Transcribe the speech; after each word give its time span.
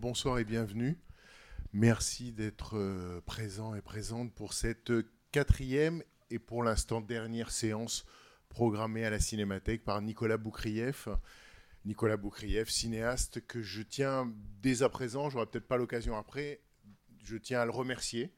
Bonsoir, 0.00 0.38
et 0.38 0.44
bienvenue. 0.44 0.98
Merci 1.74 2.32
d'être 2.32 2.78
euh, 2.78 3.20
présent 3.26 3.74
et 3.74 3.82
présente 3.82 4.32
pour 4.32 4.54
cette 4.54 4.90
quatrième 5.32 6.02
et 6.30 6.38
pour 6.38 6.62
l'instant 6.62 7.02
dernière 7.02 7.50
séance 7.50 8.06
programmée 8.48 9.04
à 9.04 9.10
la 9.10 9.20
Cinémathèque 9.20 9.84
par 9.84 10.00
Nicolas 10.00 10.38
Boukrieff. 10.38 11.08
Nicolas 11.84 12.16
Boukrieff, 12.16 12.70
cinéaste 12.70 13.46
que 13.46 13.60
je 13.60 13.82
tiens 13.82 14.32
dès 14.62 14.82
à 14.82 14.88
présent, 14.88 15.28
j'aurai 15.28 15.46
peut-être 15.46 15.68
pas 15.68 15.76
l'occasion 15.76 16.16
après, 16.16 16.60
je 17.22 17.36
tiens 17.36 17.60
à 17.60 17.64
le 17.66 17.70
remercier 17.70 18.32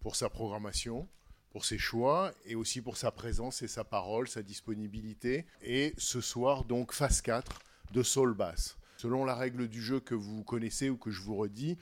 pour 0.00 0.14
sa 0.14 0.28
programmation, 0.28 1.08
pour 1.50 1.64
ses 1.64 1.78
choix 1.78 2.32
et 2.44 2.54
aussi 2.54 2.82
pour 2.82 2.98
sa 2.98 3.10
présence 3.10 3.62
et 3.62 3.68
sa 3.68 3.84
parole, 3.84 4.28
sa 4.28 4.42
disponibilité. 4.42 5.46
Et 5.62 5.94
ce 5.96 6.20
soir, 6.20 6.64
donc, 6.64 6.92
phase 6.92 7.22
4 7.22 7.60
de 7.92 8.02
Soul 8.02 8.34
Bass. 8.34 8.76
Selon 8.96 9.24
la 9.24 9.34
règle 9.34 9.68
du 9.68 9.82
jeu 9.82 10.00
que 10.00 10.14
vous 10.14 10.42
connaissez 10.42 10.88
ou 10.88 10.96
que 10.96 11.10
je 11.10 11.20
vous 11.20 11.36
redis, 11.36 11.76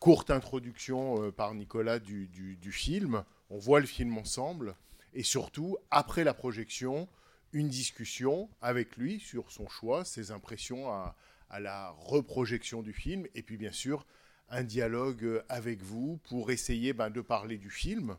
courte 0.00 0.30
introduction 0.30 1.22
euh, 1.22 1.30
par 1.30 1.54
Nicolas 1.54 1.98
du, 1.98 2.58
film, 2.72 3.24
on 3.50 3.58
voit 3.58 3.80
le 3.80 3.86
film 3.86 4.18
ensemble 4.18 4.74
et 5.14 5.22
surtout, 5.22 5.76
après 5.90 6.24
la 6.24 6.34
projection, 6.34 7.08
une 7.52 7.68
discussion 7.68 8.48
avec 8.60 8.96
lui 8.96 9.20
sur 9.20 9.50
son 9.50 9.68
choix, 9.68 10.04
ses 10.04 10.30
impressions 10.32 10.90
à, 10.90 11.14
la 11.60 11.90
reprojection 11.90 12.82
du 12.82 12.92
film, 12.92 13.26
et 13.34 13.42
puis 13.42 13.56
bien 13.56 13.72
sûr 13.72 14.04
un 14.50 14.64
dialogue 14.64 15.24
euh, 15.24 15.42
avec 15.48 15.82
vous 15.82 16.18
pour 16.28 16.50
essayer 16.50 16.92
ben, 16.92 17.10
de 17.10 17.20
parler 17.20 17.56
du 17.56 17.70
film 17.70 18.16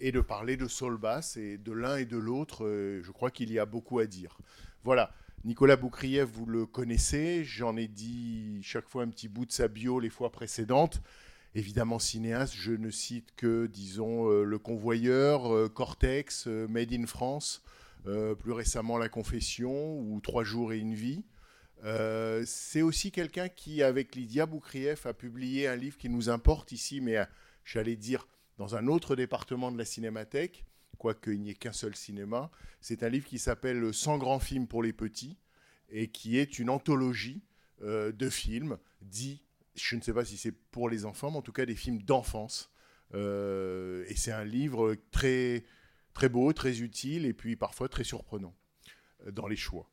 et 0.00 0.10
de 0.10 0.20
parler 0.20 0.56
de 0.56 0.66
Saul 0.66 0.98
Bass 0.98 1.36
et 1.36 1.56
de 1.58 1.72
l'un 1.72 1.96
et 1.96 2.04
de 2.04 2.16
l'autre. 2.16 2.64
euh, 2.64 3.00
je 3.02 3.12
crois 3.12 3.30
qu'il 3.30 3.52
y 3.52 3.58
a 3.58 3.66
beaucoup 3.66 3.98
à 4.00 4.06
dire. 4.06 4.38
Voilà. 4.82 5.12
Nicolas 5.44 5.76
Boukrieff, 5.76 6.30
vous 6.30 6.46
le 6.46 6.64
connaissez, 6.64 7.44
j'en 7.44 7.76
ai 7.76 7.86
dit 7.86 8.60
chaque 8.62 8.88
fois 8.88 9.02
un 9.02 9.08
petit 9.08 9.28
bout 9.28 9.44
de 9.44 9.52
sa 9.52 9.68
bio 9.68 10.00
les 10.00 10.08
fois 10.08 10.32
précédentes. 10.32 11.02
Évidemment 11.54 11.98
cinéaste, 11.98 12.54
je 12.56 12.72
ne 12.72 12.88
cite 12.88 13.28
que, 13.36 13.66
disons, 13.66 14.30
euh, 14.30 14.44
Le 14.44 14.58
Convoyeur, 14.58 15.54
euh, 15.54 15.68
Cortex, 15.68 16.46
euh, 16.46 16.66
Made 16.68 16.94
in 16.94 17.04
France, 17.04 17.62
plus 18.38 18.52
récemment 18.52 18.96
La 18.96 19.10
Confession 19.10 19.98
ou 19.98 20.18
Trois 20.20 20.44
jours 20.44 20.72
et 20.72 20.78
une 20.78 20.94
vie. 20.94 21.24
C'est 22.44 22.82
aussi 22.82 23.10
quelqu'un 23.10 23.48
qui, 23.48 23.82
avec 23.82 24.14
Lydia 24.14 24.44
Boukrieff, 24.44 25.06
a 25.06 25.14
publié 25.14 25.68
un 25.68 25.76
livre 25.76 25.96
qui 25.96 26.10
nous 26.10 26.28
importe 26.28 26.72
ici, 26.72 27.00
mais 27.00 27.16
j'allais 27.64 27.96
dire 27.96 28.28
dans 28.58 28.76
un 28.76 28.88
autre 28.88 29.16
département 29.16 29.72
de 29.72 29.78
la 29.78 29.86
cinémathèque, 29.86 30.66
quoique 30.94 31.30
il 31.30 31.40
n'y 31.40 31.50
ait 31.50 31.54
qu'un 31.54 31.72
seul 31.72 31.94
cinéma. 31.94 32.50
C'est 32.80 33.02
un 33.02 33.08
livre 33.08 33.26
qui 33.26 33.38
s'appelle 33.38 33.92
100 33.92 34.18
grands 34.18 34.38
films 34.38 34.66
pour 34.66 34.82
les 34.82 34.92
petits 34.92 35.38
et 35.88 36.08
qui 36.08 36.38
est 36.38 36.58
une 36.58 36.70
anthologie 36.70 37.42
euh, 37.82 38.12
de 38.12 38.30
films 38.30 38.78
dits, 39.02 39.42
je 39.74 39.96
ne 39.96 40.00
sais 40.00 40.12
pas 40.12 40.24
si 40.24 40.36
c'est 40.36 40.52
pour 40.52 40.88
les 40.88 41.04
enfants, 41.04 41.30
mais 41.30 41.38
en 41.38 41.42
tout 41.42 41.52
cas 41.52 41.66
des 41.66 41.74
films 41.74 42.02
d'enfance. 42.02 42.70
Euh, 43.14 44.04
et 44.08 44.16
c'est 44.16 44.32
un 44.32 44.44
livre 44.44 44.96
très, 45.10 45.64
très 46.14 46.28
beau, 46.28 46.52
très 46.52 46.80
utile 46.80 47.26
et 47.26 47.34
puis 47.34 47.56
parfois 47.56 47.88
très 47.88 48.04
surprenant 48.04 48.54
euh, 49.26 49.30
dans 49.30 49.46
les 49.46 49.56
choix. 49.56 49.90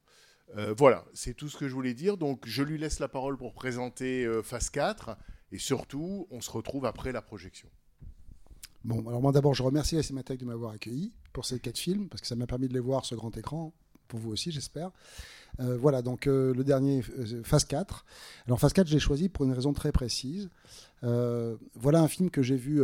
Voilà, 0.77 1.05
c'est 1.13 1.33
tout 1.33 1.47
ce 1.47 1.55
que 1.55 1.69
je 1.69 1.73
voulais 1.73 1.93
dire. 1.93 2.17
Donc 2.17 2.45
je 2.45 2.61
lui 2.61 2.77
laisse 2.77 2.99
la 2.99 3.07
parole 3.07 3.37
pour 3.37 3.53
présenter 3.53 4.29
phase 4.43 4.69
4 4.69 5.17
et 5.53 5.57
surtout, 5.57 6.27
on 6.29 6.41
se 6.41 6.51
retrouve 6.51 6.85
après 6.85 7.13
la 7.13 7.21
projection. 7.21 7.69
Bon, 8.83 9.07
alors 9.07 9.21
moi 9.21 9.31
d'abord, 9.31 9.53
je 9.53 9.63
remercie 9.63 9.95
la 9.95 10.03
Cinémathèque 10.03 10.39
de 10.39 10.45
m'avoir 10.45 10.71
accueilli 10.71 11.11
pour 11.33 11.45
ces 11.45 11.59
quatre 11.59 11.77
films, 11.77 12.07
parce 12.09 12.21
que 12.21 12.27
ça 12.27 12.35
m'a 12.35 12.47
permis 12.47 12.67
de 12.67 12.73
les 12.73 12.79
voir 12.79 13.05
sur 13.05 13.15
grand 13.17 13.35
écran, 13.37 13.73
pour 14.07 14.19
vous 14.19 14.31
aussi, 14.31 14.51
j'espère. 14.51 14.91
Euh, 15.59 15.77
voilà, 15.77 16.01
donc 16.01 16.27
euh, 16.27 16.53
le 16.53 16.63
dernier, 16.63 17.03
euh, 17.19 17.43
phase 17.43 17.65
4. 17.65 18.05
Alors, 18.47 18.59
phase 18.59 18.73
4, 18.73 18.87
je 18.87 18.93
l'ai 18.93 18.99
choisi 18.99 19.29
pour 19.29 19.45
une 19.45 19.53
raison 19.53 19.73
très 19.73 19.91
précise. 19.91 20.49
Voilà 21.01 22.01
un 22.01 22.07
film 22.07 22.29
que 22.29 22.41
j'ai 22.43 22.57
vu 22.57 22.81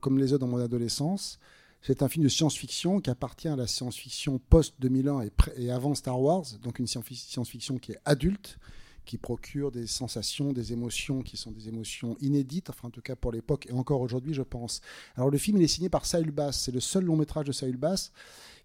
comme 0.00 0.18
les 0.18 0.32
autres 0.32 0.40
dans 0.46 0.50
mon 0.50 0.58
adolescence. 0.58 1.38
C'est 1.82 2.02
un 2.02 2.08
film 2.08 2.24
de 2.24 2.28
science-fiction 2.28 3.00
qui 3.00 3.10
appartient 3.10 3.46
à 3.48 3.54
la 3.56 3.66
science-fiction 3.66 4.40
post-2001 4.50 5.30
et, 5.56 5.70
avant 5.70 5.94
Star 5.94 6.20
Wars, 6.20 6.44
donc 6.62 6.78
une 6.80 6.86
science- 6.88 7.04
science-fiction 7.12 7.78
qui 7.78 7.92
est 7.92 7.98
adulte, 8.04 8.58
qui 9.08 9.16
procure 9.16 9.70
des 9.70 9.86
sensations, 9.86 10.52
des 10.52 10.74
émotions 10.74 11.22
qui 11.22 11.38
sont 11.38 11.50
des 11.50 11.66
émotions 11.66 12.14
inédites, 12.20 12.68
enfin 12.68 12.88
en 12.88 12.90
tout 12.90 13.00
cas 13.00 13.16
pour 13.16 13.32
l'époque 13.32 13.66
et 13.66 13.72
encore 13.72 14.02
aujourd'hui, 14.02 14.34
je 14.34 14.42
pense. 14.42 14.82
Alors 15.16 15.30
le 15.30 15.38
film, 15.38 15.56
il 15.56 15.62
est 15.64 15.68
signé 15.68 15.88
par 15.88 16.04
Saül 16.04 16.30
Bass. 16.30 16.60
C'est 16.60 16.72
le 16.72 16.80
seul 16.80 17.04
long 17.04 17.16
métrage 17.16 17.46
de 17.46 17.52
Saül 17.52 17.78
Bass 17.78 18.12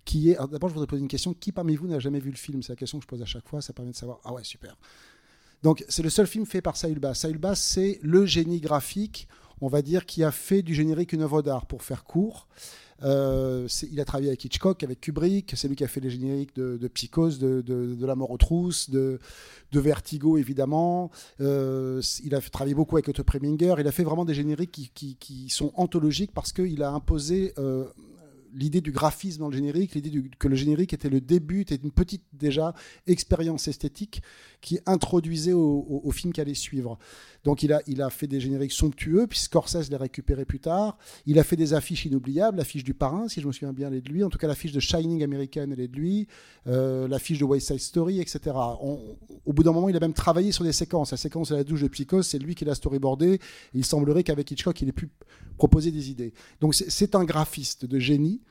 qui 0.04 0.32
est. 0.32 0.36
D'abord, 0.36 0.68
je 0.68 0.74
voudrais 0.74 0.88
poser 0.88 1.02
une 1.02 1.08
question. 1.08 1.34
Qui 1.34 1.54
parmi 1.54 1.78
vous 1.78 1.88
n'a 1.88 2.00
jamais 2.00 2.20
vu 2.20 2.30
le 2.30 2.36
film? 2.36 2.62
C'est 2.62 2.74
la 2.74 2.76
question 2.76 3.00
que 3.00 3.04
je 3.04 3.08
pose 3.08 3.22
à 3.22 3.26
chaque 3.26 3.48
fois. 3.48 3.62
Ça 3.62 3.72
permet 3.72 3.92
de 3.92 3.96
savoir. 3.96 4.20
Ah 4.26 4.34
ouais, 4.34 4.44
super. 4.44 4.78
Donc 5.64 5.86
c'est 5.88 6.04
le 6.04 6.10
seul 6.10 6.28
film 6.28 6.46
fait 6.46 6.62
par 6.62 6.76
Saül 6.76 7.00
Bass. 7.00 7.22
Saül 7.22 7.38
Bass, 7.38 7.62
c'est 7.64 8.00
le 8.02 8.26
génie 8.26 8.60
graphique, 8.60 9.30
on 9.62 9.68
va 9.68 9.82
dire, 9.82 10.06
qui 10.06 10.24
a 10.24 10.32
fait 10.32 10.62
du 10.62 10.74
générique 10.74 11.14
une 11.14 11.22
œuvre 11.22 11.42
d'art, 11.42 11.66
pour 11.66 11.84
faire 11.84 12.04
court. 12.04 12.48
Euh, 13.04 13.68
il 13.92 14.00
a 14.00 14.06
travaillé 14.06 14.30
avec 14.30 14.46
Hitchcock, 14.46 14.82
avec 14.84 15.02
Kubrick. 15.02 15.54
C'est 15.58 15.68
lui 15.68 15.76
qui 15.76 15.84
a 15.84 15.88
fait 15.90 16.00
les 16.00 16.10
génériques 16.10 16.56
de, 16.56 16.78
de 16.78 16.88
Psychose, 16.88 17.38
de, 17.38 17.62
de- 17.62 17.98
La 18.06 18.16
mort 18.16 18.32
aux 18.32 18.38
trousses, 18.38 18.90
de, 18.90 19.20
Vertigo, 19.74 20.38
évidemment. 20.38 21.10
Euh, 21.42 22.02
il 22.24 22.34
a 22.36 22.40
travaillé 22.40 22.76
beaucoup 22.76 22.96
avec 22.96 23.10
Otto 23.10 23.24
Preminger. 23.24 23.76
Il 23.80 23.88
a 23.88 23.92
fait 23.92 24.04
vraiment 24.04 24.24
des 24.24 24.34
génériques 24.36 24.72
qui, 24.72 24.90
qui- 24.94 25.16
qui 25.16 25.50
sont 25.50 25.72
anthologiques 25.76 26.32
parce 26.34 26.54
qu'il 26.54 26.82
a 26.84 26.92
imposé 26.92 27.54
euh, 27.58 27.86
l'idée 28.54 28.82
du 28.82 28.92
graphisme 28.92 29.40
dans 29.40 29.50
le 29.50 29.56
générique, 29.56 29.96
l'idée 29.96 30.24
que 30.40 30.48
le 30.48 30.56
générique 30.56 30.94
était 30.94 31.10
le 31.10 31.22
début, 31.22 31.62
était 31.62 31.76
une 31.76 31.92
petite 31.92 32.24
déjà 32.34 32.74
expérience 33.08 33.68
esthétique 33.68 34.22
qui 34.62 34.80
introduisait 34.86 35.54
au, 35.54 35.60
au- 35.90 36.02
au 36.04 36.12
film 36.12 36.32
suivre. 36.54 36.98
Donc 37.44 37.64
il 37.64 37.74
a, 37.74 37.82
il 37.88 38.02
a 38.02 38.10
fait 38.10 38.28
des 38.28 38.40
génériques 38.40 38.72
somptueux, 38.72 39.28
puis 39.28 39.40
Scorsese 39.40 39.90
l'a 39.90 39.98
récupéré 39.98 40.46
plus 40.46 40.60
tard. 40.60 40.98
Il 41.26 41.38
a 41.40 41.44
fait 41.44 41.56
des 41.56 41.74
affiches 41.74 42.06
inoubliables, 42.06 42.58
l'affiche 42.58 42.84
du 42.84 42.94
Parrain, 42.94 43.28
si 43.28 43.42
je 43.42 43.48
me 43.48 43.52
souviens 43.52 43.74
bien, 43.74 43.90
elle 43.90 43.96
est 43.96 44.02
de 44.02 44.10
lui. 44.10 44.24
En 44.24 44.30
tout 44.30 44.38
cas, 44.38 44.48
l'affiche 44.48 44.72
de 44.72 44.80
Shining 44.80 45.24
American, 45.24 45.68
elle 45.72 45.80
est 45.80 45.88
de 45.88 45.96
lui. 45.98 46.28
Euh, 46.68 47.08
l'affiche 47.08 47.40
de 47.40 47.44
West 47.44 47.68
Side 47.68 47.80
Story, 47.80 48.20
etc. 48.22 48.56
Au 48.56 49.54
bout 49.54 49.64
d'un 49.64 49.72
moment, 49.74 49.90
il 49.90 49.96
a 49.96 50.00
même 50.00 50.14
travaillé 50.14 50.52
sur 50.52 50.64
des 50.64 50.72
séquences. 50.74 51.12
La 51.12 51.18
séquence 51.18 51.50
de 51.50 51.56
la 51.56 51.64
douche 51.64 51.82
de 51.82 51.88
Psychose, 51.88 52.26
c'est 52.28 52.40
lui 52.40 52.56
qui 52.56 52.66
l'a 52.66 52.76
storyboardé. 52.76 53.40
Il 53.74 53.84
semblerait 53.86 54.24
qu'avec 54.24 54.50
Hitchcock, 54.50 54.82
il 54.82 54.90
ait 54.90 54.94
pu 54.94 55.10
proposer 55.58 55.92
des 55.92 56.10
idées. 56.10 56.34
Donc 56.62 56.74
c'est 56.76 57.16
un 57.16 57.24
graphiste 57.26 57.86
de 57.86 58.00
génie 58.00 58.42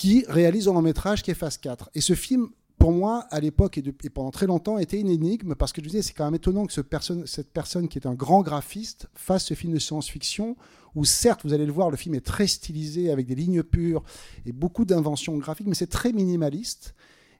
qui 0.00 0.24
réalise 0.28 0.66
un 0.66 0.72
long 0.72 0.80
métrage 0.80 1.22
qui 1.22 1.30
est 1.30 1.34
phase 1.34 1.58
4. 1.58 1.90
Et 1.94 2.00
ce 2.00 2.14
film, 2.14 2.48
pour 2.78 2.90
moi, 2.90 3.26
à 3.30 3.38
l'époque 3.38 3.76
et, 3.76 3.82
pendant 4.08 4.30
très 4.30 4.46
longtemps, 4.46 4.78
était 4.78 4.98
une 4.98 5.10
énigme 5.10 5.54
parce 5.54 5.74
que 5.74 5.82
je 5.82 5.88
disais, 5.88 6.00
c'est 6.00 6.14
quand 6.14 6.24
même 6.24 6.36
étonnant 6.36 6.64
que 6.64 6.72
cette 6.72 7.52
personne 7.52 7.86
qui 7.86 7.98
est 7.98 8.06
un 8.06 8.14
grand 8.14 8.40
graphiste 8.40 9.10
fasse 9.14 9.44
ce 9.44 9.52
film 9.52 9.74
de 9.74 9.78
science-fiction 9.78 10.56
où 10.94 11.04
certes, 11.04 11.42
vous 11.44 11.52
allez 11.52 11.66
le 11.66 11.72
voir, 11.72 11.90
le 11.90 11.98
film 11.98 12.14
est 12.14 12.24
très 12.24 12.46
stylisé 12.46 13.10
avec 13.10 13.26
des 13.26 13.34
lignes 13.34 13.62
pures 13.62 14.02
et 14.46 14.52
beaucoup 14.52 14.86
d'inventions 14.86 15.36
graphiques, 15.36 15.66
mais 15.66 15.74
c'est 15.74 15.86
très 15.86 16.14
minimaliste. 16.14 16.94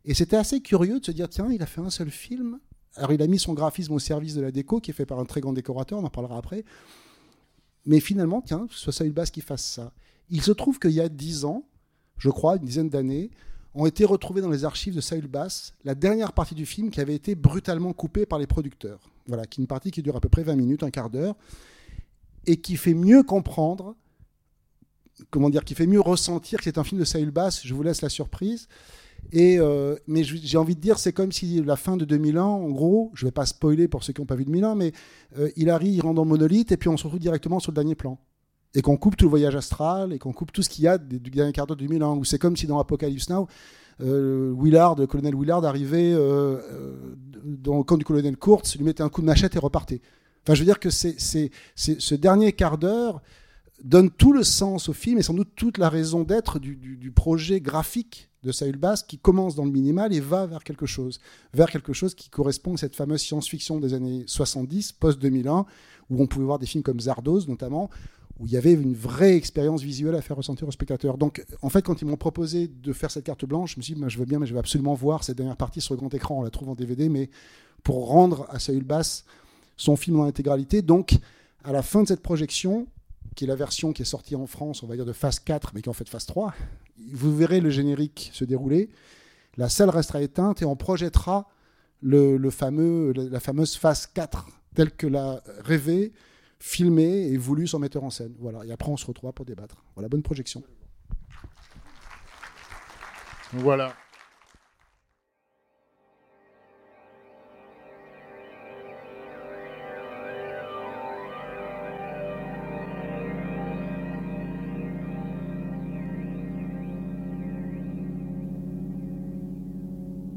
Et 0.05 0.13
c'était 0.13 0.37
assez 0.37 0.61
curieux 0.61 1.01
de 1.01 1.05
se 1.07 1.13
dire, 1.13 1.31
tiens, 1.31 1.49
il 1.51 1.63
a 1.63 1.67
fait 1.67 1.81
un 1.81 1.89
seul 1.89 2.11
film. 2.11 2.59
Alors 2.97 3.13
il 3.13 3.23
a 3.23 3.27
mis 3.27 3.39
son 3.39 3.55
graphisme 3.55 3.95
au 3.95 3.99
service 3.99 4.35
de 4.35 4.43
la 4.43 4.51
déco, 4.51 4.81
qui 4.81 4.91
est 4.91 4.95
fait 4.95 5.07
par 5.07 5.19
un 5.19 5.25
très 5.25 5.41
grand 5.41 5.55
décorateur, 5.55 5.99
on 5.99 6.05
en 6.05 6.11
parlera 6.11 6.37
après. 6.37 6.67
Mais 7.87 8.01
finalement, 8.01 8.43
tiens, 8.43 8.67
ce 8.71 8.79
soit 8.79 8.93
Saül 8.93 9.13
Bass 9.13 9.31
qui 9.31 9.41
fasse 9.41 9.65
ça. 9.65 9.95
Il 10.29 10.43
se 10.43 10.53
trouve 10.53 10.79
qu'il 10.79 10.91
y 10.91 11.01
a 11.01 11.09
dix 11.09 11.47
ans, 11.47 11.65
je 12.21 12.31
crois, 12.31 12.57
une 12.57 12.65
dizaine 12.65 12.89
d'années, 12.89 13.31
ont 13.75 13.87
été 13.87 14.05
retrouvés 14.05 14.41
dans 14.41 14.51
les 14.51 14.65
archives 14.65 14.95
de 14.95 15.01
Saül 15.01 15.27
Bass 15.27 15.75
la 15.85 15.95
dernière 15.95 16.33
partie 16.33 16.55
du 16.55 16.67
film 16.67 16.91
qui 16.91 17.01
avait 17.01 17.15
été 17.15 17.35
brutalement 17.35 17.93
coupée 17.93 18.27
par 18.27 18.39
les 18.39 18.47
producteurs. 18.47 19.01
Voilà, 19.27 19.47
qui 19.47 19.61
est 19.61 19.63
une 19.63 19.69
partie 19.69 19.91
qui 19.91 20.03
dure 20.03 20.17
à 20.17 20.21
peu 20.21 20.29
près 20.29 20.43
20 20.43 20.57
minutes, 20.57 20.83
un 20.83 20.91
quart 20.91 21.11
d'heure, 21.11 21.37
et 22.47 22.57
qui 22.57 22.77
fait 22.77 22.95
mieux 22.95 23.23
comprendre, 23.23 23.95
comment 25.31 25.51
dire, 25.51 25.65
qui 25.65 25.75
fait 25.75 25.87
mieux 25.87 26.01
ressentir 26.01 26.59
que 26.59 26.65
c'est 26.65 26.79
un 26.79 26.85
film 26.85 27.01
de 27.01 27.05
Saül 27.05 27.31
Bass. 27.31 27.65
Je 27.65 27.75
vous 27.75 27.83
laisse 27.83 28.03
la 28.03 28.09
surprise. 28.09 28.69
Et 29.33 29.59
euh, 29.61 29.97
mais 30.07 30.25
j'ai 30.25 30.59
envie 30.59 30.75
de 30.75 30.81
dire, 30.81 30.99
c'est 30.99 31.13
comme 31.13 31.31
si 31.31 31.63
la 31.63 31.77
fin 31.77 31.97
de 31.97 32.05
2001, 32.05 32.43
en 32.43 32.71
gros, 32.71 33.13
je 33.15 33.27
vais 33.27 33.33
pas 33.33 33.47
spoiler 33.47 33.87
pour 33.87 34.03
ceux 34.03 34.13
qui 34.13 34.21
n'ont 34.21 34.27
pas 34.27 34.35
vu 34.35 34.45
2001, 34.45 34.75
mais 34.75 34.93
euh, 35.39 35.51
il 35.57 35.71
arrive, 35.71 35.95
il 35.95 36.01
rentre 36.01 36.17
dans 36.17 36.25
Monolith, 36.25 36.73
et 36.73 36.77
puis 36.77 36.89
on 36.89 36.97
se 36.97 37.05
retrouve 37.05 37.21
directement 37.21 37.61
sur 37.61 37.71
le 37.71 37.77
dernier 37.77 37.95
plan. 37.95 38.19
Et 38.75 38.83
qu'on 38.83 38.97
coupe 38.97 39.17
tout 39.17 39.25
le 39.25 39.31
voyage 39.31 39.57
astral, 39.57 40.13
et 40.13 40.19
qu'on 40.19 40.33
coupe 40.33 40.53
tout 40.53 40.63
ce 40.63 40.69
qu'il 40.69 40.85
y 40.85 40.89
a 40.89 40.97
du 40.99 41.19
du 41.19 41.31
dernier 41.31 41.53
quart 41.53 41.67
d'heure 41.67 41.77
de 41.77 41.85
2001, 41.85 42.11
où 42.15 42.25
c'est 42.25 42.39
comme 42.39 42.57
si 42.57 42.67
dans 42.69 42.79
Apocalypse 42.79 43.29
Now, 43.29 43.49
euh, 44.01 44.55
Willard, 44.57 44.95
le 44.97 45.07
colonel 45.07 45.35
Willard, 45.35 45.65
arrivait 45.65 46.13
euh, 46.13 46.59
euh, 46.71 47.17
dans 47.45 47.79
le 47.79 47.83
camp 47.85 47.97
du 47.97 48.05
colonel 48.05 48.37
Kurtz, 48.37 48.77
lui 48.77 48.85
mettait 48.85 49.03
un 49.03 49.09
coup 49.09 49.21
de 49.23 49.27
machette 49.27 49.57
et 49.57 49.59
repartait. 49.59 50.01
Enfin, 50.45 50.55
je 50.55 50.61
veux 50.61 50.65
dire 50.67 50.79
que 50.81 50.89
c'est, 50.91 51.17
c'est, 51.19 51.51
c'est- 51.75 52.01
ce 52.01 52.15
dernier 52.15 52.53
quart 52.53 52.79
d'heure 52.79 53.21
donne 53.83 54.11
tout 54.11 54.33
le 54.33 54.43
sens 54.45 54.89
au 54.89 54.93
film 54.93 55.19
et 55.19 55.23
sans 55.23 55.35
doute 55.35 55.51
toute 55.57 55.77
la 55.79 55.89
raison 55.89 56.23
d'être 56.23 56.59
du, 56.59 56.77
du- 56.77 56.97
du 56.97 57.11
projet 57.11 57.61
graphique 57.61 58.31
de 58.43 58.53
Saül 58.53 58.77
Bass 58.77 59.03
qui 59.03 59.19
commence 59.19 59.55
dans 59.55 59.65
le 59.65 59.71
minimal 59.71 60.15
et 60.15 60.21
va 60.21 60.47
vers 60.47 60.65
quelque 60.65 60.87
chose, 60.87 61.19
vers 61.53 61.71
quelque 61.71 61.93
chose 61.93 62.15
qui 62.15 62.31
correspond 62.31 62.75
à 62.75 62.77
cette 62.79 62.95
fameuse 62.97 63.21
science-fiction 63.21 63.81
des 63.81 63.93
années 63.95 64.25
70, 64.27 64.93
post-2001, 64.93 65.67
où 66.09 66.23
on 66.23 66.27
pouvait 66.27 66.45
voir 66.47 66.59
des 66.59 66.67
films 66.67 66.83
comme 66.85 67.01
Zardoz 67.01 67.49
notamment, 67.49 67.91
où 68.41 68.47
il 68.47 68.53
y 68.53 68.57
avait 68.57 68.73
une 68.73 68.95
vraie 68.95 69.37
expérience 69.37 69.83
visuelle 69.83 70.15
à 70.15 70.23
faire 70.23 70.37
ressentir 70.37 70.67
au 70.67 70.71
spectateur. 70.71 71.19
Donc, 71.19 71.45
en 71.61 71.69
fait, 71.69 71.83
quand 71.83 72.01
ils 72.01 72.07
m'ont 72.07 72.17
proposé 72.17 72.69
de 72.69 72.93
faire 72.95 73.11
cette 73.11 73.25
carte 73.25 73.45
blanche, 73.45 73.75
je 73.75 73.77
me 73.77 73.83
suis 73.83 73.93
dit, 73.93 74.01
moi, 74.01 74.09
je 74.09 74.19
veux 74.19 74.25
bien, 74.25 74.39
mais 74.39 74.47
je 74.47 74.55
vais 74.55 74.59
absolument 74.59 74.95
voir 74.95 75.23
cette 75.25 75.37
dernière 75.37 75.59
partie 75.59 75.83
sur 75.83 75.93
le 75.93 75.99
grand 75.99 76.13
écran. 76.15 76.39
On 76.39 76.43
la 76.43 76.49
trouve 76.49 76.71
en 76.71 76.75
DVD, 76.75 77.11
mais 77.11 77.29
pour 77.83 78.09
rendre 78.09 78.47
à 78.49 78.59
Saül 78.59 78.83
Bass 78.83 79.27
son 79.77 79.95
film 79.95 80.21
en 80.21 80.25
intégralité. 80.25 80.81
Donc, 80.81 81.19
à 81.65 81.73
la 81.73 81.83
fin 81.83 82.03
de 82.03 82.09
cette 82.09 82.23
projection, 82.23 82.87
qui 83.37 83.45
est 83.45 83.47
la 83.47 83.57
version 83.57 83.93
qui 83.93 84.03
est 84.03 84.07
sortie 84.07 84.37
en 84.37 84.47
France, 84.47 84.83
on 84.83 84.87
va 84.87 84.97
dire 84.97 85.05
de 85.05 85.13
phase 85.13 85.39
4, 85.39 85.73
mais 85.75 85.83
qui 85.83 85.89
est 85.89 85.91
en 85.91 85.95
fait 85.95 86.09
phase 86.09 86.25
3, 86.25 86.55
vous 87.13 87.37
verrez 87.37 87.61
le 87.61 87.69
générique 87.69 88.31
se 88.33 88.47
dérouler. 88.47 88.89
La 89.59 89.69
salle 89.69 89.91
restera 89.91 90.23
éteinte 90.23 90.63
et 90.63 90.65
on 90.65 90.77
projettera 90.77 91.47
le, 92.01 92.39
fameux, 92.49 93.13
la, 93.13 93.25
la 93.25 93.41
fameuse 93.41 93.77
phase 93.77 94.07
4, 94.07 94.47
telle 94.75 94.93
que 94.93 95.07
l'a 95.07 95.43
rêvé, 95.63 96.15
filmé 96.61 97.33
et 97.33 97.37
voulu 97.37 97.67
son 97.67 97.79
metteur 97.79 98.05
en 98.05 98.11
scène. 98.11 98.35
Voilà. 98.39 98.65
Et 98.65 98.71
après, 98.71 98.91
on 98.91 98.97
se 98.97 99.07
retrouvera 99.07 99.33
pour 99.33 99.47
débattre. 99.47 99.83
Voilà, 99.97 100.09
bonne 100.09 100.23
projection. 100.23 100.63
Voilà. 103.53 103.95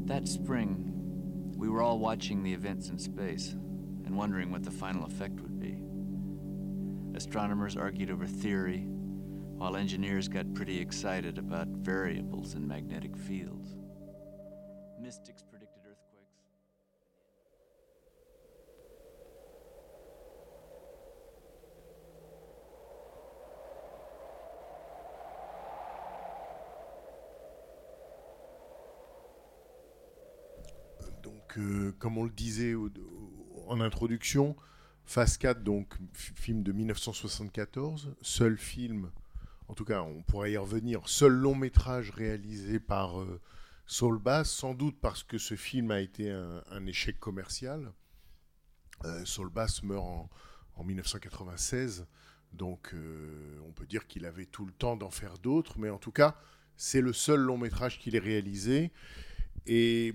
That 0.06 0.28
spring, 0.28 0.92
we 1.56 1.68
were 1.68 1.82
all 1.82 1.98
watching 1.98 2.42
the 2.42 2.52
events 2.52 2.88
in 2.88 2.98
space 2.98 3.56
and 4.06 4.16
wondering 4.16 4.50
what 4.50 4.62
the 4.62 4.70
final 4.70 5.04
effect 5.04 5.40
would 5.40 5.48
be. 5.48 5.53
Astronomers 7.16 7.76
argued 7.76 8.10
over 8.10 8.26
theory, 8.26 8.86
while 9.56 9.76
engineers 9.76 10.26
got 10.26 10.52
pretty 10.52 10.80
excited 10.80 11.38
about 11.38 11.68
variables 11.68 12.54
in 12.54 12.66
magnetic 12.66 13.16
fields. 13.16 13.76
Mystics 15.00 15.42
predicted 15.48 15.82
earthquakes. 15.86 16.40
Donc, 31.22 31.58
euh, 31.58 31.94
comme 32.00 32.18
on 32.18 32.24
le 32.24 32.30
disait 32.30 32.74
en 33.68 33.80
introduction, 33.80 34.56
Phase 35.06 35.36
4, 35.36 35.62
donc 35.62 35.94
film 36.12 36.62
de 36.62 36.72
1974, 36.72 38.14
seul 38.22 38.56
film, 38.56 39.10
en 39.68 39.74
tout 39.74 39.84
cas, 39.84 40.02
on 40.02 40.22
pourrait 40.22 40.52
y 40.52 40.56
revenir, 40.56 41.08
seul 41.08 41.32
long 41.32 41.54
métrage 41.54 42.10
réalisé 42.10 42.80
par 42.80 43.20
euh, 43.20 43.40
Saul 43.86 44.18
Bass, 44.18 44.50
sans 44.50 44.74
doute 44.74 44.96
parce 45.00 45.22
que 45.22 45.38
ce 45.38 45.56
film 45.56 45.90
a 45.90 46.00
été 46.00 46.30
un, 46.30 46.86
échec 46.86 47.20
commercial. 47.20 47.92
Euh, 49.04 49.24
Saul 49.24 49.50
Bass 49.50 49.82
meurt 49.82 50.04
en, 50.04 50.30
en 50.76 50.84
1996, 50.84 52.06
donc 52.52 52.92
euh, 52.94 53.58
on 53.66 53.72
peut 53.72 53.86
dire 53.86 54.06
qu'il 54.06 54.24
avait 54.24 54.46
tout 54.46 54.64
le 54.64 54.72
temps 54.72 54.96
d'en 54.96 55.10
faire 55.10 55.38
d'autres, 55.38 55.78
mais 55.78 55.90
en 55.90 55.98
tout 55.98 56.12
cas, 56.12 56.36
c'est 56.76 57.00
le 57.00 57.12
seul 57.12 57.40
long 57.40 57.58
métrage 57.58 57.98
qu'il 57.98 58.16
ait 58.16 58.20
réalisé. 58.20 58.90
Et 59.66 60.14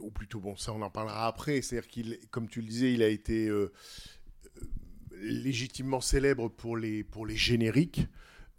ou 0.00 0.10
plutôt 0.10 0.40
bon, 0.40 0.56
ça 0.56 0.72
on 0.72 0.82
en 0.82 0.90
parlera 0.90 1.26
après. 1.26 1.62
C'est-à-dire 1.62 1.88
qu'il, 1.88 2.18
comme 2.30 2.48
tu 2.48 2.60
le 2.60 2.68
disais, 2.68 2.92
il 2.92 3.02
a 3.02 3.08
été 3.08 3.48
euh, 3.48 3.72
euh, 4.56 4.60
légitimement 5.22 6.00
célèbre 6.00 6.48
pour 6.48 6.76
les 6.76 7.04
pour 7.04 7.28
génériques 7.28 8.06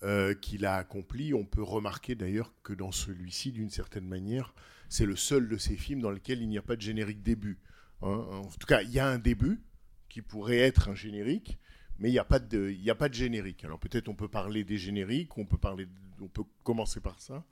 euh, 0.04 0.34
qu'il 0.36 0.66
a 0.66 0.76
accomplis. 0.76 1.34
On 1.34 1.46
peut 1.46 1.64
remarquer 1.64 2.16
d'ailleurs 2.16 2.54
que 2.64 2.74
dans 2.74 2.92
celui-ci, 2.92 3.52
d'une 3.52 3.70
certaine 3.70 4.08
manière, 4.08 4.54
c'est 4.90 5.06
le 5.06 5.16
seul 5.16 5.50
de 5.50 5.58
ces 5.58 5.76
films 5.76 6.02
dans 6.02 6.12
lequel 6.12 6.42
il 6.42 6.50
n'y 6.50 6.58
a 6.58 6.62
pas 6.62 6.76
de 6.76 6.82
générique 6.82 7.24
début. 7.24 7.60
hein. 8.02 8.26
En 8.32 8.50
tout 8.60 8.68
cas, 8.68 8.82
il 8.82 8.92
y 8.92 9.00
a 9.00 9.08
un 9.08 9.20
début 9.20 9.62
qui 10.10 10.22
pourrait 10.22 10.60
être 10.60 10.90
un 10.90 10.96
générique, 10.96 11.58
mais 12.00 12.10
il 12.10 12.14
n'y 12.14 12.20
a 12.20 12.26
pas 12.26 12.40
de 12.40 12.74
a 12.90 12.96
pas 12.96 13.10
de 13.10 13.14
générique. 13.14 13.66
Alors 13.66 13.80
peut-être 13.80 14.08
on 14.08 14.16
peut 14.16 14.28
parler 14.30 14.64
des 14.64 14.78
génériques, 14.78 15.38
on 15.38 15.46
peut 15.46 15.58
parler, 15.58 15.88
on 16.22 16.28
peut 16.28 16.44
commencer 16.64 17.00
par 17.02 17.20
ça, 17.20 17.44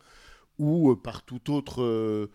ou 0.58 0.96
par 0.96 1.24
tout 1.24 1.52
autre 1.52 2.30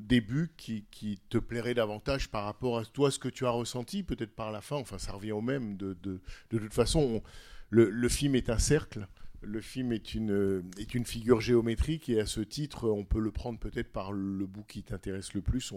début 0.00 0.50
qui, 0.56 0.84
qui 0.90 1.18
te 1.28 1.38
plairait 1.38 1.74
davantage 1.74 2.28
par 2.30 2.44
rapport 2.44 2.78
à 2.78 2.84
toi, 2.84 3.10
ce 3.10 3.18
que 3.18 3.28
tu 3.28 3.46
as 3.46 3.50
ressenti, 3.50 4.02
peut-être 4.02 4.34
par 4.34 4.50
la 4.52 4.60
fin, 4.60 4.76
enfin 4.76 4.98
ça 4.98 5.12
revient 5.12 5.32
au 5.32 5.40
même. 5.40 5.76
De, 5.76 5.94
de, 6.02 6.20
de 6.50 6.58
toute 6.58 6.74
façon, 6.74 7.00
on- 7.00 7.22
le, 7.70 7.88
le 7.90 8.08
film 8.08 8.34
est 8.34 8.50
un 8.50 8.58
cercle, 8.58 9.06
le 9.40 9.60
film 9.60 9.92
est 9.92 10.14
une, 10.14 10.30
euh, 10.32 10.62
est 10.78 10.94
une 10.94 11.04
figure 11.06 11.40
géométrique, 11.40 12.08
et 12.08 12.20
à 12.20 12.26
ce 12.26 12.40
titre, 12.40 12.88
on 12.88 13.04
peut 13.04 13.20
le 13.20 13.30
prendre 13.32 13.58
peut-être 13.58 13.90
par 13.92 14.12
le 14.12 14.46
bout 14.46 14.64
qui 14.64 14.82
t'intéresse 14.82 15.34
le 15.34 15.40
plus. 15.42 15.72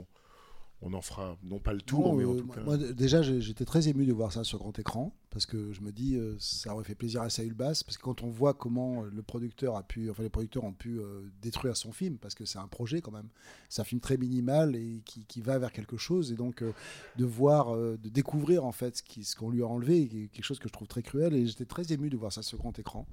On 0.81 0.93
en 0.93 1.01
fera, 1.01 1.37
non 1.43 1.57
pas 1.59 1.73
le 1.73 1.81
tour, 1.81 2.09
Non, 2.09 2.15
mais 2.15 2.25
en 2.25 2.33
euh, 2.33 2.39
tout 2.39 2.45
moi- 2.45 2.55
cas... 2.55 2.61
moi, 2.63 2.77
déjà, 2.77 3.21
j'étais 3.21 3.65
très 3.65 3.87
ému 3.87 4.05
de 4.05 4.13
voir 4.13 4.31
ça 4.31 4.43
sur 4.43 4.59
grand 4.59 4.77
écran 4.77 5.15
parce 5.31 5.45
que 5.45 5.71
je 5.73 5.81
me 5.81 5.91
dis, 5.91 6.15
euh, 6.15 6.35
ça 6.39 6.73
aurait 6.73 6.83
fait 6.83 6.95
plaisir 6.95 7.21
à 7.21 7.29
Saül 7.29 7.53
Bass 7.53 7.83
parce 7.83 7.97
que 7.97 8.03
quand 8.03 8.21
on 8.23 8.29
voit 8.29 8.53
comment 8.53 9.03
euh, 9.03 9.09
le 9.13 9.21
producteur 9.23 9.75
a 9.77 9.83
pu, 9.83 10.09
enfin 10.09 10.21
les 10.23 10.29
producteurs 10.29 10.63
ont 10.63 10.73
pu 10.73 10.99
euh, 10.99 11.21
détruire 11.41 11.75
son 11.75 11.91
film 11.91 12.17
parce 12.17 12.35
que 12.35 12.45
c'est 12.45 12.59
un 12.59 12.67
projet 12.67 13.01
quand 13.01 13.11
même, 13.11 13.29
c'est 13.69 13.81
un 13.81 13.85
film 13.85 13.99
très 13.99 14.17
minimal 14.17 14.75
et 14.75 15.01
qui, 15.05 15.25
qui 15.25 15.41
va 15.41 15.57
vers 15.59 15.71
quelque 15.71 15.97
chose 15.97 16.31
et 16.31 16.35
donc 16.35 16.61
euh, 16.61 16.71
de 17.17 17.25
voir, 17.25 17.73
euh, 17.75 17.97
de 18.01 18.09
découvrir 18.09 18.63
en 18.65 18.71
fait 18.71 19.01
ce 19.21 19.35
qu'on 19.35 19.49
lui 19.49 19.61
a 19.63 19.67
enlevé, 19.67 20.29
quelque 20.31 20.43
chose 20.45 20.59
que 20.59 20.67
je 20.67 20.73
trouve 20.73 20.87
très 20.87 21.01
cruel 21.03 21.33
et 21.33 21.47
j'étais 21.47 21.65
très 21.65 21.91
ému 21.93 22.09
de 22.09 22.17
voir 22.17 22.31
ça 22.31 22.43
sur 22.43 22.57
grand 22.59 22.77
écran. 22.77 23.07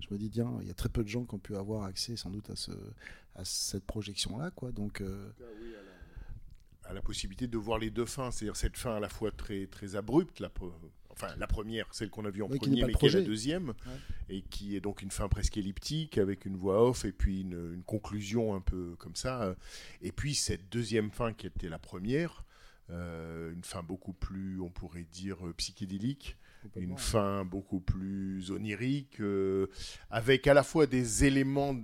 Je 0.00 0.06
me 0.14 0.18
dis, 0.18 0.30
tiens, 0.30 0.52
il 0.62 0.68
y 0.68 0.70
a 0.70 0.74
très 0.74 0.88
peu 0.88 1.02
de 1.02 1.08
gens 1.08 1.24
qui 1.24 1.34
ont 1.34 1.38
pu 1.40 1.56
avoir 1.56 1.82
accès 1.84 2.16
sans 2.16 2.30
doute 2.30 2.48
à, 2.50 2.56
ce, 2.56 2.70
à 3.34 3.44
cette 3.44 3.84
projection 3.84 4.38
là, 4.38 4.50
quoi. 4.52 4.70
Donc 4.72 5.00
euh, 5.00 5.28
à 6.84 6.92
la 6.92 7.02
possibilité 7.02 7.46
de 7.46 7.58
voir 7.58 7.78
les 7.78 7.90
deux 7.90 8.06
fins, 8.06 8.30
c'est-à-dire 8.30 8.56
cette 8.56 8.76
fin 8.76 8.96
à 8.96 9.00
la 9.00 9.08
fois 9.08 9.30
très, 9.30 9.66
très 9.66 9.96
abrupte, 9.96 10.40
la, 10.40 10.50
enfin 11.10 11.28
la 11.36 11.46
première, 11.46 11.86
celle 11.92 12.08
qu'on 12.10 12.24
a 12.24 12.30
vue 12.30 12.42
en 12.42 12.48
Oui, 12.48 12.58
premier, 12.58 12.84
mais 12.84 12.92
qui 12.94 13.06
est 13.06 13.10
la 13.10 13.22
deuxième, 13.22 13.74
et 14.28 14.42
qui 14.42 14.76
est 14.76 14.80
donc 14.80 15.02
une 15.02 15.10
fin 15.10 15.28
presque 15.28 15.56
elliptique, 15.56 16.16
avec 16.18 16.46
une 16.46 16.56
voix 16.56 16.82
off, 16.88 17.04
et 17.04 17.12
puis 17.12 17.42
une, 17.42 17.74
une 17.74 17.82
conclusion 17.82 18.54
un 18.54 18.60
peu 18.60 18.94
comme 18.98 19.16
ça. 19.16 19.54
Et 20.00 20.12
puis 20.12 20.34
cette 20.34 20.70
deuxième 20.70 21.10
fin 21.10 21.32
qui 21.32 21.46
était 21.46 21.68
la 21.68 21.78
première, 21.78 22.44
euh, 22.90 23.52
une 23.52 23.64
fin 23.64 23.82
beaucoup 23.82 24.14
plus, 24.14 24.60
on 24.60 24.70
pourrait 24.70 25.06
dire, 25.12 25.46
euh, 25.46 25.52
psychédélique, 25.52 26.38
une 26.74 26.96
fin 26.96 27.44
beaucoup 27.44 27.80
plus 27.80 28.50
onirique, 28.50 29.20
euh, 29.20 29.66
avec 30.10 30.46
à 30.46 30.54
la 30.54 30.62
fois 30.62 30.86
des 30.86 31.24
éléments 31.24 31.76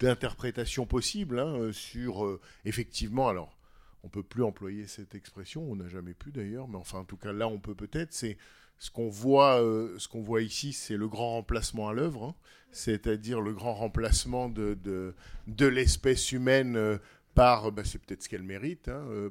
d'interprétation 0.00 0.84
possibles 0.84 1.38
hein, 1.38 1.70
sur, 1.72 2.24
euh, 2.24 2.40
effectivement, 2.64 3.28
alors, 3.28 3.56
on 4.02 4.08
peut 4.08 4.22
plus 4.22 4.42
employer 4.42 4.86
cette 4.86 5.14
expression, 5.14 5.62
on 5.70 5.76
n'a 5.76 5.88
jamais 5.88 6.14
pu 6.14 6.32
d'ailleurs, 6.32 6.68
mais 6.68 6.76
enfin, 6.76 7.00
en 7.00 7.04
tout 7.04 7.16
cas, 7.16 7.32
là, 7.32 7.48
on 7.48 7.58
peut 7.58 7.74
peut-être, 7.74 8.12
c'est 8.12 8.36
ce 8.78 8.90
qu'on 8.90 9.08
voit, 9.08 9.62
euh, 9.62 9.96
ce 9.98 10.08
qu'on 10.08 10.22
voit 10.22 10.42
ici, 10.42 10.72
c'est 10.72 10.96
le 10.96 11.08
grand 11.08 11.30
remplacement 11.34 11.88
à 11.88 11.92
l'œuvre, 11.92 12.24
hein, 12.24 12.34
c'est-à-dire 12.72 13.40
le 13.40 13.52
grand 13.52 13.74
remplacement 13.74 14.48
de, 14.48 14.76
de, 15.46 15.66
l'espèce 15.66 16.32
humaine 16.32 16.76
euh, 16.76 16.98
par, 17.34 17.70
bah, 17.70 17.82
c'est 17.84 18.00
peut-être 18.00 18.24
ce 18.24 18.28
qu'elle 18.28 18.42
mérite, 18.42 18.88
hein, 18.88 19.06
euh, 19.10 19.30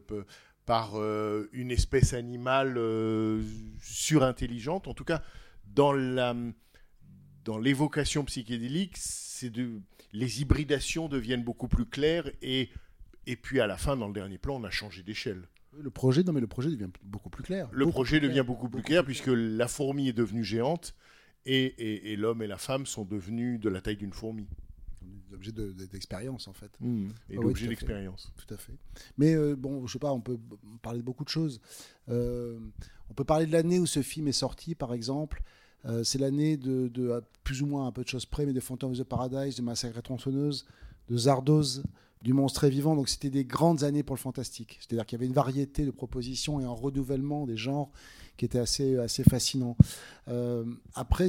par 0.66 0.96
une 1.52 1.70
espèce 1.70 2.14
animale 2.14 2.80
surintelligente. 3.82 4.88
En 4.88 4.94
tout 4.94 5.04
cas, 5.04 5.22
dans 5.66 5.92
la 5.92 6.34
dans 7.44 7.58
l'évocation 7.58 8.24
psychédélique, 8.24 8.96
c'est 8.98 9.50
de 9.50 9.82
les 10.14 10.42
hybridations 10.42 11.08
deviennent 11.08 11.44
beaucoup 11.44 11.68
plus 11.68 11.86
claires 11.86 12.30
et 12.42 12.70
et 13.28 13.36
puis 13.36 13.60
à 13.60 13.68
la 13.68 13.78
fin, 13.78 13.96
dans 13.98 14.08
le 14.08 14.14
dernier 14.14 14.38
plan, 14.38 14.60
on 14.60 14.64
a 14.64 14.70
changé 14.72 15.04
d'échelle. 15.04 15.48
le 15.80 15.90
projet, 15.90 16.24
non 16.24 16.34
mais 16.34 16.42
le 16.42 16.48
projet 16.48 16.70
devient 16.70 16.90
beaucoup 17.04 17.30
plus 17.30 17.44
clair. 17.44 17.70
Le 17.72 17.86
Beaucoup 17.86 17.94
projet 17.94 18.20
devient 18.20 18.34
clair. 18.34 18.46
beaucoup 18.46 18.68
plus 18.70 18.84
clair 18.84 19.06
puisque 19.06 19.28
la 19.32 19.68
fourmi 19.70 20.10
est 20.10 20.14
devenue 20.14 20.44
géante 20.44 20.94
et, 21.46 21.64
et- 21.64 22.12
et 22.12 22.16
l'homme 22.18 22.42
et 22.42 22.48
la 22.48 22.58
femme 22.58 22.86
sont 22.86 23.06
devenus 23.06 23.60
de 23.60 23.70
la 23.70 23.80
taille 23.82 23.98
d'une 23.98 24.14
fourmi. 24.14 24.48
des 25.02 25.34
objets 25.34 25.52
de- 25.54 25.72
d'expérience 25.72 26.48
en 26.50 26.54
fait. 26.54 26.66
Et 26.68 26.78
Ah 26.86 26.86
oui, 27.30 27.36
l'objet 27.38 27.64
fait. 27.64 27.70
d'expérience. 27.70 28.32
Tout 28.38 28.54
à 28.54 28.58
fait. 28.58 28.74
Mais 29.18 29.34
euh, 29.34 29.56
bon, 29.56 29.88
je 29.88 29.94
sais 29.94 30.00
pas, 30.00 30.12
on 30.12 30.20
peut 30.22 30.38
parler 30.82 31.00
de 31.00 31.06
beaucoup 31.06 31.24
de 31.24 31.30
choses. 31.30 31.62
Euh, 32.10 32.60
on 33.10 33.14
peut 33.14 33.24
parler 33.24 33.46
de 33.46 33.52
l'année 33.54 33.80
où 33.80 33.86
ce 33.86 34.02
film 34.02 34.28
est 34.28 34.32
sorti, 34.34 34.76
par 34.76 34.94
exemple. 34.94 35.42
Euh, 35.86 36.04
c'est 36.04 36.20
l'année 36.20 36.58
de, 36.58 36.90
de, 36.90 37.24
plus 37.46 37.62
ou 37.62 37.66
moins 37.66 37.88
un 37.88 37.92
peu 37.92 38.04
de 38.04 38.10
choses 38.10 38.26
près, 38.26 38.46
mais 38.46 38.54
de 38.54 38.60
Phantom 38.60 38.92
of 38.92 38.98
the 39.00 39.04
Paradise, 39.04 39.56
de 39.56 39.62
Massacre 39.62 39.98
à 39.98 40.02
tronçonneuse, 40.02 40.66
de 41.10 41.18
Zardoz, 41.18 41.82
du 42.22 42.34
monstre 42.34 42.68
vivant. 42.68 42.96
Donc 42.96 43.10
c'était 43.10 43.30
des 43.30 43.46
grandes 43.46 43.84
années 43.84 44.04
pour 44.04 44.16
le 44.16 44.22
fantastique. 44.22 44.78
C'est-à-dire 44.80 45.06
qu'il 45.06 45.18
y 45.18 45.20
avait 45.20 45.28
une 45.28 45.34
variété 45.34 45.86
de 45.86 45.92
propositions 45.92 46.60
et 46.60 46.64
un 46.64 46.70
renouvellement 46.70 47.46
des 47.46 47.58
genres 47.58 47.92
qui 48.38 48.46
était 48.46 48.60
assez, 48.60 48.98
assez 48.98 49.24
fascinant. 49.24 49.78
Euh, 50.28 50.66
après, 50.96 51.28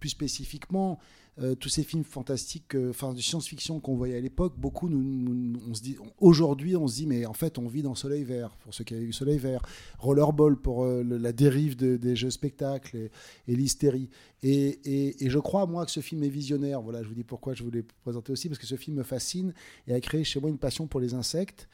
plus 0.00 0.08
spécifiquement, 0.08 0.98
euh, 1.40 1.54
tous 1.56 1.68
ces 1.68 1.82
films 1.82 2.04
fantastiques, 2.04 2.76
euh, 2.76 2.90
enfin 2.90 3.12
de 3.12 3.20
science-fiction 3.20 3.80
qu'on 3.80 3.96
voyait 3.96 4.16
à 4.16 4.20
l'époque, 4.20 4.54
beaucoup, 4.56 4.88
nous, 4.88 5.58
dit, 5.82 5.96
aujourd'hui, 6.20 6.76
on 6.76 6.86
se 6.86 6.94
dit, 6.94 7.06
mais 7.06 7.26
en 7.26 7.32
fait, 7.32 7.58
on 7.58 7.66
vit 7.66 7.82
dans 7.82 7.94
Soleil 7.94 8.22
Vert, 8.22 8.56
pour 8.62 8.72
ceux 8.72 8.84
qui 8.84 8.94
avaient 8.94 9.04
eu 9.04 9.12
Soleil 9.12 9.38
Vert, 9.38 9.62
Rollerball 9.98 10.56
pour 10.56 10.86
la 10.86 11.32
dérive 11.32 11.76
des 11.76 12.16
jeux 12.16 12.30
spectacles 12.30 13.10
et, 13.48 13.56
l'hystérie. 13.56 14.08
Et, 14.46 15.16
je 15.20 15.38
crois, 15.38 15.66
moi, 15.66 15.86
que 15.86 15.90
ce 15.90 16.00
film 16.00 16.22
est 16.22 16.28
visionnaire. 16.28 16.82
Voilà, 16.82 17.02
je 17.02 17.08
vous 17.08 17.14
dis 17.14 17.24
pourquoi 17.24 17.54
je 17.54 17.62
voulais 17.62 17.82
présenter 18.02 18.30
aussi, 18.30 18.48
parce 18.48 18.58
que 18.58 18.66
ce 18.66 18.76
film 18.76 18.98
me 18.98 19.02
fascine 19.02 19.54
et 19.88 19.94
a 19.94 20.00
créé 20.00 20.22
chez 20.22 20.38
moi 20.38 20.50
une 20.50 20.58
passion 20.58 20.86
pour 20.86 21.00
les 21.00 21.14
insectes. 21.14 21.68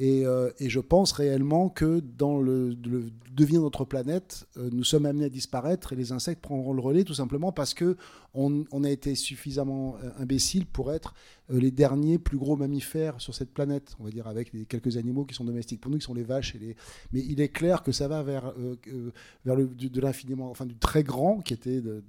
Euh, 0.00 0.50
et, 0.58 0.70
je 0.70 0.80
pense 0.80 1.12
réellement 1.12 1.68
que 1.68 2.00
dans 2.00 2.38
le, 2.40 2.74
devenir 3.32 3.60
de 3.60 3.64
notre 3.64 3.84
planète, 3.84 4.46
euh, 4.56 4.68
nous 4.72 4.84
sommes 4.84 5.06
amenés 5.06 5.26
à 5.26 5.28
disparaître 5.28 5.92
et 5.92 5.96
les 5.96 6.12
insectes 6.12 6.40
prendront 6.40 6.72
le 6.72 6.80
relais 6.80 7.04
tout 7.04 7.14
simplement 7.14 7.52
parce 7.52 7.74
que 7.74 7.96
on, 8.34 8.64
a 8.82 8.90
été 8.90 9.14
suffisamment 9.14 9.96
euh, 10.02 10.10
imbéciles 10.18 10.66
pour 10.66 10.92
être 10.92 11.14
les 11.50 11.70
derniers 11.70 12.18
plus 12.18 12.38
gros 12.38 12.56
mammifères 12.56 13.20
sur 13.20 13.34
cette 13.34 13.52
planète, 13.52 13.96
on 14.00 14.04
va 14.04 14.10
dire 14.10 14.26
avec 14.26 14.50
quelques 14.68 14.96
animaux 14.96 15.24
qui 15.24 15.34
sont 15.34 15.44
domestiques 15.44 15.80
pour 15.80 15.90
nous, 15.90 15.98
qui 15.98 16.04
sont 16.04 16.14
les 16.14 16.24
vaches 16.24 16.54
et 16.54 16.58
les. 16.58 16.76
Mais 17.12 17.20
il 17.20 17.40
est 17.40 17.50
clair 17.50 17.82
que 17.82 17.92
ça 17.92 18.08
va 18.08 18.22
vers 18.22 18.54
vers 19.44 19.56
le, 19.56 19.66
de, 19.66 20.00
l'infiniment, 20.00 20.50
enfin 20.50 20.66
du 20.66 20.76
très 20.76 21.02
grand 21.02 21.40
qui 21.40 21.52
était 21.52 21.80
de, 21.80 22.02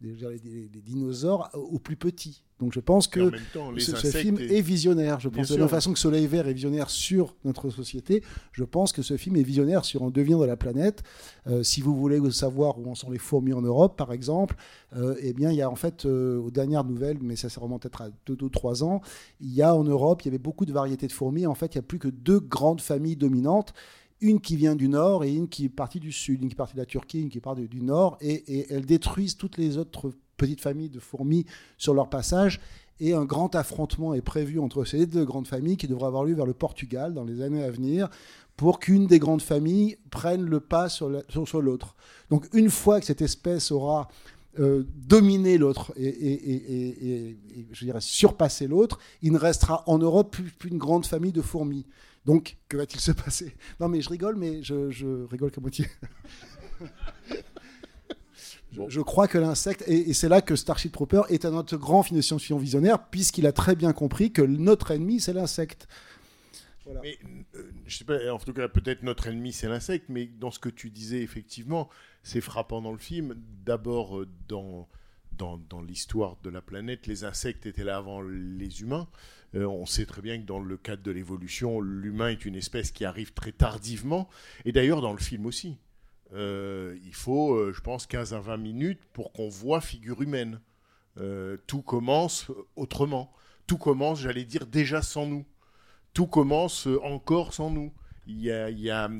les, 0.00 0.68
dinosaures 0.84 1.50
au 1.54 1.78
plus 1.78 1.96
petit. 1.96 2.44
Donc 2.62 2.72
je 2.72 2.78
pense 2.78 3.08
que 3.08 3.32
ce, 3.78 4.06
film 4.06 4.38
est... 4.38 4.60
visionnaire. 4.60 5.18
Je 5.18 5.28
pense 5.28 5.48
de 5.48 5.56
la 5.56 5.66
façon 5.66 5.92
que 5.92 5.98
Soleil 5.98 6.28
Vert 6.28 6.46
est 6.46 6.52
visionnaire 6.52 6.90
sur 6.90 7.34
notre 7.44 7.70
société, 7.70 8.22
je 8.52 8.62
pense 8.62 8.92
que 8.92 9.02
ce 9.02 9.16
film 9.16 9.34
est 9.34 9.42
visionnaire 9.42 9.84
sur 9.84 10.04
un 10.04 10.10
devenir 10.10 10.38
de 10.38 10.44
la 10.44 10.56
planète. 10.56 11.02
Euh, 11.48 11.64
si 11.64 11.80
vous 11.80 11.96
voulez 11.96 12.20
savoir 12.30 12.78
où 12.78 12.88
en 12.88 12.94
sont 12.94 13.10
les 13.10 13.18
fourmis 13.18 13.52
en 13.52 13.62
Europe, 13.62 13.96
par 13.96 14.12
exemple, 14.12 14.54
euh, 14.96 15.16
eh 15.20 15.32
bien 15.32 15.50
il 15.50 15.56
y 15.56 15.62
a 15.62 15.68
en 15.68 15.74
fait 15.74 16.06
euh, 16.06 16.38
aux 16.38 16.52
dernières 16.52 16.84
nouvelles, 16.84 17.18
mais 17.20 17.34
ça, 17.34 17.48
ça 17.48 17.60
remonte 17.60 17.82
peut-être 17.82 18.02
à 18.02 18.10
2 18.26 18.36
ou 18.40 18.48
3 18.48 18.84
ans, 18.84 19.00
il 19.40 19.52
y 19.52 19.60
a 19.60 19.74
en 19.74 19.82
Europe, 19.82 20.22
il 20.22 20.26
y 20.26 20.28
avait 20.28 20.38
beaucoup 20.38 20.64
de 20.64 20.72
variétés 20.72 21.08
de 21.08 21.12
fourmis. 21.12 21.46
En 21.46 21.56
fait, 21.56 21.74
il 21.74 21.78
n'y 21.78 21.84
a 21.84 21.86
plus 21.86 21.98
que 21.98 22.08
deux 22.08 22.38
grandes 22.38 22.80
familles 22.80 23.16
dominantes 23.16 23.74
une 24.22 24.40
qui 24.40 24.56
vient 24.56 24.74
du 24.74 24.88
nord 24.88 25.24
et 25.24 25.32
une 25.32 25.48
qui 25.48 25.66
est 25.66 25.68
partie 25.68 26.00
du 26.00 26.12
sud, 26.12 26.42
une 26.42 26.48
qui 26.48 26.54
est 26.54 26.56
partie 26.56 26.74
de 26.74 26.80
la 26.80 26.86
Turquie, 26.86 27.20
une 27.20 27.28
qui 27.28 27.38
est 27.38 27.42
partie 27.42 27.68
du 27.68 27.82
nord, 27.82 28.16
et, 28.20 28.72
elles 28.72 28.86
détruisent 28.86 29.36
toutes 29.36 29.58
les 29.58 29.76
autres 29.76 30.12
petites 30.36 30.60
familles 30.60 30.88
de 30.88 31.00
fourmis 31.00 31.44
sur 31.76 31.92
leur 31.92 32.08
passage. 32.08 32.60
Et 33.00 33.14
un 33.14 33.24
grand 33.24 33.54
affrontement 33.56 34.14
est 34.14 34.22
prévu 34.22 34.60
entre 34.60 34.84
ces 34.84 35.06
deux 35.06 35.24
grandes 35.24 35.48
familles 35.48 35.76
qui 35.76 35.88
devrait 35.88 36.06
avoir 36.06 36.24
lieu 36.24 36.34
vers 36.34 36.46
le 36.46 36.54
Portugal 36.54 37.14
dans 37.14 37.24
les 37.24 37.42
années 37.42 37.64
à 37.64 37.70
venir 37.70 38.08
pour 38.56 38.78
qu'une 38.78 39.06
des 39.06 39.18
grandes 39.18 39.42
familles 39.42 39.96
prenne 40.10 40.44
le 40.44 40.60
pas 40.60 40.88
sur 40.88 41.08
l'autre. 41.08 41.96
Donc 42.30 42.48
une 42.52 42.70
fois 42.70 43.00
que 43.00 43.06
cette 43.06 43.22
espèce 43.22 43.72
aura 43.72 44.08
euh, 44.60 44.84
dominé 44.94 45.56
l'autre 45.56 45.92
et, 45.96 46.08
et, 46.08 47.38
je 47.72 47.84
dirais 47.86 48.02
surpassé 48.02 48.66
l'autre, 48.66 48.98
il 49.22 49.32
ne 49.32 49.38
restera 49.38 49.82
en 49.86 49.98
Europe 49.98 50.30
plus, 50.30 50.52
une 50.70 50.76
grande 50.76 51.06
famille 51.06 51.32
de 51.32 51.40
fourmis. 51.40 51.86
Donc 52.24 52.56
que 52.68 52.76
va-t-il 52.76 53.00
se 53.00 53.12
passer? 53.12 53.56
Non 53.80 53.88
mais 53.88 54.00
je 54.00 54.08
rigole, 54.08 54.36
mais 54.36 54.62
je, 54.62 54.90
je 54.90 55.24
rigole 55.26 55.50
qu'à 55.50 55.60
moitié. 55.60 55.86
Je, 58.88 59.00
crois 59.00 59.28
que 59.28 59.38
l'insecte, 59.38 59.84
et, 59.86 60.14
c'est 60.14 60.28
là 60.28 60.40
que 60.40 60.56
Starship 60.56 60.92
Trooper 60.92 61.22
est 61.28 61.44
un 61.44 61.50
notre 61.50 61.76
grand 61.76 62.02
film 62.02 62.16
de 62.16 62.22
science-fiction 62.22 62.58
visionnaire, 62.58 63.06
puisqu'il 63.10 63.46
a 63.46 63.52
très 63.52 63.76
bien 63.76 63.92
compris 63.92 64.32
que 64.32 64.42
notre 64.42 64.92
ennemi, 64.92 65.20
c'est 65.20 65.34
l'insecte. 65.34 65.86
Mais, 67.02 67.18
euh, 67.54 67.70
je 67.86 67.98
sais 67.98 68.04
pas, 68.04 68.32
en 68.32 68.38
tout 68.38 68.52
cas, 68.52 68.68
peut-être 68.68 69.02
notre 69.02 69.26
ennemi, 69.26 69.52
c'est 69.52 69.68
l'insecte, 69.68 70.06
mais 70.08 70.26
dans 70.26 70.50
ce 70.50 70.58
que 70.58 70.68
tu 70.68 70.90
disais, 70.90 71.20
effectivement, 71.20 71.90
c'est 72.22 72.40
frappant 72.40 72.80
dans 72.80 72.92
le 72.92 72.98
film. 72.98 73.34
D'abord, 73.64 74.18
euh, 74.18 74.28
dans, 74.48 74.88
dans, 75.32 75.58
dans 75.58 75.82
l'histoire 75.82 76.36
de 76.42 76.50
la 76.50 76.62
planète, 76.62 77.06
les 77.06 77.24
insectes 77.24 77.66
étaient 77.66 77.84
là 77.84 77.98
avant 77.98 78.22
les 78.22 78.80
humains. 78.80 79.06
Euh, 79.54 79.66
on 79.66 79.86
sait 79.86 80.06
très 80.06 80.22
bien 80.22 80.38
que 80.38 80.46
dans 80.46 80.58
le 80.58 80.76
cadre 80.76 81.02
de 81.02 81.10
l'évolution, 81.10 81.80
l'humain 81.80 82.28
est 82.28 82.44
une 82.44 82.54
espèce 82.54 82.90
qui 82.90 83.04
arrive 83.04 83.32
très 83.32 83.52
tardivement, 83.52 84.28
et 84.64 84.72
d'ailleurs 84.72 85.00
dans 85.00 85.12
le 85.12 85.18
film 85.18 85.46
aussi. 85.46 85.78
Euh, 86.34 86.96
il 87.04 87.14
faut, 87.14 87.54
euh, 87.54 87.72
je 87.74 87.80
pense, 87.82 88.06
15 88.06 88.32
à 88.32 88.40
20 88.40 88.56
minutes 88.56 89.00
pour 89.12 89.32
qu'on 89.32 89.48
voit 89.48 89.80
figure 89.80 90.22
humaine. 90.22 90.60
Tout 91.66 91.82
commence 91.82 92.50
autrement. 92.74 93.34
Tout 93.66 93.76
commence, 93.76 94.20
j'allais 94.20 94.44
dire, 94.44 94.66
déjà 94.66 95.02
sans 95.02 95.26
nous. 95.26 95.44
Tout 96.14 96.26
commence 96.26 96.88
encore 97.02 97.52
sans 97.52 97.70
nous. 97.70 97.92
Il 98.26 98.40
y 98.40 98.50
a, 98.50 98.70
il 98.70 98.80
y 98.80 98.90
a 98.90 99.10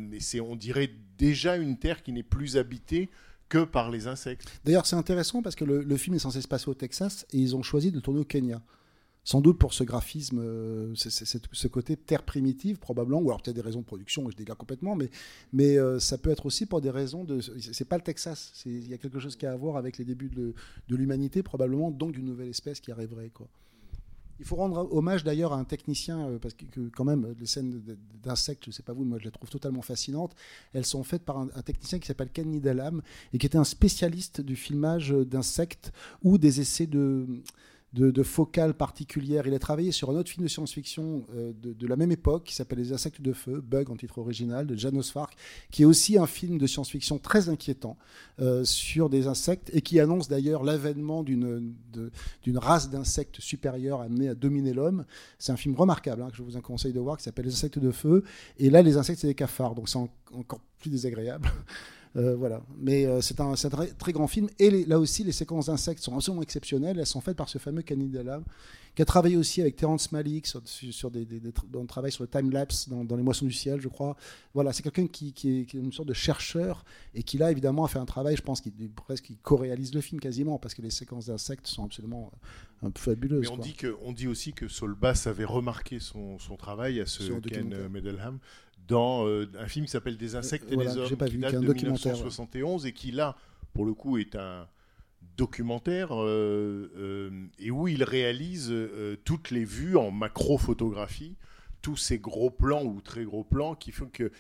on 0.40 0.56
dirait 0.56 0.90
déjà 1.18 1.56
une 1.56 1.78
terre 1.78 2.02
qui 2.02 2.12
n'est 2.12 2.22
plus 2.22 2.56
habitée 2.56 3.10
que 3.52 3.64
par 3.64 3.90
les 3.90 4.06
insectes. 4.06 4.50
D'ailleurs, 4.64 4.86
c'est 4.86 4.96
intéressant 4.96 5.42
parce 5.42 5.54
que 5.54 5.64
le, 5.64 5.96
film 5.98 6.16
est 6.16 6.20
censé 6.20 6.40
se 6.40 6.48
passer 6.48 6.70
au 6.70 6.74
Texas 6.74 7.26
et 7.32 7.36
ils 7.36 7.54
ont 7.54 7.62
choisi 7.62 7.92
de 7.92 8.00
tourner 8.00 8.20
au 8.20 8.24
Kenya. 8.24 8.62
Sans 9.24 9.40
doute 9.40 9.56
pour 9.56 9.72
ce 9.72 9.84
graphisme, 9.84 10.40
euh, 10.40 10.94
ce 10.96 11.68
côté 11.68 11.96
terre 11.96 12.24
primitive, 12.24 12.78
probablement, 12.78 13.20
ou 13.20 13.28
alors 13.28 13.40
peut-être 13.40 13.54
des 13.54 13.62
raisons 13.62 13.80
de 13.80 13.84
production, 13.84 14.28
je 14.28 14.36
dégage 14.36 14.56
complètement, 14.56 14.96
mais, 14.96 15.10
mais 15.52 15.78
euh, 15.78 16.00
ça 16.00 16.18
peut 16.18 16.30
être 16.30 16.44
aussi 16.44 16.66
pour 16.66 16.80
des 16.80 16.90
raisons 16.90 17.22
de. 17.22 17.40
C'est 17.40 17.84
pas 17.84 17.96
le 17.96 18.02
Texas, 18.02 18.52
il 18.66 18.88
y 18.88 18.94
a 18.94 18.98
quelque 18.98 19.20
chose 19.20 19.36
qui 19.36 19.46
a 19.46 19.52
à 19.52 19.56
voir 19.56 19.76
avec 19.76 19.98
les 19.98 20.04
débuts 20.04 20.30
de, 20.30 20.54
l'humanité, 20.88 21.44
probablement, 21.44 21.92
donc 21.92 22.12
d'une 22.12 22.24
nouvelle 22.24 22.48
espèce 22.48 22.80
qui 22.80 22.90
arriverait. 22.90 23.30
Quoi. 23.30 23.46
Il 24.40 24.44
faut 24.44 24.56
rendre 24.56 24.92
hommage 24.92 25.22
d'ailleurs 25.22 25.52
à 25.52 25.56
un 25.56 25.64
technicien, 25.64 26.28
euh, 26.28 26.38
parce 26.40 26.54
que, 26.54 26.88
quand 26.88 27.04
même, 27.04 27.36
les 27.38 27.46
scènes 27.46 27.80
d'insectes, 28.24 28.64
je 28.64 28.70
ne 28.70 28.72
sais 28.72 28.82
pas 28.82 28.92
vous, 28.92 29.04
moi 29.04 29.18
je 29.20 29.24
les 29.26 29.30
trouve 29.30 29.50
totalement 29.50 29.82
fascinantes. 29.82 30.34
Elles 30.72 30.84
sont 30.84 31.04
faites 31.04 31.22
par 31.22 31.38
un, 31.38 31.46
technicien 31.64 32.00
qui 32.00 32.08
s'appelle 32.08 32.30
Ken 32.30 32.50
Nidalam 32.50 33.02
et 33.32 33.38
qui 33.38 33.46
était 33.46 33.56
un 33.56 33.62
spécialiste 33.62 34.40
du 34.40 34.56
filmage 34.56 35.10
d'insectes 35.10 35.92
ou 36.24 36.38
des 36.38 36.60
essais 36.60 36.88
de 36.88 37.28
de, 37.92 38.22
focale 38.22 38.74
particulière. 38.74 39.46
Il 39.46 39.54
a 39.54 39.58
travaillé 39.58 39.92
sur 39.92 40.10
un 40.10 40.14
autre 40.14 40.30
film 40.30 40.44
de 40.44 40.48
science-fiction 40.48 41.24
euh, 41.34 41.52
de, 41.62 41.86
la 41.86 41.96
même 41.96 42.12
époque 42.12 42.44
qui 42.44 42.54
s'appelle 42.54 42.78
Les 42.78 42.92
insectes 42.92 43.20
de 43.20 43.32
feu, 43.32 43.60
Bug 43.60 43.90
en 43.90 43.96
titre 43.96 44.18
original, 44.18 44.66
de 44.66 44.74
Janos 44.76 45.10
Fark, 45.10 45.36
qui 45.70 45.82
est 45.82 45.84
aussi 45.84 46.16
un 46.16 46.26
film 46.26 46.58
de 46.58 46.66
science-fiction 46.66 47.18
très 47.18 47.48
inquiétant 47.48 47.96
euh, 48.40 48.64
sur 48.64 49.10
des 49.10 49.26
insectes 49.26 49.70
et 49.74 49.82
qui 49.82 50.00
annonce 50.00 50.28
d'ailleurs 50.28 50.64
l'avènement 50.64 51.22
d'une 51.22 51.74
race 52.56 52.90
d'insectes 52.90 53.40
supérieure 53.40 54.00
amenée 54.00 54.28
à 54.28 54.34
dominer 54.34 54.72
l'homme. 54.72 55.04
C'est 55.38 55.52
un 55.52 55.56
film 55.56 55.74
remarquable 55.74 56.22
hein, 56.22 56.30
que 56.30 56.36
je 56.36 56.42
vous 56.42 56.60
conseille 56.60 56.92
de 56.92 57.00
voir 57.00 57.18
qui 57.18 57.24
s'appelle 57.24 57.46
Les 57.46 57.52
insectes 57.52 57.78
de 57.78 57.90
feu. 57.90 58.24
Et 58.58 58.70
là, 58.70 58.82
les 58.82 58.96
insectes, 58.96 59.20
c'est 59.20 59.26
des 59.26 59.34
cafards, 59.34 59.74
donc 59.74 59.88
c'est 59.88 59.98
encore 59.98 60.60
plus 60.78 60.90
désagréable. 60.90 61.50
Euh, 62.16 62.36
voilà. 62.36 62.62
Mais 62.78 63.06
euh, 63.06 63.20
c'est 63.20 63.40
un, 63.40 63.54
très, 63.54 63.88
très, 63.88 64.12
grand 64.12 64.26
film. 64.26 64.48
Et 64.58 64.84
là 64.84 64.98
aussi, 64.98 65.24
les 65.24 65.32
séquences 65.32 65.66
d'insectes 65.66 66.02
sont 66.02 66.14
absolument 66.14 66.42
exceptionnelles. 66.42 66.98
Elles 66.98 67.06
sont 67.06 67.20
faites 67.20 67.36
par 67.36 67.48
ce 67.48 67.58
fameux 67.58 67.82
Canidala, 67.82 68.42
qui 68.94 69.00
a 69.00 69.04
travaillé 69.06 69.36
aussi 69.36 69.62
avec 69.62 69.76
Terence 69.76 70.12
Malick 70.12 70.46
sur, 70.46 70.60
sur 70.66 71.10
des, 71.10 71.24
des, 71.24 71.40
dans 71.70 71.86
travail 71.86 72.12
sur 72.12 72.22
le 72.22 72.28
time-lapse 72.28 72.88
dans, 72.90 73.16
Les 73.16 73.22
Moissons 73.22 73.46
du 73.46 73.52
Ciel, 73.52 73.80
je 73.80 73.88
crois. 73.88 74.16
Voilà, 74.52 74.72
c'est 74.72 74.82
quelqu'un 74.82 75.06
qui, 75.06 75.32
qui, 75.32 75.60
est, 75.60 75.74
une 75.74 75.92
sorte 75.92 76.08
de 76.08 76.14
chercheur 76.14 76.84
et 77.14 77.22
qui, 77.22 77.38
là, 77.38 77.50
évidemment, 77.50 77.84
a 77.84 77.88
fait 77.88 77.98
un 77.98 78.04
travail, 78.04 78.36
je 78.36 78.42
pense, 78.42 78.60
qui 78.60 78.70
presque 78.70 79.24
qui 79.24 79.36
co-réalise 79.36 79.94
le 79.94 80.02
film 80.02 80.20
quasiment, 80.20 80.58
parce 80.58 80.74
que 80.74 80.82
les 80.82 80.90
séquences 80.90 81.26
d'insectes 81.26 81.66
sont 81.66 81.84
absolument 81.84 82.30
euh, 82.82 82.88
un 82.88 82.90
peu 82.90 83.00
fabuleuses. 83.00 83.48
Mais 83.48 83.56
on, 83.56 83.56
Dit, 83.56 83.74
que, 83.74 83.96
on 84.02 84.12
dit 84.12 84.26
aussi 84.26 84.52
que 84.52 84.68
Solbass 84.68 85.26
avait 85.26 85.44
remarqué 85.44 85.98
son, 85.98 86.38
son 86.38 86.56
travail 86.56 87.00
à 87.00 87.06
ce 87.06 87.32
Ken 87.40 87.88
Medelham 87.88 88.38
dans 88.88 89.26
euh, 89.26 89.50
un 89.58 89.66
film 89.66 89.86
qui 89.86 89.90
s'appelle 89.90 90.16
Des 90.16 90.36
insectes 90.36 90.70
et 90.70 90.76
des 90.76 90.96
hommes, 90.96 91.08
qui 91.08 91.38
date 91.38 91.60
de 91.60 91.72
1971 91.72 92.86
et 92.86 92.92
qui 92.92 93.12
là, 93.12 93.36
pour 93.72 93.84
le 93.84 93.94
coup, 93.94 94.18
est 94.18 94.36
un 94.36 94.66
documentaire 95.36 96.08
euh, 96.12 96.90
euh, 96.96 97.30
et 97.58 97.70
où 97.70 97.88
il 97.88 98.04
réalise 98.04 98.72
toutes 99.24 99.50
les 99.50 99.64
vues 99.64 99.96
en 99.96 100.10
macro-photographie, 100.10 101.36
tous 101.80 101.96
ces 101.96 102.18
gros 102.18 102.50
plans 102.50 102.84
ou 102.84 103.00
très 103.00 103.24
gros 103.24 103.44
plans 103.44 103.74
qui 103.74 103.92
font 103.92 104.08
que 104.12 104.30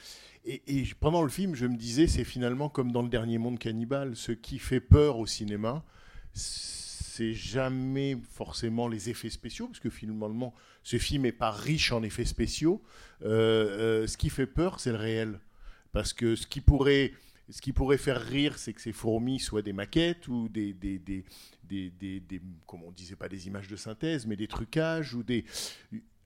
et, 0.44 0.60
et, 0.66 0.84
pendant 0.98 1.22
le 1.22 1.28
film, 1.28 1.54
je 1.54 1.66
me 1.66 1.76
disais, 1.76 2.08
c'est 2.08 2.24
finalement 2.24 2.68
comme 2.68 2.90
dans 2.90 3.02
le 3.02 3.08
dernier 3.08 3.38
monde 3.38 3.60
cannibale, 3.60 4.16
ce 4.16 4.32
qui 4.32 4.58
fait 4.58 4.80
peur 4.80 5.18
au 5.18 5.26
cinéma, 5.26 5.84
c'est 6.32 6.81
jamais 7.34 8.16
forcément 8.30 8.88
les 8.88 9.10
effets 9.10 9.30
spéciaux, 9.30 9.66
parce 9.66 9.80
que 9.80 9.90
finalement, 9.90 10.54
ce 10.82 10.98
film 10.98 11.22
n'est 11.22 11.32
pas 11.32 11.50
riche 11.50 11.92
en 11.92 12.02
effets 12.02 12.24
spéciaux. 12.24 12.82
Euh, 13.22 14.02
euh, 14.02 14.06
ce 14.06 14.16
qui 14.16 14.30
fait 14.30 14.46
peur, 14.46 14.80
c'est 14.80 14.92
le 14.92 14.96
réel. 14.96 15.40
Parce 15.92 16.12
que 16.12 16.36
ce 16.36 16.46
qui 16.46 16.60
pourrait, 16.60 17.12
ce 17.50 17.60
qui 17.60 17.72
pourrait 17.72 17.98
faire 17.98 18.20
rire, 18.20 18.58
c'est 18.58 18.72
que 18.72 18.80
ces 18.80 18.92
fourmis 18.92 19.40
soient 19.40 19.62
des 19.62 19.74
maquettes 19.74 20.26
ou 20.28 20.48
des, 20.48 20.72
des, 20.72 20.98
des, 20.98 21.24
des, 21.64 21.90
des 21.90 22.40
comme 22.66 22.82
on 22.82 22.92
disait 22.92 23.16
pas 23.16 23.28
des 23.28 23.46
images 23.46 23.68
de 23.68 23.76
synthèse, 23.76 24.26
mais 24.26 24.36
des 24.36 24.48
trucages 24.48 25.14
ou 25.14 25.22
des. 25.22 25.44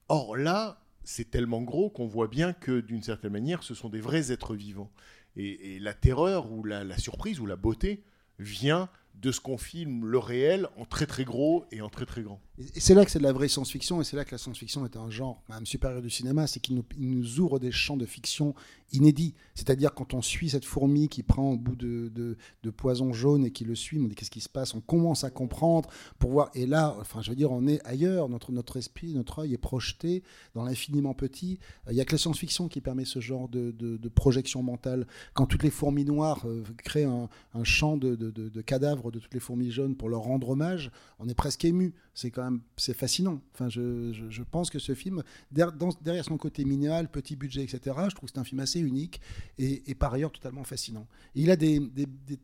Or 0.09 0.37
là, 0.37 0.81
c'est 1.03 1.31
tellement 1.31 1.63
gros 1.63 1.91
qu'on 1.91 2.07
voit 2.07 2.29
bien 2.29 2.53
que 2.53 2.81
d'une 2.81 3.03
certaine 3.03 3.33
manière, 3.33 3.65
ce 3.65 3.75
sont 3.75 3.89
des 3.89 4.01
vrais 4.01 4.31
êtres 4.31 4.55
vivants. 4.55 4.93
Et, 5.35 5.79
la 5.81 5.93
terreur 5.95 6.51
ou 6.51 6.65
la 6.65 6.97
surprise 6.97 7.41
ou 7.41 7.47
la 7.47 7.57
beauté 7.57 8.03
vient 8.39 8.89
de 9.17 9.33
ce 9.33 9.41
qu'on 9.41 9.59
filme 9.59 10.07
le 10.07 10.19
réel 10.19 10.69
en 10.77 10.85
très 10.85 11.07
très 11.07 11.25
gros 11.25 11.65
et 11.73 11.81
en 11.81 11.89
très 11.89 12.07
très 12.07 12.23
grand. 12.23 12.41
Et 12.59 12.81
c'est 12.81 12.95
là 12.95 13.05
que 13.05 13.11
c'est 13.11 13.19
de 13.19 13.25
la 13.25 13.35
vraie 13.35 13.49
science-fiction, 13.49 14.01
et 14.01 14.05
c'est 14.05 14.17
là 14.17 14.25
que 14.25 14.31
la 14.31 14.39
science-fiction 14.39 14.87
est 14.87 14.97
un 14.97 15.11
genre 15.11 15.43
même 15.51 15.67
supérieur 15.67 16.01
du 16.01 16.09
cinéma, 16.09 16.47
c'est 16.47 16.59
qu'il 16.59 16.83
nous, 16.97 17.41
ouvre 17.41 17.59
des 17.59 17.71
champs 17.71 17.99
de 17.99 18.07
fiction 18.07 18.55
inédits. 18.93 19.35
C'est-à-dire 19.55 19.93
quand 19.93 20.15
on 20.15 20.23
suit 20.23 20.49
cette 20.49 20.65
fourmi 20.65 21.09
qui 21.09 21.23
prend 21.23 21.53
au 21.53 21.57
bout 21.59 21.77
de, 21.77 22.37
poison 22.77 23.13
jaune 23.13 23.45
et 23.45 23.51
qui 23.51 23.65
le 23.65 23.75
suit, 23.75 23.99
on 24.01 24.09
dit 24.09 24.15
qu'est-ce 24.15 24.31
qui 24.31 24.41
se 24.41 24.49
passe, 24.49 24.75
on 24.75 24.81
commence 24.81 25.23
à 25.23 25.31
comprendre 25.31 25.91
pour 26.19 26.31
voir. 26.31 26.51
Et 26.55 26.67
là, 26.67 26.97
enfin, 26.99 27.21
je 27.21 27.31
veux 27.31 27.37
dire, 27.37 27.53
on 27.53 27.67
est 27.67 27.85
ailleurs, 27.85 28.29
notre, 28.31 28.77
esprit, 28.79 29.13
notre 29.13 29.41
œil 29.41 29.53
est 29.53 29.59
projeté 29.59 30.23
dans 30.55 30.65
l'infiniment 30.65 31.13
petit. 31.13 31.59
Il 31.91 31.95
y 31.95 32.01
a 32.01 32.07
que 32.07 32.13
la 32.13 32.19
science-fiction 32.19 32.69
qui 32.69 32.81
permet 32.81 33.05
ce 33.05 33.21
genre 33.21 33.49
de, 33.49 34.09
projection 34.15 34.63
mentale. 34.63 35.07
Quand 35.35 35.47
toutes 35.47 35.63
les 35.63 35.71
fourmis 35.71 36.05
noires 36.05 36.47
euh, 36.47 36.63
créent 36.79 37.05
un, 37.05 37.29
un 37.55 37.65
champ 37.65 37.99
de 37.99 38.61
cadavres 38.63 39.11
de 39.11 39.19
toutes 39.19 39.35
les 39.35 39.41
fourmis 39.41 39.71
jaunes 39.71 39.95
pour 39.95 40.09
leur 40.09 40.21
rendre 40.21 40.49
hommage, 40.49 40.91
on 41.19 41.29
est 41.29 41.35
presque 41.35 41.65
ému. 41.65 41.93
C'est 42.15 42.31
quand 42.31 42.46
c'est 42.77 42.95
fascinant. 42.95 43.41
Enfin, 43.53 43.69
je, 43.69 44.43
pense 44.43 44.71
que 44.71 44.79
ce 44.79 44.95
film, 44.95 45.23
derrière 45.51 46.25
son 46.25 46.37
côté 46.37 46.65
minimal, 46.65 47.11
petit 47.11 47.37
budget, 47.37 47.63
etc., 47.63 47.97
je 48.09 48.15
trouve 48.15 48.29
que 48.29 48.35
c'est 48.35 48.41
un 48.41 48.45
film 48.45 48.61
assez 48.61 48.81
unique 48.81 49.21
et, 49.59 49.95
par 49.95 50.15
ailleurs 50.15 50.33
totalement 50.33 50.65
fascinant. 50.65 51.07
Il 51.35 51.51
a 51.51 51.57
des, 51.57 51.81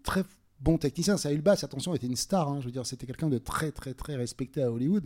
très 0.02 0.24
bons 0.60 0.78
techniciens. 0.78 1.16
Saül 1.16 1.42
Bass, 1.42 1.64
attention, 1.64 1.94
était 1.94 2.06
une 2.06 2.16
star. 2.16 2.48
hein. 2.48 2.60
Je 2.60 2.66
veux 2.66 2.72
dire, 2.72 2.86
c'était 2.86 3.06
quelqu'un 3.06 3.28
de 3.28 3.38
très, 3.38 3.72
très, 3.72 3.94
très 3.94 4.16
respecté 4.16 4.62
à 4.62 4.70
Hollywood 4.70 5.04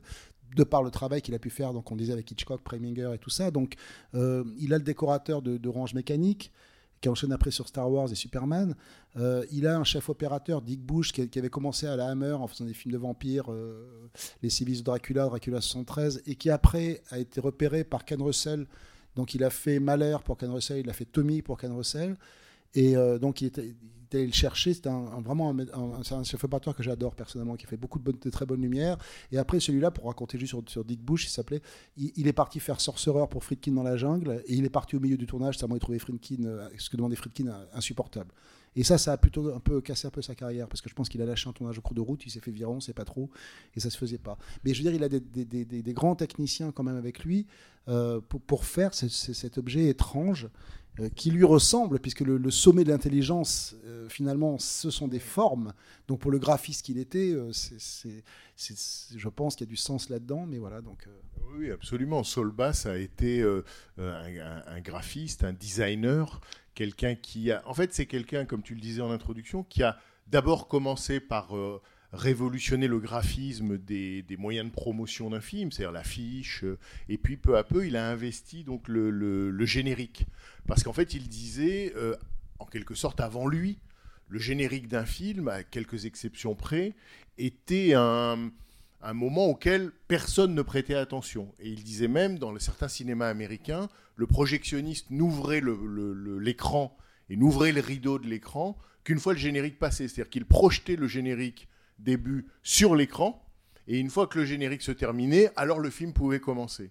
de 0.54 0.64
par 0.64 0.82
le 0.82 0.90
travail 0.90 1.22
qu'il 1.22 1.34
a 1.34 1.38
pu 1.38 1.50
faire, 1.50 1.72
donc 1.72 1.90
on 1.90 1.96
disait 1.96 2.12
avec 2.12 2.30
Hitchcock, 2.30 2.62
Preminger 2.62 3.10
et 3.14 3.18
tout 3.18 3.30
ça. 3.30 3.50
Donc, 3.50 3.74
euh, 4.14 4.44
il 4.58 4.72
a 4.72 4.78
le 4.78 4.84
décorateur 4.84 5.42
de, 5.42 5.56
d'Orange 5.56 5.94
Mécanique, 5.94 6.52
qui 7.00 7.08
enchaîne 7.08 7.32
après 7.32 7.50
sur 7.50 7.68
Star 7.68 7.90
Wars 7.90 8.10
et 8.10 8.14
Superman. 8.14 8.74
Euh, 9.16 9.44
il 9.52 9.66
a 9.66 9.76
un 9.76 9.84
chef 9.84 10.08
opérateur, 10.08 10.62
Dick 10.62 10.80
Bush, 10.80 11.12
qui, 11.12 11.38
avait 11.38 11.48
commencé 11.48 11.86
à 11.86 11.96
la 11.96 12.08
Hammer 12.08 12.32
en 12.32 12.46
faisant 12.46 12.64
des 12.64 12.74
films 12.74 12.92
de 12.92 12.98
vampires, 12.98 13.50
euh, 13.50 14.08
Les 14.42 14.50
Civis 14.50 14.78
de 14.78 14.84
Dracula, 14.84 15.26
Dracula 15.26 15.60
73, 15.60 16.22
et 16.26 16.34
qui 16.34 16.50
après 16.50 17.02
a 17.10 17.18
été 17.18 17.40
repéré 17.40 17.84
par 17.84 18.04
Ken 18.04 18.20
Russell. 18.20 18.66
Donc 19.14 19.34
il 19.34 19.44
a 19.44 19.50
fait 19.50 19.78
Mahler 19.78 20.16
pour 20.24 20.36
Ken 20.36 20.50
Russell, 20.50 20.80
il 20.80 20.90
a 20.90 20.92
fait 20.92 21.06
Tommy 21.06 21.42
pour 21.42 21.58
Ken 21.58 21.72
Russell. 21.72 22.16
Et 22.74 22.96
euh, 22.96 23.18
donc 23.18 23.40
il 23.40 23.46
était, 23.46 23.66
il 23.68 23.76
allé 24.16 24.26
le 24.26 24.32
chercher. 24.32 24.74
C'est 24.74 24.86
un, 24.86 24.92
un- 24.92 25.20
vraiment 25.20 25.50
un, 25.50 25.58
un- 25.58 26.22
chef 26.24 26.44
que 26.74 26.82
j'adore 26.82 27.14
personnellement, 27.14 27.56
qui 27.56 27.66
fait 27.66 27.76
beaucoup 27.76 27.98
de, 27.98 28.30
très 28.30 28.46
bonnes 28.46 28.62
lumières. 28.62 28.98
Et 29.32 29.38
après 29.38 29.60
celui-là, 29.60 29.90
pour 29.90 30.06
raconter 30.06 30.38
juste 30.38 30.50
sur, 30.68 30.84
Dick 30.84 31.02
Bush, 31.02 31.26
il 31.26 31.30
s'appelait. 31.30 31.60
Il, 31.96 32.12
il 32.16 32.28
est 32.28 32.32
parti 32.32 32.60
faire 32.60 32.80
Sorcerer 32.80 33.26
pour 33.28 33.44
Friedkin 33.44 33.72
dans 33.72 33.82
la 33.82 33.96
jungle, 33.96 34.42
et 34.46 34.54
il 34.54 34.64
est 34.64 34.70
parti 34.70 34.96
au 34.96 35.00
milieu 35.00 35.16
du 35.16 35.26
tournage. 35.26 35.58
Ça 35.58 35.66
m'a 35.66 35.78
trouvé 35.78 35.98
Friedkin, 35.98 36.44
euh, 36.44 36.68
ce 36.78 36.90
que 36.90 36.96
demandait 36.96 37.16
Friedkin, 37.16 37.48
euh, 37.48 37.64
insupportable. 37.74 38.30
Et 38.78 38.84
ça, 38.84 38.98
ça 38.98 39.12
a 39.12 39.16
plutôt 39.16 39.54
un 39.54 39.58
peu 39.60 39.80
cassé 39.80 40.06
un 40.06 40.10
peu 40.10 40.20
sa 40.20 40.34
carrière, 40.34 40.68
parce 40.68 40.82
que 40.82 40.90
je 40.90 40.94
pense 40.94 41.08
qu'il 41.08 41.22
a 41.22 41.24
lâché 41.24 41.48
un 41.48 41.52
tournage 41.52 41.78
au 41.78 41.80
cours 41.80 41.94
de 41.94 42.00
route, 42.02 42.22
il 42.26 42.30
s'est 42.30 42.40
fait 42.40 42.50
virer, 42.50 42.70
on 42.70 42.78
sait 42.80 42.92
pas 42.92 43.06
trop, 43.06 43.30
et 43.74 43.80
ça 43.80 43.88
se 43.88 43.96
faisait 43.96 44.18
pas. 44.18 44.36
Mais 44.64 44.74
je 44.74 44.82
veux 44.82 44.90
dire, 44.90 44.94
il 44.94 45.02
a 45.02 45.08
des, 45.08 45.18
des- 45.20 45.64
des- 45.64 45.64
grands 45.94 46.14
techniciens 46.14 46.72
quand 46.72 46.82
même 46.82 46.96
avec 46.98 47.24
lui 47.24 47.46
pour, 48.20 48.40
pour 48.42 48.64
faire 48.66 48.92
ce- 48.92 49.08
ce- 49.08 49.32
cet 49.32 49.56
objet 49.56 49.86
étrange 49.86 50.48
qui 51.14 51.30
lui 51.30 51.44
ressemble, 51.44 51.98
puisque 51.98 52.20
le, 52.20 52.50
sommet 52.50 52.84
de 52.84 52.90
l'intelligence, 52.90 53.76
euh, 53.84 54.08
finalement, 54.08 54.58
ce 54.58 54.90
sont 54.90 55.08
des 55.08 55.18
formes. 55.18 55.72
Donc 56.08 56.20
pour 56.20 56.30
le 56.30 56.38
graphiste 56.38 56.84
qu'il 56.84 56.98
était, 56.98 57.32
euh, 57.32 57.52
je 58.56 59.28
pense 59.28 59.56
qu'il 59.56 59.66
y 59.66 59.68
a 59.68 59.70
du 59.70 59.76
sens 59.76 60.08
là-dedans, 60.08 60.46
mais 60.46 60.58
voilà. 60.58 60.80
Donc, 60.80 61.06
euh, 61.06 61.10
Oui, 61.58 61.70
absolument. 61.70 62.24
Saul 62.24 62.50
Bass 62.50 62.86
a 62.86 62.96
été 62.96 63.40
euh, 63.40 63.62
un, 63.98 64.80
graphiste, 64.80 65.44
un 65.44 65.52
designer, 65.52 66.40
quelqu'un 66.74 67.14
qui 67.14 67.52
a. 67.52 67.62
En 67.68 67.74
fait, 67.74 67.92
c'est 67.92 68.06
quelqu'un, 68.06 68.44
comme 68.44 68.62
tu 68.62 68.74
le 68.74 68.80
disais 68.80 69.02
en 69.02 69.10
introduction, 69.10 69.62
qui 69.64 69.82
a 69.82 69.98
d'abord 70.26 70.68
commencé 70.68 71.20
par 71.20 71.56
euh, 71.56 71.80
révolutionner 72.16 72.88
le 72.88 72.98
graphisme 72.98 73.78
des, 73.78 74.24
moyens 74.38 74.68
de 74.68 74.72
promotion 74.72 75.30
d'un 75.30 75.40
film, 75.40 75.70
c'est-à-dire 75.70 75.92
l'affiche, 75.92 76.64
euh, 76.64 76.78
et 77.08 77.18
puis 77.18 77.36
peu 77.36 77.56
à 77.56 77.64
peu, 77.64 77.86
il 77.86 77.96
a 77.96 78.10
investi 78.10 78.64
donc 78.64 78.88
le, 78.88 79.64
générique, 79.66 80.26
parce 80.66 80.82
qu'en 80.82 80.92
fait, 80.92 81.14
il 81.14 81.28
disait, 81.28 81.92
euh, 81.96 82.16
en 82.58 82.66
quelque 82.66 82.94
sorte, 82.94 83.20
avant 83.20 83.46
lui, 83.46 83.78
le 84.28 84.38
générique 84.38 84.88
d'un 84.88 85.04
film, 85.06 85.48
à 85.48 85.62
quelques 85.62 86.04
exceptions 86.04 86.54
près, 86.54 86.94
était 87.38 87.94
un, 87.94 88.50
moment 89.14 89.46
auquel 89.46 89.92
personne 90.08 90.54
ne 90.54 90.62
prêtait 90.62 90.96
attention. 90.96 91.54
Et 91.60 91.68
il 91.68 91.84
disait 91.84 92.08
même, 92.08 92.38
dans 92.38 92.58
certains 92.58 92.88
cinémas 92.88 93.28
américains, 93.28 93.88
le 94.16 94.26
projectionniste 94.26 95.10
n'ouvrait 95.10 95.62
l'écran 96.40 96.96
et 97.30 97.36
n'ouvrait 97.36 97.70
le 97.70 97.80
rideau 97.80 98.18
de 98.18 98.26
l'écran 98.26 98.76
qu'une 99.04 99.20
fois 99.20 99.34
le 99.34 99.38
générique 99.38 99.78
passé. 99.78 100.08
C'est-à-dire 100.08 100.30
qu'il 100.30 100.44
projetait 100.44 100.96
le 100.96 101.06
générique 101.06 101.68
début 101.98 102.46
sur 102.62 102.94
l'écran, 102.94 103.42
et 103.88 103.98
une 103.98 104.10
fois 104.10 104.26
que 104.26 104.38
le 104.38 104.44
générique 104.44 104.82
se 104.82 104.92
terminait, 104.92 105.50
alors 105.56 105.78
le 105.78 105.90
film 105.90 106.12
pouvait 106.12 106.40
commencer. 106.40 106.90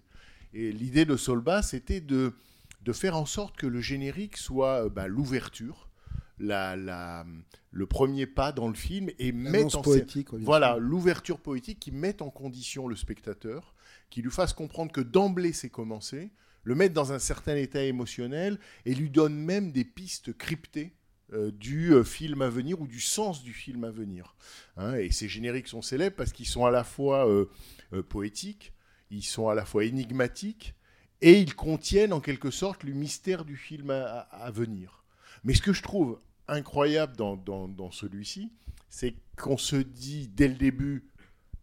Et 0.54 0.72
l'idée 0.72 1.04
de 1.04 1.16
Solba, 1.16 1.62
c'était 1.62 2.00
de, 2.00 2.34
de 2.82 2.92
faire 2.92 3.16
en 3.16 3.26
sorte 3.26 3.56
que 3.56 3.66
le 3.66 3.80
générique 3.80 4.36
soit 4.36 4.86
euh, 4.86 4.88
bah, 4.88 5.06
l'ouverture, 5.06 5.90
la, 6.38 6.76
la- 6.76 7.26
le 7.70 7.86
premier 7.86 8.26
pas 8.26 8.52
dans 8.52 8.68
le 8.68 8.74
film, 8.74 9.10
et 9.18 9.32
mettre 9.32 9.76
en 9.76 9.82
poétique. 9.82 10.28
voilà, 10.44 10.76
l'ouverture 10.78 11.38
poétique 11.40 11.78
qui 11.78 11.92
met 11.92 12.22
en 12.22 12.30
condition 12.30 12.88
le 12.88 12.96
spectateur, 12.96 13.74
qui 14.10 14.22
lui 14.22 14.30
fasse 14.30 14.52
comprendre 14.54 14.92
que 14.92 15.00
d'emblée 15.02 15.52
c'est 15.52 15.68
commencé, 15.70 16.30
le 16.62 16.74
mettre 16.74 16.94
dans 16.94 17.12
un 17.12 17.18
certain 17.18 17.54
état 17.56 17.82
émotionnel 17.84 18.58
et 18.86 18.94
lui 18.94 19.10
donne 19.10 19.36
même 19.36 19.72
des 19.72 19.84
pistes 19.84 20.36
cryptées 20.36 20.94
du 21.32 21.92
euh, 21.92 22.04
film 22.04 22.42
à 22.42 22.48
venir 22.48 22.80
ou 22.80 22.86
du 22.86 23.00
sens 23.00 23.42
du 23.42 23.52
film 23.52 23.84
à 23.84 23.90
venir. 23.90 24.36
Hein, 24.76 24.94
et 24.94 25.10
ces 25.10 25.28
génériques 25.28 25.68
sont 25.68 25.82
célèbres 25.82 26.16
parce 26.16 26.32
qu'ils 26.32 26.46
sont 26.46 26.64
à 26.64 26.70
la 26.70 26.84
fois 26.84 27.28
euh, 27.28 27.46
euh, 27.92 28.02
poétiques, 28.02 28.72
ils 29.10 29.24
sont 29.24 29.48
à 29.48 29.54
la 29.54 29.64
fois 29.64 29.84
énigmatiques 29.84 30.74
et 31.20 31.40
ils 31.40 31.54
contiennent 31.54 32.12
en 32.12 32.20
quelque 32.20 32.50
sorte 32.50 32.84
le 32.84 32.92
mystère 32.92 33.44
du 33.44 33.56
film 33.56 33.90
à 33.90 34.50
venir. 34.50 35.04
Mais 35.44 35.54
ce 35.54 35.62
que 35.62 35.72
je 35.72 35.82
trouve 35.82 36.20
incroyable 36.48 37.16
dans, 37.16 37.36
dans- 37.36 37.68
dans 37.68 37.90
celui-ci, 37.90 38.52
c'est 38.88 39.14
qu'on 39.36 39.56
se 39.58 39.76
dit 39.76 40.28
dès 40.28 40.48
le 40.48 40.54
début, 40.54 41.08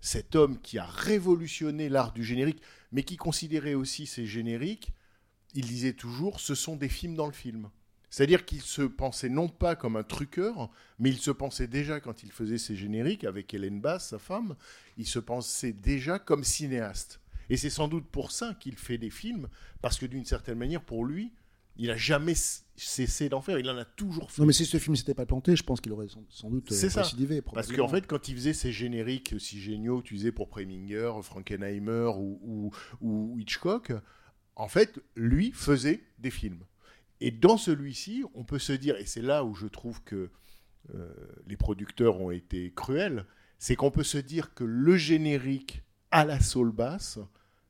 cet 0.02 0.36
homme 0.36 0.60
qui 0.60 0.78
a 0.80 0.86
révolutionné 0.86 1.88
l'art 1.88 2.12
du 2.14 2.24
générique, 2.24 2.62
mais 2.92 3.04
qui 3.04 3.16
considérait 3.16 3.74
aussi 3.76 4.06
ces 4.08 4.26
génériques, 4.26 4.92
il 5.54 5.66
disait 5.66 5.94
toujours, 5.94 6.40
ce 6.40 6.56
sont 6.56 6.76
des 6.76 6.90
films 6.90 7.16
dans 7.16 7.28
le 7.28 7.32
film. 7.32 7.70
C'est-à-dire 8.14 8.46
qu'il 8.46 8.62
se 8.62 8.84
pensait 8.84 9.28
non 9.28 9.50
pas 9.50 9.76
comme 9.76 9.96
un 9.96 10.04
truqueur, 10.04 10.70
mais 11.00 11.10
il 11.10 11.18
se 11.18 11.32
pensait 11.32 11.66
déjà 11.66 12.00
quand 12.00 12.22
il 12.22 12.32
faisait 12.32 12.60
ses 12.60 12.76
génériques 12.76 13.24
avec 13.24 13.52
Hélène 13.56 13.82
Bass, 13.82 14.10
sa 14.10 14.20
femme, 14.20 14.56
il 15.00 15.08
se 15.08 15.18
pensait 15.18 15.74
déjà 15.74 16.20
comme 16.20 16.44
cinéaste. 16.44 17.20
Et 17.50 17.58
c'est 17.58 17.72
sans 17.72 17.88
doute 17.88 18.06
pour 18.06 18.30
ça 18.30 18.54
qu'il 18.60 18.76
fait 18.76 19.00
des 19.00 19.10
films, 19.10 19.50
parce 19.82 19.98
que 19.98 20.06
d'une 20.06 20.26
certaine 20.26 20.60
manière, 20.60 20.84
pour 20.84 21.06
lui, 21.06 21.34
il 21.76 21.88
n'a 21.88 21.98
jamais 21.98 22.36
cessé 22.76 23.30
d'en 23.30 23.42
faire, 23.42 23.58
il 23.58 23.68
en 23.68 23.78
a 23.80 23.84
toujours 23.86 24.32
fait. 24.32 24.44
Non, 24.44 24.46
mais 24.46 24.54
si 24.54 24.68
ce 24.68 24.78
film 24.78 24.96
s'était 24.96 25.16
pas 25.16 25.26
planté, 25.26 25.56
je 25.56 25.64
pense 25.64 25.82
qu'il 25.82 25.92
aurait 25.92 26.08
sans, 26.08 26.24
sans 26.30 26.52
doute 26.52 26.72
euh, 26.72 26.76
C'est 26.76 26.92
ça. 26.92 27.02
Parce 27.56 27.70
qu'en 27.76 27.88
fait, 27.88 28.06
quand 28.06 28.28
il 28.28 28.36
faisait 28.36 28.54
ces 28.54 28.72
génériques 28.72 29.34
si 29.40 29.60
géniaux, 29.60 30.04
tu 30.04 30.14
disais 30.14 30.32
pour 30.32 30.50
Preminger, 30.50 31.12
Frankenheimer 31.24 32.12
ou, 32.16 32.40
ou- 32.44 32.72
ou 33.02 33.40
Hitchcock, 33.40 33.92
en 34.56 34.68
fait, 34.68 35.00
lui 35.16 35.52
faisait 35.52 36.04
des 36.20 36.30
films. 36.30 36.64
Et 37.26 37.32
dans 37.32 37.56
celui-ci, 37.56 38.26
on 38.34 38.44
peut 38.44 38.60
se 38.60 38.74
dire, 38.74 38.98
et 38.98 39.06
c'est 39.06 39.22
là 39.22 39.46
où 39.46 39.56
je 39.56 39.68
trouve 39.68 40.04
que 40.04 40.30
euh, 40.94 41.14
les 41.48 41.56
producteurs 41.56 42.20
ont 42.20 42.32
été 42.32 42.74
cruels, 42.76 43.26
c'est 43.60 43.78
qu'on 43.78 43.92
peut 43.92 44.04
se 44.04 44.18
dire 44.18 44.54
que 44.54 44.66
le 44.66 44.98
générique 44.98 45.84
à 46.12 46.26
la 46.26 46.42
soul 46.42 46.74
basse, 46.74 47.20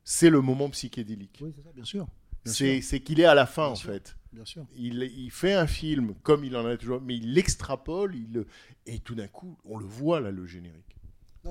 c'est 0.02 0.28
le 0.28 0.40
moment 0.40 0.68
psychédélique. 0.70 1.38
Oui, 1.40 1.52
c'est 1.54 1.62
ça, 1.62 1.70
bien 1.72 1.84
sûr. 1.84 2.08
C'est 2.44 3.00
qu'il 3.00 3.20
est 3.20 3.26
à 3.26 3.34
la 3.36 3.46
fin, 3.46 3.66
Bien 3.66 3.70
en 3.70 3.76
sûr. 3.76 3.90
fait. 3.92 4.16
Bien 4.32 4.44
sûr. 4.44 4.66
Il, 4.76 5.04
il 5.04 5.30
fait 5.30 5.54
un 5.54 5.68
film 5.68 6.14
comme 6.24 6.44
il 6.44 6.56
en 6.56 6.66
a 6.66 6.76
toujours, 6.76 7.00
mais 7.00 7.16
il 7.16 7.32
l'extrapole, 7.32 8.16
il 8.16 8.44
et 8.86 8.98
tout 8.98 9.14
d'un 9.14 9.28
coup, 9.28 9.56
on 9.64 9.78
le 9.78 9.86
voit 9.86 10.18
là, 10.20 10.32
le 10.32 10.46
générique. 10.46 10.96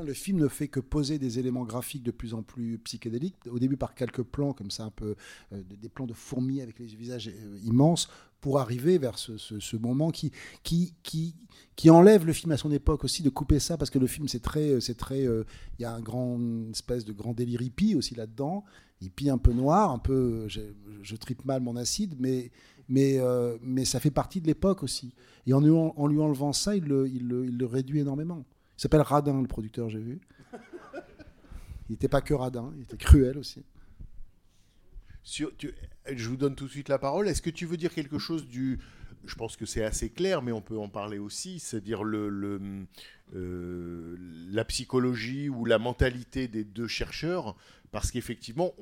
Le 0.02 0.14
film 0.14 0.40
ne 0.40 0.48
fait 0.48 0.68
que 0.70 0.80
poser 0.80 1.20
des 1.20 1.38
éléments 1.38 1.66
graphiques 1.66 2.02
de 2.04 2.10
plus 2.12 2.34
en 2.34 2.42
plus 2.42 2.80
psychédéliques. 2.80 3.36
Au 3.50 3.60
début, 3.60 3.78
par 3.78 3.94
quelques 3.94 4.24
plans, 4.24 4.52
comme 4.54 4.72
ça, 4.72 4.86
un 4.86 4.90
peu 4.90 5.16
euh, 5.52 5.62
des 5.82 5.88
plans 5.88 6.08
de 6.08 6.14
fourmis 6.14 6.62
avec 6.62 6.80
les 6.80 6.88
visages 6.88 7.28
euh, 7.30 7.60
immenses, 7.64 8.10
pour 8.42 8.60
arriver 8.60 8.98
vers 8.98 9.18
ce, 9.20 9.38
ce- 9.38 9.78
moment 9.78 10.10
qui, 10.10 10.32
qui, 10.64 10.94
qui, 11.04 11.36
qui 11.76 11.90
enlève 11.92 12.26
le 12.26 12.34
film 12.34 12.52
à 12.52 12.58
son 12.58 12.72
époque 12.72 13.04
aussi, 13.04 13.22
de 13.22 13.30
couper 13.30 13.60
ça, 13.60 13.78
parce 13.78 13.90
que 13.92 14.00
le 14.00 14.08
film, 14.08 14.28
c'est 14.28 14.40
très. 14.42 14.72
euh, 14.72 15.44
Il 15.78 15.84
y 15.84 15.86
a 15.86 15.94
un 15.94 16.02
grand, 16.02 16.38
une 16.40 16.72
espèce 16.72 17.06
de 17.06 17.14
grand 17.14 17.34
délire 17.34 17.62
hippie 17.62 17.94
aussi 17.96 18.16
là-dedans. 18.16 18.66
Hippie 19.00 19.30
un 19.30 19.38
peu 19.38 19.54
noir, 19.54 19.92
un 19.92 20.00
peu. 20.00 20.48
Je, 20.48 21.16
tripe 21.16 21.46
mal 21.46 21.62
mon 21.62 21.76
acide, 21.76 22.16
mais. 22.20 22.52
Mais, 22.90 23.18
mais 23.62 23.86
ça 23.86 24.02
fait 24.02 24.12
partie 24.12 24.42
de 24.42 24.48
l'époque 24.48 24.84
aussi. 24.84 25.14
Et 25.48 25.54
en 25.54 25.64
en, 25.64 26.08
lui 26.08 26.20
enlevant 26.20 26.52
ça, 26.52 26.76
il 26.76 26.84
le- 26.84 27.08
il 27.08 27.28
le 27.58 27.66
réduit 27.66 28.00
énormément. 28.00 28.44
Il 28.78 28.82
s'appelle 28.82 29.02
Radin, 29.02 29.42
le 29.42 29.48
producteur, 29.48 29.90
j'ai 29.90 30.00
vu. 30.00 30.20
Il 31.90 31.94
n'était 31.94 32.08
pas 32.08 32.22
que 32.22 32.34
radin, 32.34 32.72
il 32.78 32.84
était 32.84 32.98
cruel 32.98 33.38
aussi. 33.38 33.64
Sur- 35.22 35.56
tu- 35.58 35.74
je 36.12 36.30
vous 36.30 36.38
donne 36.38 36.56
tout 36.56 36.66
de 36.66 36.72
suite 36.72 36.90
la 36.90 36.98
parole. 36.98 37.28
Est-ce 37.28 37.42
que 37.42 37.50
tu 37.50 37.66
veux 37.66 37.78
dire 37.78 37.94
quelque 37.94 38.18
chose 38.20 38.48
du, 38.48 38.80
je 39.26 39.36
pense 39.36 39.56
que 39.58 39.66
c'est 39.66 39.84
assez 39.84 40.10
clair, 40.10 40.42
mais 40.42 40.52
on 40.52 40.62
peut 40.62 40.78
en 40.78 40.90
parler 40.90 41.18
aussi, 41.20 41.60
c'est-à-dire 41.60 42.04
le, 42.04 42.86
euh, 43.36 44.16
la 44.52 44.66
psychologie 44.66 45.50
ou 45.50 45.66
la 45.66 45.78
mentalité 45.78 46.48
des 46.48 46.64
deux 46.64 46.88
chercheurs, 46.88 47.56
parce 47.92 48.12
qu'effectivement, 48.12 48.74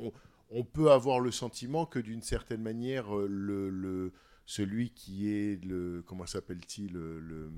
on, 0.51 0.63
peut 0.63 0.91
avoir 0.91 1.19
le 1.19 1.31
sentiment 1.31 1.85
que 1.85 1.99
d'une 1.99 2.21
certaine 2.21 2.61
manière, 2.61 3.15
euh, 3.17 3.27
le- 3.27 4.11
celui 4.45 4.89
qui 4.91 5.29
est 5.29 5.63
le 5.63 6.03
comment 6.05 6.25
s'appelle-t-il 6.25 6.91
le, 6.93 7.19
le- 7.19 7.51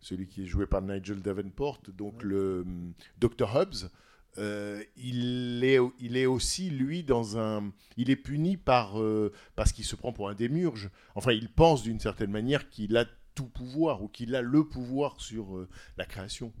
celui 0.00 0.26
qui 0.26 0.42
est 0.42 0.46
joué 0.46 0.66
par 0.66 0.82
Nigel 0.82 1.22
Davenport, 1.22 1.80
donc 1.96 2.22
le 2.22 2.60
hum, 2.60 2.92
Dr 3.18 3.56
Hubbs, 3.56 3.90
euh, 4.38 4.82
il 4.98 5.64
est 5.64 5.78
il 5.98 6.16
est 6.16 6.26
aussi 6.26 6.68
lui 6.68 7.02
dans 7.02 7.38
un 7.38 7.72
il 7.96 8.10
est 8.10 8.16
puni 8.16 8.56
par 8.58 9.00
euh, 9.00 9.32
parce 9.54 9.72
qu'il 9.72 9.84
se 9.86 9.96
prend 9.96 10.12
pour 10.12 10.28
un 10.28 10.34
démiurge. 10.34 10.90
Enfin, 11.14 11.32
il 11.32 11.48
pense 11.50 11.82
d'une 11.82 12.00
certaine 12.00 12.30
manière 12.30 12.68
qu'il 12.68 12.96
a 12.98 13.06
tout 13.34 13.46
pouvoir 13.46 14.02
ou 14.02 14.08
qu'il 14.08 14.34
a 14.34 14.42
le 14.42 14.64
pouvoir 14.64 15.20
sur 15.20 15.56
euh, 15.56 15.68
la 15.96 16.04
création. 16.04 16.52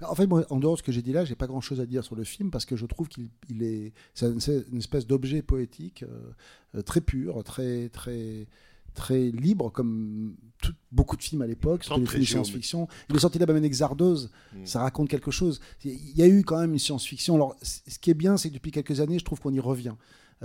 En 0.00 0.14
fait, 0.14 0.28
moi, 0.28 0.46
en 0.50 0.60
dehors 0.60 0.74
de 0.74 0.78
ce 0.78 0.84
que 0.84 0.92
j'ai 0.92 1.02
dit 1.02 1.12
là, 1.12 1.24
j'ai 1.24 1.34
pas 1.34 1.48
grand 1.48 1.60
chose 1.60 1.80
à 1.80 1.86
dire 1.86 2.04
sur 2.04 2.14
le 2.14 2.22
film 2.22 2.52
parce 2.52 2.64
que 2.64 2.76
je 2.76 2.86
trouve 2.86 3.08
qu'il 3.08 3.30
il 3.48 3.64
est, 3.64 3.92
c'est 4.14 4.26
un- 4.26 4.38
c'est 4.38 4.64
une 4.70 4.78
espèce 4.78 5.06
d'objet 5.08 5.42
poétique 5.42 6.04
très 6.86 7.00
pur, 7.00 7.42
très, 7.42 7.88
très, 7.88 8.46
très 8.94 9.30
libre, 9.30 9.70
comme 9.70 10.34
tout- 10.60 10.74
beaucoup 10.90 11.16
de 11.16 11.22
films 11.22 11.42
à 11.42 11.46
l'époque, 11.46 11.84
surtout 11.84 12.00
les 12.00 12.06
films 12.06 12.22
de 12.22 12.26
science-fiction. 12.26 12.88
Il 13.10 13.16
est 13.16 13.20
sorti 13.20 13.38
Exardos, 13.64 14.26
Mm. 14.54 14.64
ça 14.66 14.80
raconte 14.80 15.08
quelque 15.08 15.30
chose. 15.30 15.60
Il 15.84 16.16
y 16.16 16.22
a 16.22 16.28
eu 16.28 16.42
quand 16.44 16.58
même 16.58 16.72
une 16.72 16.78
science-fiction. 16.78 17.34
Alors, 17.36 17.56
ce 17.62 17.98
qui 17.98 18.10
est 18.10 18.14
bien, 18.14 18.36
c'est 18.36 18.48
que 18.48 18.54
depuis 18.54 18.70
quelques 18.72 19.00
années, 19.00 19.18
je 19.18 19.24
trouve 19.24 19.40
qu'on 19.40 19.52
y 19.52 19.60
revient. 19.60 19.94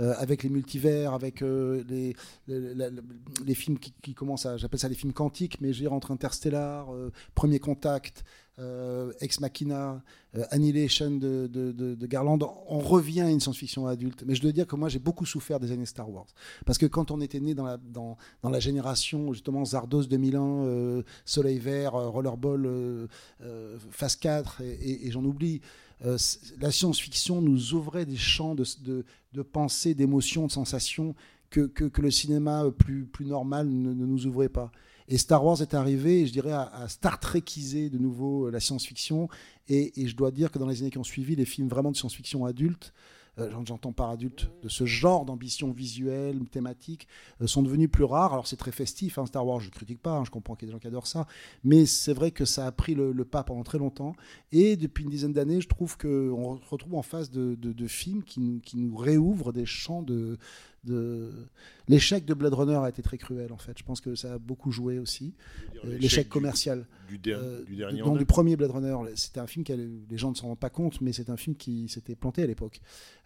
Euh, 0.00 0.12
avec 0.18 0.42
les 0.42 0.48
multivers, 0.48 1.14
avec 1.14 1.40
euh, 1.40 1.84
les, 1.88 2.16
les, 2.48 2.74
la- 2.74 2.90
la- 2.90 3.00
les 3.46 3.54
films 3.54 3.78
qui, 3.78 3.94
qui 4.02 4.12
commencent 4.12 4.44
à, 4.44 4.56
j'appelle 4.56 4.80
ça 4.80 4.88
les 4.88 4.96
films 4.96 5.12
quantiques, 5.12 5.60
mais 5.60 5.72
je 5.72 5.78
veux 5.78 5.82
dire 5.84 5.92
entre 5.92 6.10
Interstellar, 6.10 6.92
euh, 6.92 7.12
Premier 7.36 7.60
Contact, 7.60 8.24
euh, 8.60 9.12
Ex 9.20 9.40
Machina, 9.40 10.02
euh, 10.36 10.44
Annihilation 10.50 11.10
de, 11.10 12.06
Garland, 12.06 12.38
on 12.68 12.78
revient 12.78 13.22
à 13.22 13.30
une 13.30 13.40
science-fiction 13.40 13.86
adulte. 13.86 14.22
Mais 14.26 14.34
je 14.34 14.42
dois 14.42 14.52
dire 14.52 14.66
que 14.66 14.76
moi, 14.76 14.88
j'ai 14.88 14.98
beaucoup 14.98 15.26
souffert 15.26 15.58
des 15.58 15.72
années 15.72 15.86
Star 15.86 16.08
Wars. 16.08 16.26
Parce 16.64 16.78
que 16.78 16.86
quand 16.86 17.10
on 17.10 17.20
était 17.20 17.40
né 17.40 17.54
dans 17.54 18.16
la, 18.44 18.60
génération, 18.60 19.32
justement, 19.32 19.64
Zardos 19.64 20.04
2001, 20.04 20.40
euh, 20.40 21.02
Soleil 21.24 21.58
Vert, 21.58 21.94
euh, 21.94 22.08
Rollerball, 22.08 23.08
Phase 23.90 24.16
4, 24.16 24.62
et, 24.62 25.10
j'en 25.10 25.24
oublie, 25.24 25.60
la 26.00 26.70
science-fiction 26.70 27.40
nous 27.40 27.74
ouvrait 27.74 28.06
des 28.06 28.16
champs 28.16 28.54
de, 28.54 29.42
pensée, 29.42 29.94
d'émotions, 29.94 30.46
de 30.46 30.52
sensations 30.52 31.14
que, 31.50 31.62
que, 31.66 32.02
le 32.02 32.10
cinéma 32.10 32.64
plus, 32.76 33.04
plus 33.04 33.26
normal 33.26 33.68
ne 33.68 33.92
nous 33.92 34.26
ouvrait 34.26 34.48
pas. 34.48 34.70
Et 35.08 35.18
Star 35.18 35.44
Wars 35.44 35.60
est 35.60 35.74
arrivé, 35.74 36.26
je 36.26 36.32
dirais, 36.32 36.52
à, 36.52 36.62
à 36.62 36.88
Star 36.88 37.20
de 37.20 37.98
nouveau 37.98 38.46
euh, 38.46 38.50
la 38.50 38.60
science-fiction. 38.60 39.28
Et, 39.68 39.92
je 40.06 40.16
dois 40.16 40.30
dire 40.30 40.50
que 40.50 40.58
dans 40.58 40.66
les 40.66 40.80
années 40.80 40.90
qui 40.90 40.98
ont 40.98 41.04
suivi, 41.04 41.36
les 41.36 41.44
films 41.44 41.68
vraiment 41.68 41.90
de 41.90 41.96
science-fiction 41.96 42.44
adultes, 42.44 42.92
euh, 43.38 43.50
j'en- 43.50 43.64
j'entends 43.64 43.92
par 43.92 44.10
adulte, 44.10 44.48
de 44.62 44.68
ce 44.68 44.86
genre 44.86 45.24
d'ambition 45.24 45.72
visuelle, 45.72 46.38
thématique, 46.48 47.08
euh, 47.40 47.46
sont 47.46 47.62
devenus 47.62 47.90
plus 47.90 48.04
rares. 48.04 48.32
Alors 48.32 48.46
c'est 48.46 48.56
très 48.56 48.72
festif, 48.72 49.18
hein, 49.18 49.26
Star 49.26 49.44
Wars, 49.46 49.60
je 49.60 49.66
ne 49.66 49.72
critique 49.72 50.00
pas, 50.00 50.12
hein, 50.12 50.24
je 50.24 50.30
comprends 50.30 50.54
qu'il 50.54 50.68
y 50.68 50.70
a 50.70 50.70
des 50.70 50.76
gens 50.76 50.78
qui 50.80 50.86
adorent 50.86 51.06
ça, 51.08 51.26
mais 51.64 51.84
c'est 51.84 52.12
vrai 52.12 52.30
que 52.30 52.44
ça 52.44 52.66
a 52.66 52.72
pris 52.72 52.94
le, 52.94 53.12
pas 53.24 53.42
pendant 53.42 53.64
très 53.64 53.78
longtemps. 53.78 54.14
Et 54.52 54.76
depuis 54.76 55.04
une 55.04 55.10
dizaine 55.10 55.32
d'années, 55.32 55.60
je 55.60 55.68
trouve 55.68 55.98
qu'on 55.98 56.58
se 56.62 56.68
retrouve 56.70 56.94
en 56.94 57.02
face 57.02 57.30
de, 57.30 57.56
de- 57.56 57.72
films 57.88 58.22
qui 58.22 58.60
qui 58.64 58.76
nous 58.76 58.96
réouvrent 58.96 59.52
des 59.52 59.66
champs 59.66 60.02
de... 60.02 60.38
de... 60.84 61.32
L'échec 61.88 62.24
de 62.24 62.32
Blade 62.32 62.54
Runner 62.54 62.76
a 62.76 62.88
été 62.88 63.02
très 63.02 63.18
cruel 63.18 63.52
en 63.52 63.58
fait. 63.58 63.76
Je 63.78 63.84
pense 63.84 64.00
que 64.00 64.14
ça 64.14 64.34
a 64.34 64.38
beaucoup 64.38 64.70
joué 64.70 64.98
aussi. 64.98 65.34
Euh, 65.84 65.98
L'échec 65.98 66.28
commercial. 66.28 66.86
du, 67.08 67.18
der- 67.18 67.38
Euh, 67.38 67.62
du 67.64 67.76
dernier 67.76 68.00
non, 68.00 68.16
du 68.16 68.24
premier 68.24 68.56
Blade 68.56 68.70
Runner. 68.70 68.96
C'était 69.16 69.40
un 69.40 69.46
film 69.46 69.64
qui 69.64 69.72
allait- 69.72 69.88
les 70.08 70.16
gens 70.18 70.30
ne 70.30 70.34
s'en 70.34 70.46
rendent 70.48 70.58
pas 70.58 70.70
compte, 70.70 71.00
mais 71.02 71.12
c'est 71.12 71.28
un 71.28 71.36
film 71.36 71.56
qui 71.56 71.88
s'était 71.88 72.14
planté 72.14 72.42
à 72.42 72.46
l'époque, 72.46 72.80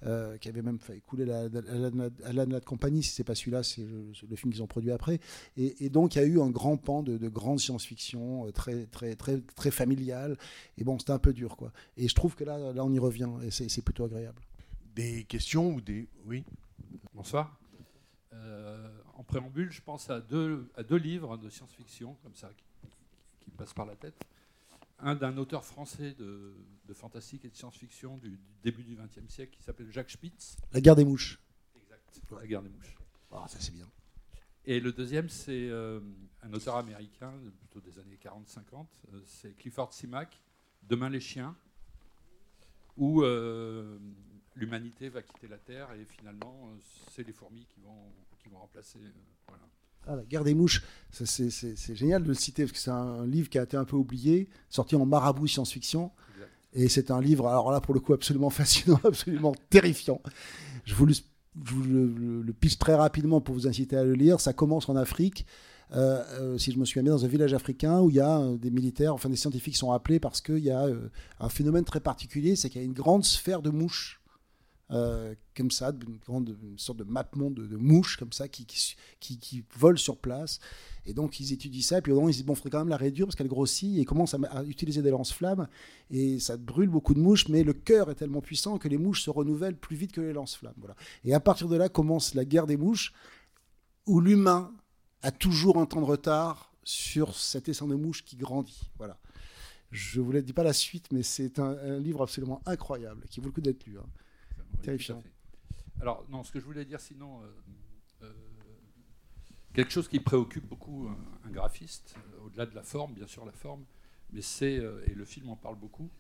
euh, 0.05 0.37
qui 0.39 0.49
avait 0.49 0.63
même 0.63 0.79
fait 0.81 1.01
couler 1.07 1.25
la, 1.25 1.49
la, 1.49 1.61
la, 1.61 2.33
la, 2.33 2.45
la 2.47 2.61
compagnie. 2.61 3.03
Si 3.05 3.11
c'est 3.13 3.23
pas 3.25 3.35
celui-là, 3.37 3.63
c'est 3.63 3.83
le, 3.83 4.37
film 4.37 4.53
qu'ils 4.53 4.63
ont 4.63 4.67
produit 4.67 4.91
après. 4.91 5.21
Et, 5.57 5.85
et 5.85 5.89
donc 5.89 6.17
il 6.17 6.19
y 6.19 6.23
a 6.23 6.25
eu 6.27 6.41
un 6.41 6.51
grand 6.51 6.77
pan 6.77 7.03
de, 7.05 7.17
de 7.17 7.29
grande 7.29 7.61
science-fiction, 7.61 8.47
euh, 8.47 8.51
très 8.51 8.87
très 8.87 9.15
très 9.15 9.41
très 9.55 9.71
familial. 9.71 10.37
Et 10.79 10.85
bon, 10.85 10.99
c'était 10.99 11.13
un 11.13 11.19
peu 11.21 11.33
dur, 11.33 11.57
quoi. 11.57 11.73
Et 11.97 12.09
je 12.09 12.15
trouve 12.15 12.35
que 12.35 12.43
là, 12.45 12.59
là, 12.73 12.85
on 12.85 12.93
y 12.93 12.99
revient, 12.99 13.29
et 13.45 13.51
c'est 13.51 13.83
plutôt 13.83 14.05
agréable. 14.05 14.43
Des 14.97 15.23
questions 15.25 15.75
ou 15.75 15.81
des 15.81 16.09
oui? 16.27 16.43
Bonsoir. 17.15 17.59
Euh, 18.33 18.89
en 19.15 19.25
préambule, 19.25 19.71
je 19.71 19.83
pense 19.83 20.11
à 20.11 20.21
deux, 20.21 20.71
à 20.77 20.83
deux 20.83 20.97
livres 20.97 21.37
de 21.37 21.49
science-fiction, 21.49 22.15
comme 22.23 22.35
ça, 22.35 22.51
qui, 22.57 22.65
qui 23.41 23.51
passent 23.51 23.75
par 23.75 23.87
la 23.87 23.97
tête. 23.97 24.15
Un 25.01 25.15
d'un 25.15 25.37
auteur 25.37 25.65
français 25.65 26.13
de, 26.15 26.55
de 26.87 26.95
fantastique 26.95 27.45
et 27.45 27.49
de 27.49 27.55
science-fiction 27.57 28.19
du, 28.19 28.31
du 28.31 28.39
début 28.63 28.83
du 28.83 28.97
XXe 28.97 29.33
siècle, 29.33 29.57
qui 29.57 29.63
s'appelle 29.63 29.91
Jacques 29.91 30.11
Spitz. 30.11 30.57
La 30.73 30.81
guerre 30.81 30.97
des 30.97 31.05
mouches. 31.05 31.41
Exact. 31.77 32.21
La 32.33 32.47
guerre 32.47 32.63
des 32.63 32.69
mouches. 32.69 32.97
Ah, 33.33 33.47
ça 33.49 33.59
c'est 33.61 33.73
bien. 33.73 33.87
Et 34.65 34.81
le 34.81 34.93
deuxième, 34.93 35.29
c'est 35.29 35.69
euh, 35.71 36.01
un 36.43 36.53
auteur 36.53 36.77
américain, 36.77 37.33
plutôt 37.59 37.81
des 37.81 37.99
années 37.99 38.19
40-50. 38.23 38.87
euh, 39.13 39.23
c'est 39.25 39.57
Clifford 39.57 39.93
Simak, 39.93 40.41
Demain 40.83 41.11
les 41.11 41.21
chiens, 41.21 41.57
où 42.97 43.23
l'humanité 44.59 45.09
va 45.09 45.23
quitter 45.23 45.49
la 45.49 45.59
Terre 45.59 45.89
et 45.93 46.05
finalement, 46.19 46.69
euh, 46.73 46.77
c'est 47.15 47.27
les 47.27 47.33
fourmis 47.33 47.67
qui 47.73 47.81
vont, 47.81 48.13
qui 48.43 48.49
vont 48.49 48.59
remplacer. 48.59 48.99
euh, 48.99 49.11
voilà. 49.49 49.63
Ah, 50.07 50.17
la 50.17 50.25
guerre 50.25 50.45
des 50.45 50.55
mouches, 50.55 50.83
c'est- 51.11 51.95
génial 51.95 52.23
de 52.23 52.29
le 52.29 52.35
citer 52.35 52.63
parce 52.65 52.73
que 52.73 52.79
c'est 52.79 52.91
un 52.91 53.27
livre 53.27 53.49
qui 53.51 53.59
a 53.59 53.63
été 53.63 53.77
un 53.77 53.85
peu 53.85 53.97
oublié, 53.97 54.49
sorti 54.71 54.97
en 54.97 55.05
marabout 55.07 55.47
science-fiction. 55.47 56.11
Et 56.75 56.89
c'est 56.91 57.11
un 57.11 57.21
livre, 57.23 57.49
alors 57.49 57.71
là 57.73 57.81
pour 57.81 57.95
le 57.95 58.01
coup 58.01 58.13
absolument 58.13 58.51
fascinant, 58.61 59.01
absolument 59.05 59.55
terrifiant. 59.71 60.21
Je 60.85 60.95
vous 60.95 61.07
le, 61.07 61.15
je 61.15 61.75
vous 61.75 61.83
le, 61.83 62.07
le- 62.07 62.43
le 62.43 62.53
pitch 62.53 62.77
très 62.79 62.95
rapidement 62.95 63.41
pour 63.41 63.55
vous 63.55 63.67
inciter 63.67 63.97
à 63.97 64.05
le 64.05 64.13
lire. 64.15 64.39
Ça 64.41 64.53
commence 64.53 64.89
en 64.89 64.95
Afrique, 64.97 65.47
euh, 65.93 66.23
euh, 66.41 66.59
si 66.59 66.71
je 66.73 66.79
me 66.79 66.85
souviens 66.85 67.03
bien, 67.03 67.13
dans 67.13 67.25
un 67.25 67.29
village 67.29 67.55
africain 67.55 68.01
où 68.01 68.11
il 68.11 68.17
y 68.17 68.21
a 68.21 68.39
euh, 68.41 68.57
des 68.59 68.71
militaires, 68.71 69.15
enfin 69.15 69.29
des 69.31 69.37
scientifiques 69.37 69.77
sont 69.79 69.93
appelés 69.93 70.21
parce 70.21 70.41
qu'il 70.43 70.59
y 70.59 70.71
a 70.71 70.87
un 71.41 71.49
phénomène 71.49 71.85
très 71.85 72.01
particulier, 72.01 72.55
c'est 72.55 72.69
qu'il 72.71 72.81
y 72.81 72.85
a 72.85 72.87
une 72.87 72.93
grande 72.93 73.25
sphère 73.25 73.63
de 73.63 73.71
mouches. 73.71 74.21
Euh, 74.91 75.35
comme 75.55 75.71
ça, 75.71 75.91
une, 75.91 76.17
grande, 76.17 76.57
sorte 76.79 76.99
de 76.99 77.05
map-monde 77.05 77.55
de, 77.55 77.77
mouches 77.77 78.17
comme 78.17 78.33
ça 78.33 78.49
qui, 78.49 78.65
qui, 78.65 79.39
qui, 79.39 79.65
volent 79.77 79.99
sur 79.99 80.17
place. 80.17 80.61
Et 81.05 81.13
donc 81.13 81.41
ils 81.41 81.53
étudient 81.53 81.83
ça, 81.83 81.99
et 81.99 82.03
puis 82.03 82.13
au 82.13 82.17
moment 82.17 82.29
ils 82.29 82.33
se 82.33 82.39
disent 82.39 82.47
bon, 82.47 82.55
il 82.55 82.57
faudrait 82.57 82.71
quand 82.71 82.79
même 82.79 82.89
la 82.89 82.97
réduire 82.97 83.27
parce 83.27 83.37
qu'elle 83.37 83.49
grossit, 83.49 83.97
et 83.97 84.01
ils 84.01 84.05
commencent 84.07 84.35
à, 84.35 84.65
utiliser 84.65 85.03
des 85.03 85.11
lance-flammes, 85.11 85.69
et 86.11 86.39
ça 86.41 86.57
brûle 86.57 86.89
beaucoup 86.89 87.13
de 87.13 87.21
mouches, 87.21 87.49
mais 87.49 87.65
le 87.65 87.75
cœur 87.75 88.11
est 88.11 88.15
tellement 88.15 88.41
puissant 88.41 88.79
que 88.79 88.89
les 88.89 88.99
mouches 88.99 89.23
se 89.23 89.31
renouvellent 89.31 89.77
plus 89.77 89.97
vite 89.97 90.13
que 90.13 90.23
les 90.23 90.33
lance-flammes. 90.33 90.75
Voilà. 90.79 90.97
Et 91.25 91.35
à 91.35 91.41
partir 91.41 91.69
de 91.69 91.77
là 91.77 91.89
commence 91.89 92.35
la 92.35 92.47
guerre 92.47 92.67
des 92.67 92.79
mouches, 92.79 93.13
où 94.07 94.21
l'humain 94.21 94.73
a 95.23 95.31
toujours 95.31 95.79
un 95.79 95.85
temps 95.85 96.01
de 96.01 96.07
retard 96.07 96.73
sur 96.83 97.37
cet 97.37 97.69
essaim 97.69 97.89
de 97.89 97.95
mouches 97.95 98.25
qui 98.25 98.37
grandit. 98.37 98.91
Voilà. 98.97 99.19
Je 99.91 100.21
vous 100.23 100.33
le 100.33 100.41
dis 100.41 100.55
pas 100.55 100.63
la 100.63 100.73
suite, 100.73 101.09
mais 101.13 101.23
c'est 101.23 101.59
un, 101.59 101.77
un 101.77 101.99
livre 101.99 102.23
absolument 102.23 102.63
incroyable, 102.65 103.27
qui 103.29 103.41
vaut 103.41 103.47
le 103.47 103.53
coup 103.53 103.61
d'être 103.61 103.85
lu. 103.85 103.99
hein. 103.99 104.07
Oui, 104.75 104.85
Terrifiant. 104.85 105.23
Alors, 106.01 106.25
non, 106.29 106.45
ce 106.45 106.53
que 106.53 106.61
je 106.61 106.65
voulais 106.65 106.85
dire 106.85 107.01
sinon, 107.01 107.43
euh, 107.43 107.47
euh, 108.23 108.33
quelque 109.75 109.91
chose 109.91 110.09
qui 110.09 110.21
préoccupe 110.21 110.67
beaucoup 110.67 111.09
un, 111.09 111.49
un 111.49 111.51
graphiste, 111.51 112.15
euh, 112.17 112.47
au-delà 112.47 112.67
de 112.67 112.75
la 112.75 112.83
forme, 112.83 113.15
bien 113.15 113.27
sûr 113.27 113.45
la 113.45 113.53
forme, 113.53 113.85
mais 114.33 114.43
c'est, 114.43 114.79
euh, 114.79 115.05
et 115.07 115.15
le 115.15 115.25
film 115.25 115.49
en 115.49 115.57
parle 115.57 115.77
beaucoup, 115.77 116.11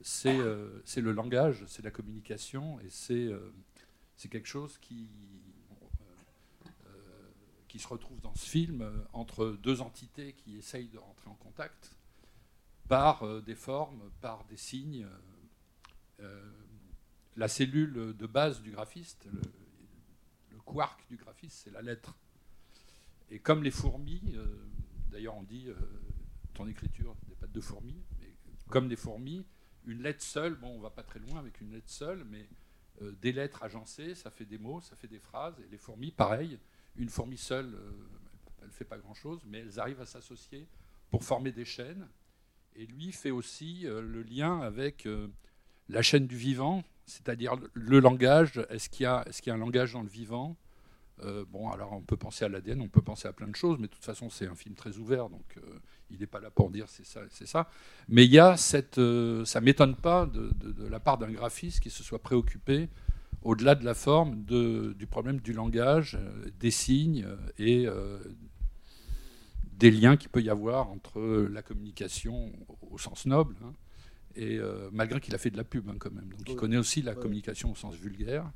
c'est 0.00 0.38
euh, 0.38 0.82
le 0.96 1.12
langage, 1.12 1.64
c'est 1.66 1.82
la 1.82 1.90
communication, 1.90 2.78
et 2.80 2.90
c'est 2.90 3.26
euh, 3.26 3.52
c'est 4.16 4.28
quelque 4.28 4.48
chose 4.48 4.78
qui, 4.78 5.08
euh, 5.70 6.68
euh, 6.86 7.30
qui 7.68 7.78
se 7.78 7.88
retrouve 7.88 8.20
dans 8.20 8.34
ce 8.34 8.48
film 8.48 8.82
euh, 8.82 8.92
entre 9.12 9.58
deux 9.62 9.80
entités 9.80 10.32
qui 10.34 10.56
essayent 10.56 10.88
de 10.88 10.98
rentrer 10.98 11.28
en 11.28 11.34
contact 11.34 11.92
par 12.88 13.24
euh, 13.24 13.40
des 13.40 13.54
formes, 13.54 14.10
par 14.20 14.44
des 14.44 14.56
signes. 14.56 15.06
La 17.36 17.48
cellule 17.48 18.14
de 18.16 18.26
base 18.26 18.62
du 18.62 18.70
graphiste, 18.70 19.26
le, 19.32 19.40
quark 20.64 21.06
du 21.08 21.16
graphiste, 21.16 21.60
c'est 21.64 21.70
la 21.70 21.80
lettre. 21.80 22.18
Et 23.30 23.38
comme 23.38 23.62
les 23.62 23.70
fourmis, 23.70 24.20
euh, 24.34 24.46
d'ailleurs 25.10 25.36
on 25.36 25.44
dit, 25.44 25.68
euh, 25.68 25.74
ton 26.54 26.66
écriture, 26.66 27.14
des 27.28 27.36
pattes 27.36 27.52
de 27.52 27.60
fourmis, 27.60 28.02
mais 28.18 28.34
comme 28.68 28.88
les 28.88 28.96
fourmis, 28.96 29.46
une 29.86 30.02
lettre 30.02 30.22
seule, 30.22 30.56
bon 30.56 30.70
on 30.70 30.80
va 30.80 30.90
pas 30.90 31.04
très 31.04 31.20
loin 31.20 31.38
avec 31.38 31.60
une 31.60 31.70
lettre 31.70 31.88
seule, 31.88 32.24
mais 32.24 32.48
euh, 33.00 33.12
des 33.20 33.32
lettres 33.32 33.62
agencées, 33.62 34.16
ça 34.16 34.30
fait 34.30 34.44
des 34.44 34.58
mots, 34.58 34.80
ça 34.80 34.96
fait 34.96 35.06
des 35.06 35.20
phrases, 35.20 35.54
et 35.60 35.68
les 35.70 35.78
fourmis, 35.78 36.10
pareil, 36.10 36.58
une 36.96 37.10
fourmi 37.10 37.36
seule, 37.36 37.78
elle 38.60 38.66
ne 38.66 38.72
fait 38.72 38.84
pas 38.84 38.98
grand-chose, 38.98 39.40
mais 39.46 39.58
elles 39.58 39.78
arrivent 39.78 40.00
à 40.00 40.06
s'associer 40.06 40.66
pour 41.10 41.22
former 41.22 41.52
des 41.52 41.64
chaînes. 41.64 42.08
Et 42.74 42.86
lui 42.86 43.12
fait 43.12 43.30
aussi 43.30 43.82
le 43.82 44.22
lien 44.22 44.60
avec 44.60 45.06
la 45.88 46.02
chaîne 46.02 46.26
du 46.26 46.36
vivant, 46.36 46.82
c'est-à-dire 47.06 47.54
le, 47.72 48.00
langage. 48.00 48.60
Est-ce 48.68 48.90
qu'il 48.90 49.04
y, 49.04 49.06
a- 49.06 49.24
un 49.46 49.56
langage 49.56 49.92
dans 49.92 50.02
le 50.02 50.08
vivant? 50.08 50.56
Euh, 51.22 51.44
bon, 51.48 51.70
alors 51.70 51.92
on 51.92 52.02
peut 52.02 52.16
penser 52.16 52.44
à 52.44 52.48
l'ADN, 52.48 52.82
on 52.82 52.88
peut 52.88 53.00
penser 53.00 53.26
à 53.26 53.32
plein 53.32 53.48
de 53.48 53.56
choses, 53.56 53.78
mais 53.78 53.86
de 53.86 53.92
toute 53.92 54.04
façon, 54.04 54.28
c'est 54.28 54.46
un 54.46 54.54
film 54.54 54.74
très 54.74 54.98
ouvert, 54.98 55.30
donc 55.30 55.56
euh, 55.56 55.78
il 56.10 56.20
n'est 56.20 56.26
pas 56.26 56.40
là 56.40 56.50
pour 56.50 56.70
dire 56.70 56.90
c'est 56.90 57.06
ça, 57.06 57.22
c'est 57.30 57.46
ça. 57.46 57.70
Mais 58.08 58.26
il 58.26 58.32
y 58.32 58.38
a 58.38 58.58
cette. 58.58 58.98
euh, 58.98 59.44
ça 59.46 59.62
m'étonne 59.62 59.96
pas 59.96 60.26
de, 60.26 60.50
la 60.90 61.00
part 61.00 61.16
d'un 61.16 61.30
graphiste 61.30 61.80
qui 61.80 61.88
se 61.88 62.02
soit 62.02 62.18
préoccupé, 62.18 62.90
au-delà 63.40 63.74
de 63.76 63.84
la 63.84 63.94
forme, 63.94 64.44
du 64.44 65.06
problème 65.06 65.40
du 65.40 65.54
langage, 65.54 66.18
euh, 66.20 66.50
des 66.60 66.70
signes 66.70 67.26
et 67.58 67.86
des 69.72 69.90
liens 69.90 70.16
qu'il 70.16 70.28
peut 70.28 70.42
y 70.42 70.50
avoir 70.50 70.90
entre 70.90 71.48
la 71.50 71.62
communication 71.62 72.52
au, 72.68 72.94
au 72.94 72.98
sens 72.98 73.24
noble, 73.24 73.56
hein, 73.64 73.72
et 74.36 74.58
euh, 74.58 74.88
malgré 74.92 75.20
qu'il 75.20 75.34
a 75.34 75.38
fait 75.38 75.50
de 75.50 75.56
la 75.56 75.64
pub 75.64 75.88
hein, 75.88 75.96
quand 75.98 76.12
même. 76.12 76.28
Donc 76.28 76.48
il 76.48 76.56
connaît 76.56 76.76
aussi 76.76 77.02
la 77.02 77.14
communication 77.14 77.72
au 77.72 77.74
sens 77.74 77.94
vulgaire. 77.94 78.50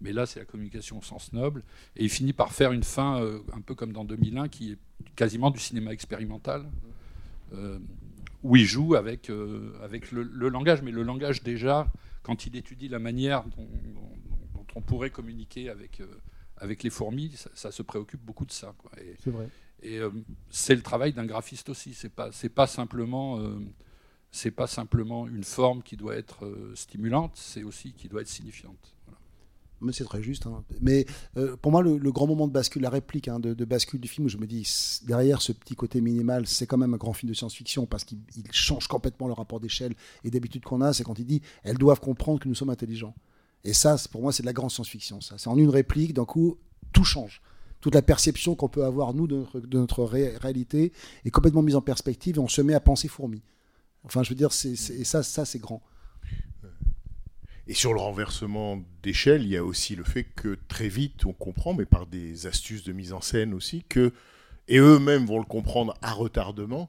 Mais 0.00 0.12
là, 0.12 0.26
c'est 0.26 0.38
la 0.38 0.44
communication 0.46 0.98
au 0.98 1.02
sens 1.02 1.32
noble. 1.32 1.64
Et 1.96 2.04
il 2.04 2.10
finit 2.10 2.32
par 2.32 2.52
faire 2.52 2.70
une 2.72 2.84
fin, 2.84 3.20
euh, 3.20 3.40
un 3.52 3.60
peu 3.60 3.74
comme 3.74 3.92
dans 3.92 4.04
2001, 4.04 4.48
qui 4.48 4.72
est 4.72 4.78
quasiment 5.16 5.50
du 5.50 5.58
cinéma 5.58 5.92
expérimental, 5.92 6.64
euh, 7.52 7.78
où 8.44 8.54
il 8.56 8.64
joue 8.64 8.94
avec, 8.94 9.30
avec 9.82 10.12
le, 10.12 10.22
le 10.22 10.48
langage. 10.48 10.82
Mais 10.82 10.92
le 10.92 11.02
langage, 11.02 11.42
déjà, 11.42 11.90
quand 12.22 12.46
il 12.46 12.54
étudie 12.56 12.88
la 12.88 13.00
manière 13.00 13.42
dont, 13.44 13.66
dont- 13.94 14.16
dont 14.54 14.66
on 14.76 14.80
pourrait 14.80 15.10
communiquer 15.10 15.68
avec, 15.68 16.00
avec 16.58 16.84
les 16.84 16.90
fourmis, 16.90 17.32
ça, 17.34 17.50
ça 17.54 17.72
se 17.72 17.82
préoccupe 17.82 18.20
beaucoup 18.24 18.46
de 18.46 18.52
ça. 18.52 18.74
quoi. 18.78 18.92
Et, 19.00 19.16
C'est 19.18 19.30
vrai. 19.30 19.48
et 19.82 19.98
c'est 20.50 20.76
le 20.76 20.82
travail 20.82 21.12
d'un 21.12 21.26
graphiste 21.26 21.68
aussi. 21.70 21.92
C'est 21.94 22.08
pas, 22.12 22.30
c'est 22.30 22.48
pas 22.48 22.68
simplement, 22.68 23.40
c'est 24.30 24.50
pas 24.50 24.66
simplement 24.66 25.26
une 25.26 25.44
forme 25.44 25.82
qui 25.82 25.96
doit 25.96 26.16
être 26.16 26.44
euh, 26.44 26.72
stimulante, 26.74 27.32
c'est 27.34 27.62
aussi 27.62 27.92
qui 27.92 28.08
doit 28.08 28.20
être 28.20 28.28
signifiante. 28.28 28.94
Mais 29.80 29.92
c'est 29.92 30.04
très 30.04 30.22
juste. 30.22 30.46
hein. 30.46 30.64
Mais 30.80 31.06
euh, 31.36 31.56
pour 31.56 31.70
moi, 31.70 31.82
le, 31.82 31.98
grand 32.10 32.26
moment 32.26 32.48
de 32.48 32.52
bascule, 32.52 32.82
la 32.82 32.90
réplique 32.90 33.28
hein, 33.28 33.38
de, 33.38 33.64
bascule 33.64 34.00
du 34.00 34.08
film, 34.08 34.26
où 34.26 34.28
je 34.28 34.36
me 34.36 34.46
dis, 34.46 34.68
derrière 35.06 35.40
ce 35.40 35.52
petit 35.52 35.76
côté 35.76 36.00
minimal, 36.00 36.46
c'est 36.46 36.66
quand 36.66 36.78
même 36.78 36.94
un 36.94 36.96
grand 36.98 37.12
film 37.12 37.30
de 37.30 37.34
science-fiction 37.34 37.86
parce 37.86 38.04
qu'il 38.04 38.18
il 38.36 38.50
change 38.52 38.88
complètement 38.88 39.28
le 39.28 39.34
rapport 39.34 39.60
d'échelle 39.60 39.94
et 40.24 40.30
d'habitude 40.30 40.64
qu'on 40.64 40.80
a. 40.80 40.92
C'est 40.92 41.04
quand 41.04 41.18
il 41.18 41.26
dit, 41.26 41.42
elles 41.62 41.78
doivent 41.78 42.00
comprendre 42.00 42.40
que 42.40 42.48
nous 42.48 42.54
sommes 42.54 42.70
intelligents. 42.70 43.14
Et 43.64 43.72
ça, 43.72 43.96
pour 44.10 44.22
moi, 44.22 44.32
c'est 44.32 44.42
de 44.42 44.46
la 44.48 44.52
grande 44.52 44.70
science-fiction. 44.70 45.20
Ça, 45.20 45.36
c'est 45.38 45.48
en 45.48 45.56
une 45.56 45.70
réplique, 45.70 46.12
d'un 46.12 46.24
coup, 46.24 46.58
tout 46.92 47.04
change. 47.04 47.40
Toute 47.80 47.94
la 47.94 48.02
perception 48.02 48.56
qu'on 48.56 48.68
peut 48.68 48.84
avoir 48.84 49.14
nous 49.14 49.28
de 49.28 49.44
notre, 49.72 50.02
réalité 50.02 50.92
est 51.24 51.30
complètement 51.30 51.62
mise 51.62 51.76
en 51.76 51.80
perspective 51.80 52.36
et 52.36 52.40
on 52.40 52.48
se 52.48 52.60
met 52.60 52.74
à 52.74 52.80
penser 52.80 53.06
fourmi. 53.06 53.40
Enfin, 54.04 54.22
je 54.22 54.30
veux 54.30 54.34
dire, 54.34 54.52
c'est, 54.52 54.72
et 54.72 55.04
ça, 55.04 55.22
ça, 55.22 55.44
c'est 55.44 55.58
grand. 55.58 55.82
Et 57.68 57.74
sur 57.74 57.92
le 57.92 58.00
renversement 58.00 58.82
d'échelle, 59.02 59.42
il 59.42 59.48
y 59.48 59.56
a 59.56 59.62
aussi 59.64 59.94
le 59.94 60.02
fait 60.02 60.24
que 60.24 60.56
très 60.68 60.88
vite, 60.88 61.26
on 61.26 61.34
comprend, 61.34 61.74
mais 61.74 61.84
par 61.84 62.06
des 62.06 62.46
astuces 62.46 62.82
de 62.82 62.92
mise 62.92 63.12
en 63.12 63.20
scène 63.20 63.52
aussi, 63.52 63.84
que, 63.86 64.12
et 64.68 64.78
eux-mêmes 64.78 65.26
vont 65.26 65.38
le 65.38 65.44
comprendre 65.44 65.94
à 66.00 66.12
retardement, 66.12 66.88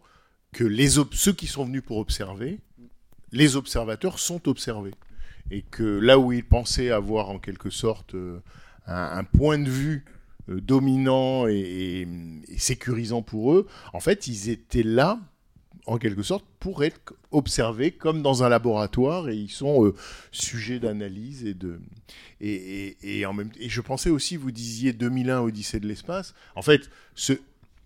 que 0.53 0.63
les 0.63 0.89
ceux 1.11 1.33
qui 1.33 1.47
sont 1.47 1.65
venus 1.65 1.83
pour 1.85 1.97
observer, 1.97 2.59
les 3.33 3.57
observateurs 3.57 4.19
sont 4.19 4.47
observés. 4.47 4.95
Et 5.51 5.63
que 5.63 5.83
là 5.83 6.17
où 6.17 6.31
ils 6.31 6.45
pensaient 6.45 6.91
avoir 6.91 7.29
en 7.29 7.39
quelque 7.39 7.69
sorte 7.69 8.15
euh, 8.15 8.39
un, 8.87 9.23
point 9.25 9.59
de 9.59 9.69
vue 9.69 10.05
euh, 10.47 10.61
dominant 10.61 11.45
et 11.47 12.07
sécurisant 12.57 13.21
pour 13.21 13.53
eux, 13.53 13.67
en 13.91 13.99
fait, 13.99 14.27
ils 14.27 14.49
étaient 14.49 14.83
là 14.83 15.19
en 15.85 15.97
quelque 15.97 16.23
sorte 16.23 16.45
pour 16.59 16.83
être 16.83 17.13
observés 17.31 17.91
comme 17.91 18.21
dans 18.21 18.43
un 18.43 18.49
laboratoire 18.49 19.29
et 19.29 19.35
ils 19.35 19.49
sont 19.49 19.85
euh, 19.85 19.95
sujets 20.31 20.79
d'analyse 20.79 21.45
et 21.45 21.53
de 21.53 21.79
et, 22.41 23.25
en 23.25 23.33
même 23.33 23.51
et 23.59 23.69
je 23.69 23.81
pensais 23.81 24.09
aussi 24.09 24.37
vous 24.37 24.51
disiez 24.51 24.93
2001 24.93 25.41
Odyssée 25.41 25.79
de 25.79 25.87
l'espace 25.87 26.33
en 26.55 26.61
fait 26.61 26.89
ce 27.15 27.33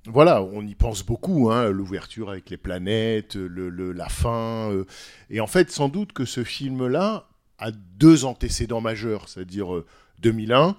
voilà, 0.06 0.43
on 0.43 0.65
y 0.67 0.75
pense 0.75 1.06
beaucoup, 1.06 1.49
hein, 1.49 1.69
l'ouverture 1.69 2.29
avec 2.29 2.49
les 2.49 2.58
planètes, 2.58 3.36
le, 3.36 3.93
la 3.93 4.10
fin. 4.10 4.69
euh, 4.69 4.86
et 5.29 5.39
en 5.39 5.47
fait, 5.47 5.71
sans 5.71 5.88
doute 5.88 6.12
que 6.12 6.25
ce 6.25 6.43
film-là 6.43 7.29
a 7.58 7.71
deux 7.71 8.25
antécédents 8.25 8.82
majeurs, 8.82 9.29
c'est-à-dire 9.29 9.73
euh, 9.73 9.86
2001 10.19 10.75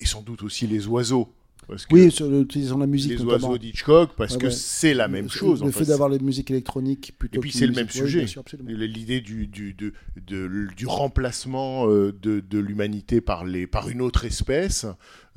et 0.00 0.06
sans 0.06 0.22
doute 0.22 0.42
aussi 0.42 0.66
Les 0.66 0.86
Oiseaux. 0.86 1.32
Parce 1.66 1.86
que 1.86 1.94
Oui, 1.94 2.10
sur 2.10 2.28
l'utilisation 2.28 2.76
de 2.76 2.82
la 2.82 2.86
musique 2.86 3.12
les 3.12 3.16
notamment. 3.24 3.48
oiseaux 3.48 3.58
d'Hitchcock, 3.58 4.10
parce 4.16 4.36
que 4.36 4.46
ouais. 4.46 4.52
c'est 4.52 4.92
la 4.94 5.08
même 5.08 5.24
Le- 5.24 5.30
chose. 5.30 5.62
Le 5.62 5.68
en 5.68 5.72
fait 5.72 5.80
fait. 5.80 5.84
d'avoir 5.86 6.08
les 6.10 6.18
musiques 6.18 6.50
électroniques 6.50 7.14
plutôt 7.18 7.36
Et 7.38 7.40
puis 7.40 7.52
c'est 7.52 7.66
le 7.66 7.72
même 7.72 7.88
sujet. 7.88 8.26
L'idée 8.66 9.20
du, 9.20 9.46
du, 9.46 9.72
de- 9.72 9.92
de- 10.16 10.68
du 10.76 10.86
remplacement 10.86 11.88
euh, 11.88 12.12
de, 12.12 12.40
de 12.40 12.58
l'humanité 12.58 13.20
par, 13.20 13.44
les, 13.44 13.66
par 13.66 13.88
une 13.88 14.02
autre 14.02 14.24
espèce, 14.26 14.86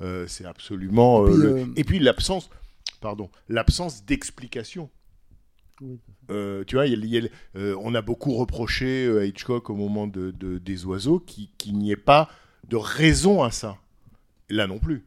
euh, 0.02 0.26
c'est 0.28 0.46
absolument. 0.46 1.26
Et 1.28 1.32
puis, 1.32 1.40
euh, 1.42 1.66
le- 1.78 1.84
puis 1.84 2.00
l'absence, 2.00 2.50
pardon, 3.00 3.30
l'absence 3.48 4.06
d'explication. 4.06 4.90
Oui. 5.82 6.00
Euh, 6.32 6.64
tu 6.66 6.76
vois, 6.76 6.88
il 6.88 7.06
y 7.06 7.18
a- 7.18 7.22
il 7.56 7.76
on 7.80 7.96
a 7.96 8.02
beaucoup 8.02 8.34
reproché 8.34 9.08
à 9.18 9.24
Hitchcock 9.26 9.70
au 9.70 9.76
moment 9.76 10.08
de, 10.08 10.32
de- 10.32 10.58
des 10.58 10.86
oiseaux 10.86 11.20
qui- 11.20 11.50
qu'il 11.58 11.78
n'y 11.78 11.92
ait 11.92 11.96
pas 11.96 12.30
de 12.68 12.76
raison 12.76 13.44
à 13.44 13.52
ça. 13.52 13.78
Là 14.50 14.66
non 14.68 14.80
plus. 14.80 15.06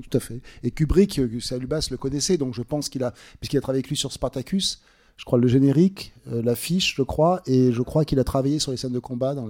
Tout 0.00 0.16
à 0.16 0.20
fait. 0.20 0.40
Et 0.62 0.70
Kubrick, 0.70 1.18
euh, 1.18 1.40
Salubas 1.40 1.88
le 1.90 1.98
connaissait, 1.98 2.38
donc 2.38 2.54
je 2.54 2.62
pense 2.62 2.88
qu'il 2.88 3.04
a, 3.04 3.12
puisqu'il 3.40 3.58
a 3.58 3.60
travaillé 3.60 3.80
avec 3.80 3.88
lui 3.88 3.96
sur 3.96 4.10
Spartacus, 4.10 4.80
je 5.18 5.24
crois 5.24 5.38
le 5.38 5.48
générique, 5.48 6.14
euh, 6.28 6.42
l'affiche, 6.42 6.94
je 6.96 7.02
crois, 7.02 7.42
et 7.46 7.72
je 7.72 7.82
crois 7.82 8.04
qu'il 8.04 8.18
a 8.18 8.24
travaillé 8.24 8.58
sur 8.58 8.70
les 8.70 8.78
scènes 8.78 8.92
de 8.92 8.98
combat 8.98 9.34
dans 9.34 9.48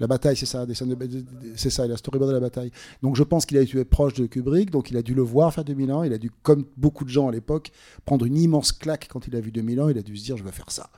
la 0.00 0.06
bataille, 0.08 0.36
c'est 0.36 0.46
ça, 0.46 0.66
des 0.66 0.74
scènes 0.74 0.94
de, 0.94 1.24
c'est 1.54 1.70
ça, 1.70 1.86
la 1.86 1.96
storyboard 1.96 2.30
de 2.30 2.34
la 2.34 2.40
bataille. 2.40 2.72
Donc 3.02 3.14
je 3.14 3.22
pense 3.22 3.46
qu'il 3.46 3.56
a 3.56 3.60
été 3.60 3.84
proche 3.84 4.14
de 4.14 4.26
Kubrick, 4.26 4.70
donc 4.70 4.90
il 4.90 4.96
a 4.96 5.02
dû 5.02 5.14
le 5.14 5.22
voir 5.22 5.54
faire 5.54 5.64
2001, 5.64 6.06
il 6.06 6.12
a 6.12 6.18
dû, 6.18 6.30
comme 6.42 6.64
beaucoup 6.76 7.04
de 7.04 7.10
gens 7.10 7.28
à 7.28 7.32
l'époque, 7.32 7.70
prendre 8.04 8.24
une 8.24 8.36
immense 8.36 8.72
claque 8.72 9.06
quand 9.08 9.28
il 9.28 9.36
a 9.36 9.40
vu 9.40 9.52
2001, 9.52 9.92
il 9.92 9.98
a 9.98 10.02
dû 10.02 10.16
se 10.16 10.24
dire 10.24 10.36
je 10.36 10.42
vais 10.42 10.52
faire 10.52 10.72
ça. 10.72 10.90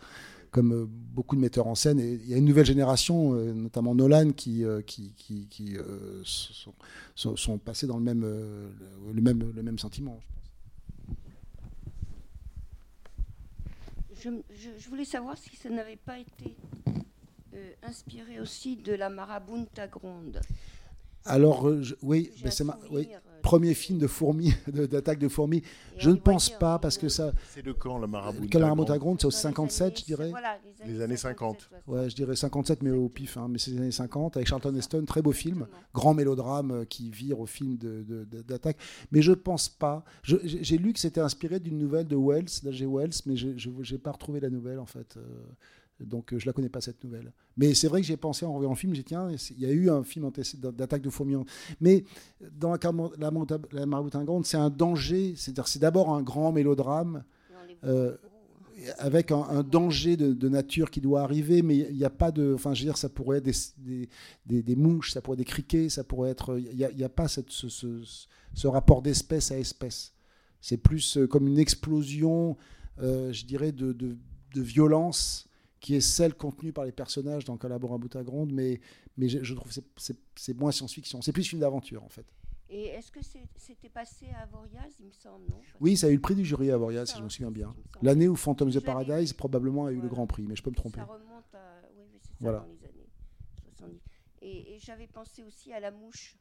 Comme 0.50 0.72
euh, 0.72 0.86
beaucoup 0.88 1.36
de 1.36 1.40
metteurs 1.40 1.66
en 1.66 1.74
scène, 1.74 2.00
et 2.00 2.14
il 2.14 2.28
y 2.28 2.34
a 2.34 2.38
une 2.38 2.44
nouvelle 2.46 2.64
génération, 2.66 3.34
euh, 3.34 3.52
notamment 3.52 3.94
Nolan, 3.94 4.30
qui, 4.32 4.64
euh, 4.64 4.80
qui, 4.82 5.12
qui, 5.16 5.46
qui, 5.48 5.76
euh, 5.76 6.22
sont, 6.24 6.72
sont, 7.14 7.36
sont 7.36 7.58
passés 7.58 7.86
dans 7.86 7.98
le 7.98 8.02
même, 8.04 8.22
le, 8.22 9.20
même, 9.22 9.52
le 9.54 9.62
même 9.62 9.78
sentiment. 9.78 10.18
je 10.20 10.26
pense. 14.30 14.42
Je, 14.50 14.54
je- 14.54 14.78
je 14.82 14.88
voulais 14.88 15.04
savoir 15.04 15.36
si 15.38 15.54
ça 15.56 15.68
n'avait 15.70 15.96
pas 15.96 16.18
été 16.18 16.56
euh, 17.54 17.72
inspiré 17.82 18.40
aussi 18.40 18.76
de 18.76 18.92
la 18.94 19.08
marabunta 19.10 19.86
gronde. 19.86 20.40
Alors, 21.24 21.82
je- 21.82 21.94
oui, 22.02 22.30
mais 22.42 22.50
c'est 22.50 22.64
ma, 22.64 22.78
oui, 22.90 23.08
premier 23.42 23.74
film 23.74 23.98
de 23.98 24.06
fourmis, 24.06 24.52
d'attaque 24.72 25.18
de 25.18 25.28
fourmis. 25.28 25.62
Je 25.96 26.10
ne 26.10 26.16
pense 26.16 26.50
pas 26.50 26.78
parce 26.78 26.96
que 26.98 27.08
ça, 27.08 27.32
C'est 27.50 27.64
de 27.64 27.72
quand 27.72 27.98
la 27.98 28.06
marabout 28.06 28.48
Marabouta 28.58 28.98
Gronde, 28.98 29.18
c'est 29.20 29.26
au 29.26 29.30
dans 29.30 29.36
les 29.36 29.42
57, 29.42 29.82
années- 29.86 29.94
je 29.98 30.04
dirais. 30.04 30.30
voilà, 30.30 30.58
Les 30.86 31.00
années 31.00 31.16
50. 31.16 31.68
Ouais, 31.86 32.08
je 32.10 32.14
dirais 32.14 32.36
57, 32.36 32.82
mais 32.82 32.90
au 32.90 33.08
pif, 33.08 33.36
hein, 33.36 33.46
mais 33.50 33.58
c'est 33.58 33.70
les 33.72 33.78
années 33.78 33.90
50, 33.90 34.36
avec 34.36 34.46
Charlton 34.48 34.74
Heston, 34.76 35.04
très 35.06 35.22
beau 35.22 35.32
film, 35.32 35.66
grand 35.94 36.14
mélodrame 36.14 36.70
euh, 36.70 36.84
qui 36.84 37.10
vire 37.10 37.40
au 37.40 37.46
film 37.46 37.76
de- 37.76 38.02
de- 38.02 38.24
de- 38.24 38.42
d'attaque. 38.42 38.76
Mais 39.12 39.22
je 39.22 39.32
pense 39.32 39.68
pas. 39.68 40.04
J'ai 40.22 40.38
j'ai 40.44 40.78
lu 40.78 40.92
que 40.92 40.98
c'était 41.00 41.20
inspiré 41.20 41.58
d'une 41.60 41.78
nouvelle 41.78 42.06
de 42.06 42.16
Wells, 42.16 42.46
d'H.G. 42.62 42.86
Wells, 42.86 43.10
mais 43.26 43.36
je 43.36 43.48
n'ai 43.48 43.98
pas 43.98 44.12
retrouvé 44.12 44.40
la 44.40 44.50
nouvelle 44.50 44.78
en 44.78 44.86
fait. 44.86 45.16
Donc 46.00 46.32
euh, 46.32 46.38
je 46.38 46.46
la 46.46 46.52
connais 46.52 46.68
pas 46.68 46.80
cette 46.80 47.02
nouvelle. 47.02 47.32
Mais 47.56 47.74
c'est 47.74 47.88
vrai 47.88 48.00
que 48.00 48.06
j'ai 48.06 48.16
pensé 48.16 48.46
en 48.46 48.52
revoyant 48.52 48.70
le 48.70 48.76
film, 48.76 48.94
j'ai 48.94 49.02
dit 49.02 49.08
tiens, 49.08 49.28
il 49.50 49.60
y 49.60 49.66
a 49.66 49.70
eu 49.72 49.90
un 49.90 50.04
film 50.04 50.30
d'attaque 50.72 51.02
de 51.02 51.10
fourmis. 51.10 51.36
Mais 51.80 52.04
dans 52.52 52.70
la, 52.72 52.78
la, 53.18 53.30
la 53.86 54.02
c'est 54.44 54.56
un 54.56 54.70
danger. 54.70 55.34
C'est-à-dire 55.36 55.66
c'est 55.66 55.80
d'abord 55.80 56.14
un 56.14 56.22
grand 56.22 56.52
mélodrame 56.52 57.24
euh, 57.84 58.16
avec 58.98 59.32
un, 59.32 59.42
un 59.42 59.64
danger 59.64 60.16
de, 60.16 60.32
de 60.32 60.48
nature 60.48 60.90
qui 60.92 61.00
doit 61.00 61.22
arriver, 61.22 61.62
mais 61.62 61.78
il 61.78 61.96
n'y 61.96 62.04
a 62.04 62.10
pas 62.10 62.30
de. 62.30 62.52
Enfin, 62.54 62.74
je 62.74 62.82
veux 62.82 62.86
dire, 62.86 62.96
ça 62.96 63.08
pourrait 63.08 63.38
être 63.38 63.44
des, 63.44 63.52
des, 63.78 64.08
des- 64.46 64.62
des 64.62 64.76
mouches, 64.76 65.10
ça 65.12 65.20
pourrait 65.20 65.34
être 65.34 65.38
des 65.38 65.44
criquets, 65.44 65.88
ça 65.88 66.04
pourrait 66.04 66.30
être. 66.30 66.58
Il 66.60 66.76
n'y 66.96 67.02
a, 67.04 67.08
pas 67.08 67.26
cette, 67.26 67.50
ce, 67.50 67.68
ce- 67.68 68.04
ce 68.54 68.66
rapport 68.68 69.02
d'espèce 69.02 69.50
à 69.50 69.58
espèce. 69.58 70.12
C'est 70.60 70.76
plus 70.76 71.16
euh, 71.16 71.26
comme 71.26 71.48
une 71.48 71.58
explosion, 71.58 72.56
euh, 73.02 73.32
je 73.32 73.44
dirais, 73.46 73.72
de, 73.72 73.92
de, 73.92 74.16
de 74.54 74.60
violence 74.62 75.47
qui 75.80 75.94
est 75.94 76.00
celle 76.00 76.34
contenue 76.34 76.72
par 76.72 76.84
les 76.84 76.92
personnages 76.92 77.44
dans 77.44 77.56
Calaborabuta 77.56 78.22
Grande, 78.24 78.52
mais, 78.52 78.80
mais 79.16 79.28
je, 79.28 79.42
je 79.44 79.54
trouve 79.54 79.72
que 79.72 79.80
c'est- 80.36 80.54
moins 80.54 80.72
science-fiction. 80.72 81.22
C'est 81.22 81.32
plus 81.32 81.44
film 81.44 81.60
d'aventure, 81.60 82.02
en 82.04 82.08
fait. 82.08 82.26
Et 82.70 82.86
est-ce 82.88 83.10
que 83.10 83.20
c'était 83.56 83.88
passé 83.88 84.26
à 84.30 84.40
Avoriaz, 84.42 84.92
il 85.00 85.06
me 85.06 85.12
semble, 85.12 85.46
non? 85.48 85.56
Parce 85.56 85.80
Oui, 85.80 85.96
ça 85.96 86.08
a 86.08 86.10
eu 86.10 86.14
le 86.16 86.20
prix 86.20 86.34
du 86.34 86.44
jury 86.44 86.70
à 86.70 86.74
Avoriaz, 86.74 87.06
si 87.06 87.16
je 87.18 87.22
me 87.22 87.28
souviens 87.30 87.50
bien. 87.50 87.74
L'année 88.02 88.28
où 88.28 88.36
Phantom 88.36 88.68
of 88.68 88.84
Paradise 88.84 89.32
probablement 89.32 89.86
a 89.86 89.92
eu 89.92 90.00
le 90.00 90.08
grand 90.08 90.26
prix, 90.26 90.42
mais 90.46 90.54
je 90.54 90.62
peux 90.62 90.70
me 90.70 90.74
tromper. 90.76 90.98
Ça 90.98 91.04
remonte 91.06 91.54
à. 91.54 91.80
Oui, 91.96 92.02
oui, 92.12 92.18
c'est 92.20 92.28
ça, 92.28 92.34
Voilà. 92.40 92.58
dans 92.60 92.66
les 92.66 92.84
années 92.84 93.08
70. 93.74 94.00
Et, 94.42 94.74
et 94.74 94.78
j'avais 94.80 95.06
pensé 95.06 95.42
aussi 95.44 95.72
à 95.72 95.80
la 95.80 95.90
mouche. 95.90 96.36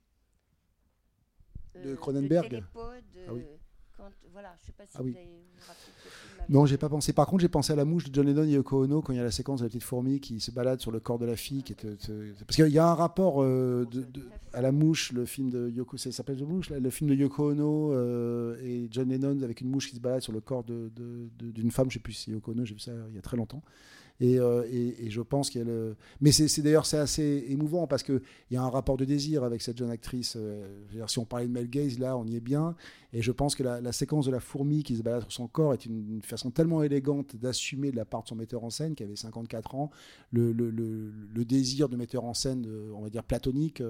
De 1.76 1.92
euh, 1.92 1.96
Cronenberg. 1.96 2.50
télépode, 2.50 3.04
Ah 3.28 3.34
oui. 3.34 3.42
euh, 3.44 3.58
quand 3.98 4.10
voilà, 4.32 4.56
je 4.62 4.68
sais 4.68 4.72
pas 4.72 4.86
si 4.86 4.92
Ah 4.96 5.02
oui. 5.04 5.12
vous 5.12 5.18
avez 5.18 5.26
vous 6.48 6.54
Non, 6.54 6.66
j'ai 6.68 6.78
pas 6.78 6.88
pensé. 6.90 7.12
Par 7.14 7.26
contre, 7.26 7.42
j'ai 7.42 7.50
pensé 7.50 7.74
à 7.74 7.76
la 7.76 7.84
mouche 7.86 8.06
de 8.06 8.14
John 8.14 8.26
Lennon 8.28 8.44
et 8.44 8.52
Yoko 8.52 8.84
Ono 8.84 9.02
quand 9.02 9.12
il 9.14 9.16
y 9.18 9.20
a 9.20 9.24
la 9.24 9.32
séquence 9.32 9.60
de 9.60 9.66
la 9.66 9.70
petite 9.70 9.84
fourmi 9.84 10.20
qui 10.20 10.40
se 10.40 10.52
balade 10.52 10.80
sur 10.80 10.92
le 10.92 11.00
corps 11.00 11.18
de 11.18 11.26
la 11.26 11.36
fille. 11.36 11.64
Qui 11.64 11.76
euh, 11.86 12.34
parce 12.46 12.56
qu'il 12.56 12.68
y 12.68 12.78
a 12.80 12.88
un 12.88 12.94
rapport 12.94 13.42
euh, 13.44 13.86
de- 13.92 14.04
de- 14.04 14.30
à 14.54 14.62
la 14.62 14.72
mouche, 14.72 15.12
le 15.14 15.26
film 15.26 15.50
de 15.50 15.70
Yoko, 15.70 15.98
ça 15.98 16.12
s'appelle 16.12 16.38
The 16.38 16.42
Mouche, 16.44 16.70
le 16.70 16.90
film 16.90 17.10
de 17.10 17.16
Yoko 17.16 17.52
Ono 17.52 17.92
euh, 17.94 18.56
et 18.62 18.88
John 18.92 19.10
Lennon 19.10 19.42
avec 19.42 19.62
une 19.62 19.70
mouche 19.70 19.90
qui 19.90 19.96
se 19.96 20.02
balade 20.02 20.22
sur 20.22 20.34
le 20.34 20.42
corps 20.42 20.64
de- 20.64 20.92
d'une 21.40 21.72
femme. 21.72 21.90
Je 21.90 21.96
sais 21.96 22.00
plus 22.00 22.14
si 22.14 22.26
c'est 22.26 22.32
Yoko 22.32 22.52
Ono, 22.52 22.64
j'ai 22.66 22.74
vu 22.76 22.80
ça 22.80 22.92
il 23.10 23.16
y 23.16 23.20
a 23.20 23.22
très 23.22 23.38
longtemps. 23.38 23.64
Et, 24.20 24.40
euh, 24.40 24.64
et- 24.72 25.10
je 25.10 25.22
pense 25.22 25.50
qu'il 25.50 25.60
y 25.60 25.64
a 25.64 25.68
le. 25.68 25.96
Mais 26.22 26.32
c'est 26.32 26.62
d'ailleurs 26.62 26.86
c'est 26.86 26.98
assez 26.98 27.46
émouvant 27.50 27.86
parce 27.88 28.02
qu'il 28.04 28.22
y 28.52 28.58
a 28.58 28.64
un 28.64 28.70
rapport 28.70 28.98
de 28.98 29.06
désir 29.06 29.44
avec 29.44 29.62
cette 29.62 29.78
jeune 29.78 29.92
actrice. 29.92 30.36
euh, 30.38 30.68
si 31.08 31.20
on 31.20 31.26
parlait 31.26 31.48
de 31.48 31.52
Mel 31.52 31.70
Gaze, 31.70 32.00
là, 32.00 32.18
on 32.18 32.26
y 32.26 32.36
est 32.36 32.42
bien. 32.42 32.76
Et 33.14 33.22
je 33.22 33.32
pense 33.32 33.56
que 33.56 33.64
la, 33.64 33.92
séquence 33.92 34.26
de 34.26 34.32
la 34.32 34.40
fourmi 34.40 34.84
qui 34.84 34.96
se 34.98 35.02
balade 35.02 35.22
sur 35.22 35.32
son 35.32 35.48
corps 35.48 35.74
est 35.74 35.86
une, 35.86 36.22
façon 36.24 36.52
tellement 36.52 36.84
élégante 36.84 37.36
d'assumer 37.36 37.92
de 37.92 37.96
la 37.96 38.06
part 38.06 38.24
de 38.24 38.28
son 38.28 38.36
metteur 38.36 38.64
en 38.64 38.70
scène, 38.70 38.96
qui 38.96 39.04
avait 39.04 39.16
54 39.16 39.76
ans, 39.76 39.92
le, 40.32 40.52
désir 41.46 41.88
de 41.88 41.96
metteur 41.96 42.26
en 42.26 42.34
scène, 42.34 42.66
euh, 42.68 42.92
on 42.96 43.02
va 43.02 43.10
dire 43.10 43.24
platonique, 43.24 43.82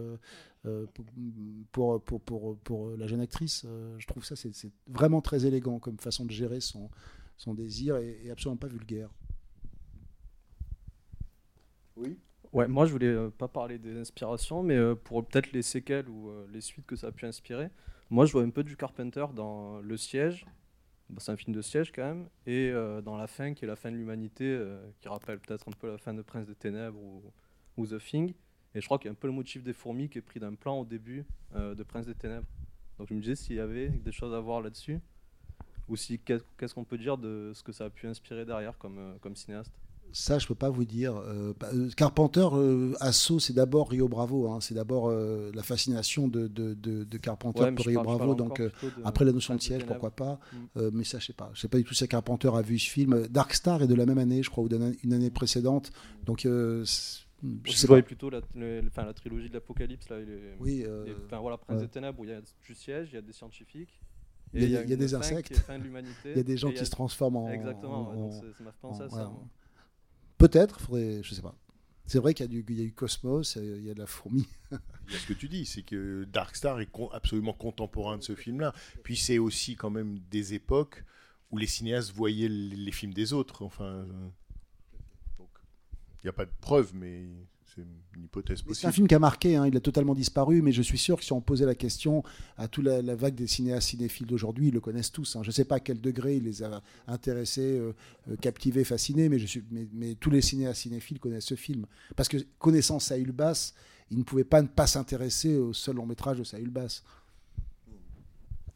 pour, 1.71 2.01
pour, 2.01 2.57
pour, 2.57 2.89
la 2.97 3.07
jeune 3.07 3.21
actrice. 3.21 3.65
Je 3.97 4.07
trouve 4.07 4.25
ça, 4.25 4.35
c'est 4.35 4.51
vraiment 4.87 5.21
très 5.21 5.45
élégant 5.45 5.79
comme 5.79 5.97
façon 5.97 6.25
de 6.25 6.31
gérer 6.31 6.59
son, 6.59 6.89
son 7.37 7.53
désir 7.53 7.95
et 7.97 8.29
absolument 8.29 8.57
pas 8.57 8.67
vulgaire. 8.67 9.09
Oui. 11.97 12.17
Ouais, 12.53 12.67
moi 12.67 12.85
je 12.85 12.91
voulais 12.91 13.07
euh, 13.07 13.29
pas 13.29 13.47
parler 13.47 13.77
des 13.77 13.97
inspirations, 13.97 14.63
mais 14.63 14.75
euh, 14.77 14.95
pour 14.95 15.25
peut-être 15.25 15.51
les 15.51 15.61
séquelles 15.61 16.07
ou 16.07 16.29
euh, 16.29 16.47
les 16.51 16.61
suites 16.61 16.85
que 16.85 16.95
ça 16.95 17.07
a 17.07 17.11
pu 17.11 17.25
inspirer. 17.25 17.69
Moi 18.09 18.25
je 18.25 18.31
vois 18.31 18.43
un 18.43 18.49
peu 18.49 18.63
du 18.63 18.77
Carpenter 18.77 19.25
dans 19.35 19.79
Le 19.79 19.97
Siège, 19.97 20.45
Bon, 21.09 21.19
c'est 21.19 21.31
un 21.31 21.37
film 21.37 21.55
de 21.55 21.61
siège 21.61 21.93
quand 21.93 22.03
même, 22.03 22.27
et 22.45 22.69
dans 23.05 23.15
La 23.15 23.27
fin 23.27 23.53
qui 23.53 23.63
est 23.63 23.67
la 23.67 23.77
fin 23.77 23.89
de 23.91 23.95
l'humanité, 23.95 24.61
qui 24.99 25.07
rappelle 25.07 25.39
peut-être 25.39 25.69
un 25.69 25.71
peu 25.71 25.87
la 25.91 25.97
fin 25.97 26.13
de 26.13 26.21
Prince 26.21 26.47
des 26.47 26.55
Ténèbres 26.55 26.99
ou, 27.77 27.87
The 27.87 27.97
Thing. 27.97 28.33
Et 28.75 28.81
je 28.81 28.85
crois 28.85 28.97
qu'il 28.97 29.05
y 29.05 29.09
a 29.09 29.13
un 29.13 29.15
peu 29.15 29.27
le 29.27 29.33
motif 29.33 29.63
des 29.63 29.71
fourmis 29.71 30.09
qui 30.09 30.17
est 30.17 30.21
pris 30.21 30.41
d'un 30.41 30.53
plan 30.53 30.79
au 30.79 30.85
début 30.85 31.25
de 31.55 31.81
Prince 31.83 32.07
des 32.07 32.13
Ténèbres. 32.13 32.47
Donc 32.97 33.07
je 33.07 33.13
me 33.13 33.21
disais 33.21 33.35
s'il 33.35 33.55
y 33.55 33.61
avait 33.61 33.87
des 33.87 34.11
choses 34.11 34.33
à 34.33 34.39
voir 34.41 34.59
là-dessus, 34.59 34.99
ou 35.87 35.95
si 35.95 36.19
qu'est- 36.19 36.45
qu'est-ce 36.57 36.75
qu'on 36.75 36.83
peut 36.83 36.97
dire 36.97 37.17
de 37.17 37.53
ce 37.55 37.63
que 37.63 37.71
ça 37.71 37.85
a 37.85 37.89
pu 37.89 38.05
inspirer 38.07 38.43
derrière 38.43 38.77
comme 38.77 39.35
cinéaste? 39.35 39.71
Ça, 40.13 40.39
je 40.39 40.47
peux 40.47 40.55
pas 40.55 40.69
vous 40.69 40.85
dire. 40.85 41.15
Euh, 41.15 41.53
bah, 41.59 41.69
euh, 41.73 41.89
Carpenter, 41.95 42.47
euh, 42.53 42.93
Asso, 42.99 43.39
c'est 43.39 43.53
d'abord 43.53 43.89
Rio 43.89 44.07
Bravo. 44.07 44.49
hein. 44.49 44.59
C'est 44.61 44.73
d'abord 44.73 45.09
euh, 45.09 45.51
la 45.53 45.61
fascination 45.61 46.27
de, 46.27 46.47
de, 46.47 46.73
de, 46.73 47.03
de 47.03 47.17
Carpenter 47.17 47.61
Ouais, 47.61 47.71
pour 47.71 47.85
Rio 47.85 48.01
parle- 48.03 48.17
Bravo. 48.17 48.33
Donc, 48.35 48.59
après 49.05 49.25
la 49.25 49.31
notion 49.31 49.53
de 49.55 49.61
siège, 49.61 49.85
pourquoi 49.85 50.11
pas. 50.11 50.39
Mm. 50.75 50.89
Mais 50.93 51.03
ça, 51.03 51.19
je 51.19 51.27
sais 51.27 51.33
pas. 51.33 51.51
Je 51.53 51.61
sais 51.61 51.67
pas 51.67 51.77
du 51.77 51.83
tout 51.83 51.93
si 51.93 52.07
Carpenter 52.07 52.49
a 52.53 52.61
vu 52.61 52.79
ce 52.79 52.89
film. 52.89 53.27
Dark 53.27 53.53
Star 53.53 53.81
est 53.83 53.87
de 53.87 53.95
la 53.95 54.05
même 54.05 54.17
année, 54.17 54.41
je 54.43 54.49
crois, 54.49 54.63
ou 54.63 54.69
d'une 54.69 54.95
une 55.03 55.13
année 55.13 55.29
précédente. 55.29 55.91
Donc, 56.25 56.41
je 56.43 56.83
sais 56.85 57.87
pas. 57.87 58.01
plutôt 58.01 58.29
la, 58.31 58.41
le- 58.55 58.81
enfin, 58.87 59.05
la 59.05 59.13
trilogie 59.13 59.49
de 59.49 59.53
l'Apocalypse. 59.53 60.09
Là, 60.09 60.19
il 60.19 60.29
est- 60.31 60.55
Oui, 60.59 60.81
et, 60.81 60.87
enfin, 61.25 61.39
voilà, 61.39 61.57
Prince 61.57 61.81
des 61.81 61.87
Ténèbres, 61.87 62.19
où 62.19 62.23
il 62.23 62.31
y 62.31 62.33
a 62.33 62.41
du 62.41 62.73
siège, 62.75 63.09
il 63.11 63.15
y 63.15 63.17
a 63.19 63.21
des 63.21 63.33
scientifiques. 63.33 64.01
Il 64.53 64.63
y 64.69 64.77
a- 64.77 64.83
y 64.85 64.97
des 64.97 65.13
insectes. 65.13 65.61
Il 66.25 66.37
y 66.37 66.39
a 66.39 66.43
des 66.43 66.57
gens 66.57 66.71
qui 66.71 66.85
se 66.85 66.89
transforment 66.89 67.35
en. 67.37 67.49
Exactement, 67.49 68.31
ça 68.93 69.07
Peut-être, 70.37 70.79
faudrait, 70.79 71.21
je 71.23 71.33
sais 71.33 71.41
pas. 71.41 71.55
C'est 72.05 72.19
vrai 72.19 72.33
qu'il 72.33 72.45
y 72.45 72.59
a 72.59 72.61
du, 72.61 72.93
Cosmos, 72.93 73.57
euh, 73.57 73.77
il 73.79 73.85
y 73.85 73.89
a 73.89 73.93
de 73.93 73.99
la 73.99 74.05
fourmi. 74.05 74.47
Ce 75.09 75.25
que 75.27 75.33
tu 75.33 75.49
dis, 75.49 75.65
c'est 75.65 75.81
que 75.81 76.23
Dark 76.23 76.55
Star 76.55 76.79
est 76.79 76.89
absolument 77.11 77.53
contemporain 77.53 78.17
de 78.17 78.23
ce 78.23 78.33
film-là. 78.33 78.73
Puis 79.03 79.17
c'est 79.17 79.39
aussi 79.39 79.75
quand 79.75 79.89
même 79.89 80.19
des 80.31 80.53
époques 80.53 81.03
où 81.51 81.57
les 81.57 81.67
cinéastes 81.67 82.13
voyaient 82.13 82.47
les, 82.49 82.91
films 82.91 83.13
des 83.13 83.33
autres. 83.33 83.63
Enfin, 83.63 83.83
euh, 83.83 84.29
il 85.39 86.25
n'y 86.25 86.29
a 86.29 86.33
pas 86.33 86.45
de 86.45 86.51
preuve, 86.61 86.93
mais 86.93 87.25
c'est 87.77 88.17
une 88.17 88.23
hypothèse 88.25 88.57
Mais 88.57 88.63
C'est 88.63 88.67
possible. 88.67 88.89
un 88.89 88.91
film 88.91 89.07
qui 89.07 89.15
a 89.15 89.19
marqué, 89.19 89.55
hein, 89.55 89.67
il 89.67 89.77
a 89.77 89.79
totalement 89.79 90.15
disparu, 90.15 90.61
mais 90.61 90.71
je 90.71 90.81
suis 90.81 90.97
sûr 90.97 91.17
que 91.17 91.23
si 91.23 91.31
on 91.33 91.41
posait 91.41 91.65
la 91.65 91.75
question 91.75 92.23
à 92.57 92.67
toute 92.67 92.85
la, 92.85 93.01
la 93.01 93.15
vague 93.15 93.35
des 93.35 93.47
cinéastes 93.47 93.89
cinéphiles 93.89 94.25
d'aujourd'hui, 94.27 94.69
ils 94.69 94.73
le 94.73 94.79
connaissent 94.81 95.11
tous. 95.11 95.35
hein. 95.35 95.43
Je 95.43 95.49
ne 95.49 95.53
sais 95.53 95.65
pas 95.65 95.75
à 95.75 95.79
quel 95.79 96.01
degré 96.01 96.37
il 96.37 96.43
les 96.43 96.63
a 96.63 96.81
intéressés, 97.07 97.77
euh, 97.77 97.93
euh, 98.29 98.35
captivés, 98.37 98.83
fascinés, 98.83 99.29
mais, 99.29 99.37
je 99.39 99.45
suis, 99.45 99.63
mais, 99.71 99.87
mais 99.93 100.15
tous 100.15 100.29
les 100.31 100.41
cinéastes 100.41 100.81
cinéphiles 100.81 101.19
connaissent 101.19 101.45
ce 101.45 101.55
film. 101.55 101.85
Parce 102.15 102.27
que 102.29 102.37
connaissant 102.59 102.99
Saül 102.99 103.31
Bass, 103.31 103.73
ils 104.09 104.17
ne 104.17 104.23
pouvaient 104.23 104.43
pas 104.43 104.61
ne 104.61 104.67
pas 104.67 104.87
s'intéresser 104.87 105.57
au 105.57 105.73
seul 105.73 105.95
long 105.97 106.05
métrage 106.05 106.39
de 106.39 106.43
Saül 106.43 106.69
Bass. 106.71 107.03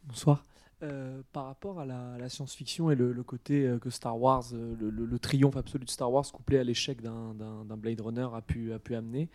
Bonsoir. 0.06 0.44
Euh, 0.82 1.22
par 1.32 1.44
rapport 1.44 1.78
à 1.78 1.86
la, 1.86 2.28
science-fiction 2.28 2.90
et 2.90 2.96
le, 2.96 3.22
côté 3.22 3.66
euh, 3.66 3.78
que 3.78 3.88
Star 3.88 4.20
Wars, 4.20 4.44
euh, 4.52 4.74
le, 4.80 5.18
triomphe 5.20 5.56
absolu 5.56 5.84
de 5.84 5.90
Star 5.90 6.10
Wars 6.12 6.24
couplé 6.32 6.58
à 6.58 6.64
l'échec 6.64 7.00
d'un- 7.00 7.34
Blade 7.76 8.00
Runner 8.00 8.26
a 8.34 8.42
pu, 8.42 8.72
amener, 8.92 9.28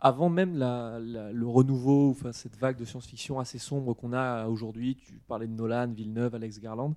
avant 0.00 0.28
même 0.28 0.58
le 0.58 1.46
renouveau, 1.46 2.14
cette 2.32 2.56
vague 2.56 2.76
de 2.76 2.84
science-fiction 2.84 3.40
assez 3.40 3.58
sombre 3.58 3.94
qu'on 3.94 4.12
a 4.12 4.46
aujourd'hui, 4.46 4.96
tu 4.96 5.14
parlais 5.26 5.46
de 5.46 5.52
Nolan, 5.52 5.88
Villeneuve, 5.88 6.34
Alex 6.34 6.60
Garland, 6.60 6.94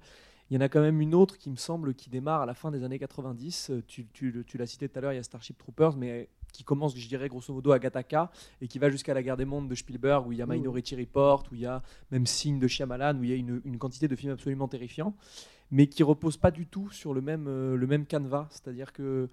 il 0.49 0.53
y 0.53 0.57
en 0.57 0.61
a 0.61 0.69
quand 0.69 0.81
même 0.81 1.01
une 1.01 1.15
autre 1.15 1.37
qui 1.37 1.49
me 1.49 1.55
semble 1.55 1.95
qui 1.95 2.09
démarre 2.09 2.41
à 2.41 2.45
la 2.45 2.53
fin 2.53 2.69
des 2.69 2.83
années 2.83 2.99
90. 2.99 3.71
Euh, 3.71 3.83
Tu, 3.87 4.05
tu 4.13 4.57
l'as 4.57 4.67
cité 4.67 4.87
tout 4.87 4.99
à 4.99 5.01
l'heure, 5.01 5.13
il 5.13 5.15
y 5.15 5.19
a 5.19 5.23
Starship 5.23 5.57
Troopers, 5.57 5.97
mais 5.97 6.29
qui 6.55 6.63
commence, 6.63 6.97
je 6.97 7.07
dirais, 7.07 7.27
grosso 7.29 7.53
modo 7.53 7.71
à 7.71 7.79
Gattaca 7.79 8.31
et 8.61 8.67
qui 8.67 8.79
va 8.79 8.89
jusqu'à 8.89 9.13
la 9.13 9.21
guerre 9.23 9.37
des 9.37 9.45
mondes 9.45 9.67
de 9.69 9.75
Spielberg, 9.75 10.25
où 10.27 10.31
il 10.31 10.37
y 10.39 10.41
a. 10.41 10.45
Minority 10.45 10.95
Report, 10.95 11.43
où 11.51 11.55
il 11.55 11.61
y 11.61 11.65
a 11.65 11.81
même 12.11 12.25
Signe 12.25 12.59
de 12.59 12.67
Shyamalan, 12.67 13.17
où 13.19 13.23
il 13.23 13.29
y 13.29 13.33
a 13.33 13.35
une, 13.35 13.61
une 13.65 13.77
quantité 13.77 14.07
de 14.07 14.15
films 14.15 14.33
absolument 14.33 14.67
terrifiants, 14.67 15.13
mais 15.71 15.87
qui 15.87 16.03
reposent 16.03 16.37
pas 16.37 16.51
du 16.51 16.65
tout 16.67 16.89
sur 16.91 17.13
le 17.13 17.21
même, 17.21 17.47
euh, 17.47 17.75
le 17.75 17.87
même 17.87 18.05
canevas. 18.05 18.47
C'est-à-dire 18.51 18.93
que 18.93 19.29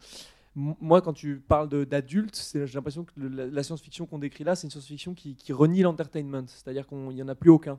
moi, 0.54 1.00
quand 1.00 1.14
tu 1.14 1.37
parles 1.37 1.68
d'adultes, 1.87 2.38
j'ai 2.54 2.66
l'impression 2.74 3.04
que 3.04 3.12
le- 3.16 3.28
la, 3.28 3.46
la 3.46 3.62
science-fiction 3.62 4.04
qu'on 4.06 4.18
décrit 4.18 4.44
là, 4.44 4.54
c'est 4.54 4.66
une 4.66 4.70
science-fiction 4.70 5.14
qui, 5.14 5.35
qui 5.35 5.52
renie 5.52 5.80
l'entertainment. 5.82 6.44
C'est-à-dire 6.46 6.87
qu'il 6.87 6.98
n'y 6.98 7.22
en 7.22 7.28
a 7.28 7.35
plus 7.35 7.50
aucun. 7.50 7.78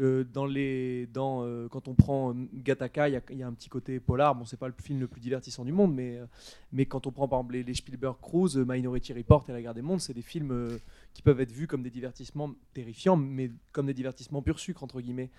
Euh, 0.00 0.22
dans 0.32 0.46
les, 0.46 1.06
dans, 1.12 1.42
euh, 1.42 1.66
quand 1.68 1.88
on 1.88 1.94
prend 1.94 2.32
Gattaca, 2.54 3.08
il 3.08 3.12
y, 3.14 3.16
a- 3.16 3.22
il 3.30 3.36
y 3.38 3.42
a 3.42 3.48
un 3.48 3.52
petit 3.52 3.68
côté 3.68 3.98
polar. 3.98 4.34
Bon, 4.36 4.44
c'est 4.44 4.56
pas 4.56 4.68
le 4.68 4.74
film 4.80 5.00
le 5.00 5.08
plus 5.08 5.20
divertissant 5.20 5.64
du 5.64 5.72
monde, 5.72 5.92
mais, 5.94 6.18
euh, 6.18 6.26
mais 6.72 6.86
quand 6.86 7.06
on 7.08 7.10
prend 7.10 7.26
par 7.26 7.40
exemple 7.40 7.54
les, 7.54 7.64
les 7.64 7.74
Spielberg 7.74 8.16
Cruise, 8.22 8.56
Minority 8.56 9.12
Report 9.12 9.44
et 9.48 9.52
La 9.52 9.60
Guerre 9.60 9.74
des 9.74 9.82
Mondes, 9.82 10.00
c'est 10.00 10.14
des 10.14 10.22
films 10.22 10.78
qui 11.14 11.22
peuvent 11.22 11.40
être 11.40 11.50
vus 11.50 11.66
comme 11.66 11.82
des 11.82 11.90
divertissements 11.90 12.52
terrifiants, 12.74 13.16
mais 13.16 13.50
comme 13.72 13.86
des 13.86 13.94
divertissements 13.94 14.40
pur 14.40 14.60
sucre 14.60 14.84
entre 14.84 15.00
guillemets. 15.00 15.30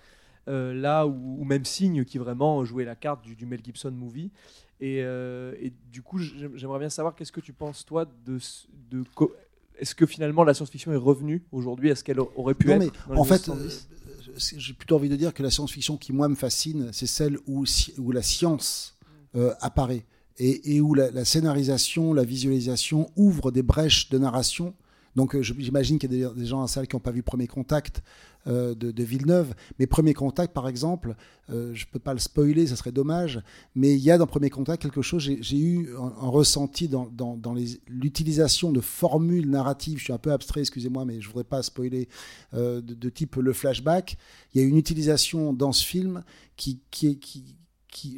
Là 0.46 1.06
où, 1.06 1.44
même 1.44 1.64
Signe 1.64 2.04
qui 2.04 2.18
vraiment 2.18 2.64
jouait 2.64 2.84
la 2.84 2.96
carte 2.96 3.22
du, 3.22 3.36
du 3.36 3.46
Mel 3.46 3.60
Gibson 3.64 3.92
movie. 3.92 4.30
Et, 4.80 4.96
et 4.98 5.72
du 5.92 6.02
coup, 6.02 6.18
j'aim- 6.18 6.50
j'aimerais 6.54 6.80
bien 6.80 6.88
savoir 6.90 7.14
qu'est-ce 7.14 7.30
que 7.32 7.40
tu 7.40 7.52
penses 7.52 7.86
toi 7.86 8.04
de, 8.26 8.38
ce- 8.38 8.66
est-ce 9.78 9.94
que 9.94 10.06
finalement 10.06 10.42
la 10.44 10.52
science-fiction 10.54 10.92
est 10.92 10.96
revenue 10.96 11.42
aujourd'hui? 11.52 11.88
Est-ce 11.90 12.02
qu'elle 12.04 12.18
aurait 12.20 12.54
pu 12.54 12.66
Non, 12.68 12.74
être 12.80 13.08
mais 13.08 13.14
dans 13.14 13.20
en 13.20 13.24
fait, 13.24 13.38
70? 13.38 13.88
J'ai 14.36 14.72
plutôt 14.74 14.96
envie 14.96 15.08
de 15.08 15.16
dire 15.16 15.34
que 15.34 15.42
la 15.42 15.50
science-fiction 15.50 15.96
qui, 15.96 16.12
moi, 16.12 16.28
me 16.28 16.34
fascine, 16.34 16.90
c'est 16.92 17.06
celle 17.06 17.38
où, 17.46 17.64
la 18.12 18.22
science 18.22 18.98
euh, 19.36 19.54
apparaît 19.60 20.06
et, 20.38 20.80
où 20.80 20.94
la, 20.94 21.10
la 21.10 21.24
scénarisation, 21.24 22.14
la 22.14 22.24
visualisation 22.24 23.10
ouvre 23.16 23.50
des 23.50 23.62
brèches 23.62 24.08
de 24.08 24.18
narration. 24.18 24.74
Donc, 25.16 25.34
euh, 25.34 25.42
j'imagine 25.42 25.98
qu'il 25.98 26.12
y 26.12 26.24
a 26.24 26.30
des, 26.30 26.46
gens 26.46 26.62
en 26.62 26.66
salle 26.66 26.86
qui 26.86 26.96
n'ont 26.96 27.00
pas 27.00 27.10
vu 27.10 27.22
Premier 27.22 27.46
Contact 27.46 28.02
de, 28.46 28.72
de 28.74 29.02
Villeneuve. 29.02 29.54
Mais 29.78 29.86
Premier 29.86 30.14
Contact, 30.14 30.52
par 30.52 30.68
exemple, 30.68 31.14
euh, 31.52 31.74
je 31.74 31.84
ne 31.84 31.90
peux 31.90 31.98
pas 31.98 32.12
le 32.12 32.20
spoiler, 32.20 32.66
ça 32.66 32.76
serait 32.76 32.92
dommage, 32.92 33.40
mais 33.74 33.94
il 33.94 34.00
y 34.00 34.10
a 34.10 34.18
dans 34.18 34.26
Premier 34.26 34.50
Contact 34.50 34.82
quelque 34.82 35.02
chose, 35.02 35.22
j'ai 35.22 35.58
eu 35.58 35.90
un, 35.96 36.28
ressenti 36.28 36.88
dans, 36.88 37.10
l'utilisation 37.88 38.70
de 38.70 38.80
formules 38.80 39.48
narratives, 39.48 39.98
je 39.98 40.04
suis 40.04 40.12
un 40.12 40.18
peu 40.18 40.32
abstrait, 40.32 40.60
excusez-moi, 40.60 41.04
mais 41.04 41.20
je 41.20 41.26
ne 41.26 41.32
voudrais 41.32 41.44
pas 41.44 41.62
spoiler, 41.62 42.08
euh, 42.54 42.80
de, 42.80 43.10
type 43.10 43.36
le 43.36 43.52
flashback. 43.52 44.16
Il 44.54 44.60
y 44.60 44.64
a 44.64 44.68
une 44.68 44.76
utilisation 44.76 45.52
dans 45.52 45.72
ce 45.72 45.84
film 45.84 46.22
qui, 46.56 46.80
qui, 46.90 47.18
qui, 47.18 47.56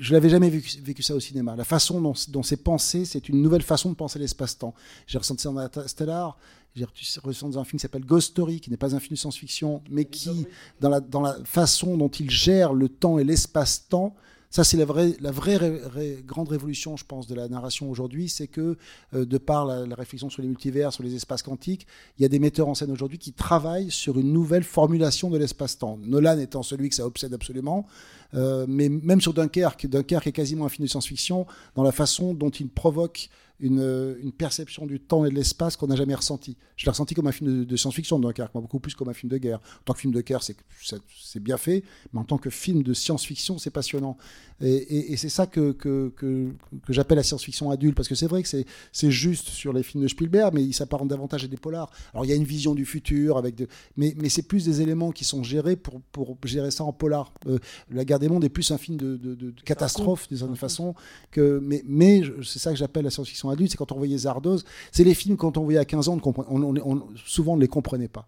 je 0.01 0.13
l'avais 0.13 0.29
jamais 0.29 0.51
vécu, 0.51 1.03
ça 1.03 1.15
au 1.15 1.21
cinéma. 1.21 1.57
La 1.57 1.65
façon 1.65 2.01
dont, 2.01 2.43
c'est 2.43 2.63
pensé, 2.63 3.05
c'est 3.07 3.29
une 3.29 3.41
nouvelle 3.41 3.63
façon 3.63 3.91
de 3.91 3.95
penser 3.95 4.19
l'espace-temps. 4.19 4.75
J'ai 5.07 5.19
ressenti 5.19 5.43
ça 5.43 5.51
dans 5.51 5.59
Interstellar, 5.59 6.37
j'ai 6.75 6.87
ressenti 7.23 7.55
dans 7.55 7.61
un 7.61 7.65
film 7.65 7.79
qui 7.79 7.83
s'appelle 7.83 8.05
Ghost 8.05 8.31
Story, 8.31 8.61
qui 8.61 8.71
n'est 8.71 8.77
pas 8.77 8.95
un 8.95 9.01
film 9.01 9.13
de 9.15 9.19
science-fiction, 9.19 9.83
mais 9.91 10.05
qui, 10.07 10.47
dans 10.81 10.89
la, 10.89 11.01
dans 11.01 11.21
la 11.21 11.37
façon 11.45 11.97
dont 11.97 12.09
il 12.09 12.31
gère 12.31 12.73
le 12.73 12.89
temps 12.89 13.19
et 13.19 13.25
l'espace-temps, 13.25 14.15
ça, 14.49 14.65
c'est 14.65 14.77
la 14.77 14.85
vraie, 14.85 15.17
la 15.21 15.31
vraie 15.31 15.57
ré- 15.57 15.81
ré- 15.83 16.23
grande 16.27 16.49
révolution, 16.49 16.99
je 16.99 17.07
pense, 17.07 17.27
de 17.27 17.35
la 17.35 17.49
narration 17.49 17.91
aujourd'hui, 17.91 18.29
c'est 18.29 18.49
que, 18.49 18.77
euh, 19.15 19.25
de 19.25 19.39
par 19.39 19.65
la, 19.65 19.87
la 19.87 19.95
réflexion 19.95 20.29
sur 20.29 20.43
les 20.43 20.49
multivers, 20.49 20.93
sur 20.93 21.03
les 21.03 21.15
espaces 21.15 21.43
quantiques, 21.43 21.87
il 22.19 22.23
y 22.23 22.27
a 22.27 22.29
des 22.29 22.39
metteurs 22.39 22.69
en 22.69 22.75
scène 22.75 22.91
aujourd'hui 22.91 23.17
qui 23.17 23.33
travaillent 23.33 23.91
sur 23.91 24.19
une 24.19 24.31
nouvelle 24.31 24.63
formulation 24.63 25.31
de 25.31 25.39
l'espace-temps. 25.39 25.99
Nolan 26.03 26.39
étant 26.39 26.63
celui 26.63 26.91
que 26.91 26.95
ça 26.95 27.07
obsède 27.07 27.33
absolument, 27.33 27.87
Euh, 28.35 28.67
mais 28.69 28.89
même 28.89 29.21
sur 29.21 29.35
Dunkerque, 29.35 29.87
Dunkerque 29.87 30.27
est 30.27 30.33
quasiment 30.33 30.65
un 30.65 30.69
film 30.69 30.87
de 30.87 30.91
science-fiction 30.91 31.47
dans 31.75 31.83
la 31.83 31.93
façon 31.93 32.35
dont 32.35 32.51
il 32.51 32.69
provoque 32.69 33.29
une, 33.63 34.17
une 34.21 34.33
perception 34.33 34.87
du 34.87 34.99
temps 34.99 35.25
et 35.25 35.31
de 35.31 35.35
l'espace 35.35 35.77
qu'on 35.77 35.87
n'a 35.87 35.95
jamais 35.95 36.15
ressenti. 36.15 36.57
Je 36.77 36.85
l'ai 36.85 36.91
ressenti 36.91 37.15
comme 37.15 37.29
un 37.29 37.33
film 37.33 37.65
de, 37.65 37.77
science-fiction 37.77 38.19
Dunkerque, 38.19 38.53
beaucoup 38.55 38.81
plus 38.81 38.95
comme 38.95 39.09
un 39.09 39.15
film 39.15 39.31
de 39.31 39.39
guerre. 39.39 39.59
En 39.59 39.85
tant 39.85 39.95
que 39.95 40.01
film 40.01 40.13
de 40.13 40.21
guerre, 40.21 40.43
c'est 40.43 41.41
bien 41.41 41.57
fait, 41.57 41.85
mais 42.13 42.21
en 42.21 42.25
tant 42.25 42.39
que 42.39 42.51
film 42.51 42.83
de 42.83 42.93
science-fiction, 42.93 43.59
c'est 43.59 43.71
passionnant. 43.71 44.17
Et, 44.61 45.17
c'est 45.17 45.29
ça 45.29 45.47
que, 45.47 45.73
que, 45.73 46.13
que, 46.17 46.53
j'appelle 46.89 47.19
la 47.19 47.23
science-fiction 47.23 47.71
adulte, 47.71 47.95
parce 47.95 48.09
que 48.09 48.17
c'est 48.17 48.27
vrai 48.27 48.43
que 48.43 48.49
c'est 48.49 49.11
juste 49.11 49.49
sur 49.49 49.73
les 49.73 49.85
films 49.85 50.03
de 50.03 50.09
Spielberg, 50.09 50.53
mais 50.55 50.65
il 50.65 50.73
s'apparente 50.73 51.09
davantage 51.09 51.45
à 51.45 51.47
des 51.47 51.57
polars. 51.57 51.91
Alors 52.13 52.25
il 52.25 52.29
y 52.29 52.33
a 52.33 52.37
une 52.37 52.45
vision 52.45 52.75
du 52.75 52.85
futur, 52.85 53.39
avec 53.39 53.55
de... 53.55 53.69
mais, 53.97 54.15
mais 54.17 54.29
c'est 54.29 54.43
plus 54.43 54.65
des 54.65 54.81
éléments 54.81 55.13
qui 55.13 55.25
sont 55.25 55.45
gérés 55.45 55.77
pour, 55.77 56.01
pour 56.13 56.37
gérer 56.45 56.73
ça 56.73 56.83
en 56.83 56.93
polar. 56.93 57.33
Euh, 57.47 57.59
la 57.93 58.05
guerre 58.05 58.19
des 58.23 58.29
mondes 58.29 58.45
est 58.45 58.49
plus 58.49 58.71
un 58.71 58.79
film 58.79 58.97
de, 58.97 59.17
de- 59.19 59.53
catastrophe, 59.65 60.27
d'une 60.29 60.39
certaine 60.39 60.57
façon. 60.57 60.95
Que, 61.31 61.61
mais 61.63 61.83
mais 61.87 62.23
c'est 62.43 62.59
ça 62.59 62.71
que 62.71 62.77
j'appelle 62.77 63.05
la 63.05 63.11
science-fiction 63.11 63.51
adulte, 63.51 63.71
c'est 63.73 63.77
quand 63.77 63.93
on 63.93 63.97
voyait 63.99 64.17
Zardoz, 64.17 64.65
c'est 64.93 65.05
les 65.05 65.15
films 65.15 65.37
quand 65.37 65.59
on 65.59 65.65
voyait 65.65 65.79
à 65.79 65.85
15 65.85 66.09
ans, 66.09 66.19
on, 66.25 66.63
on- 66.77 67.09
souvent 67.27 67.53
on 67.53 67.57
ne 67.57 67.61
les 67.61 67.69
comprenait 67.69 68.09
pas. 68.09 68.27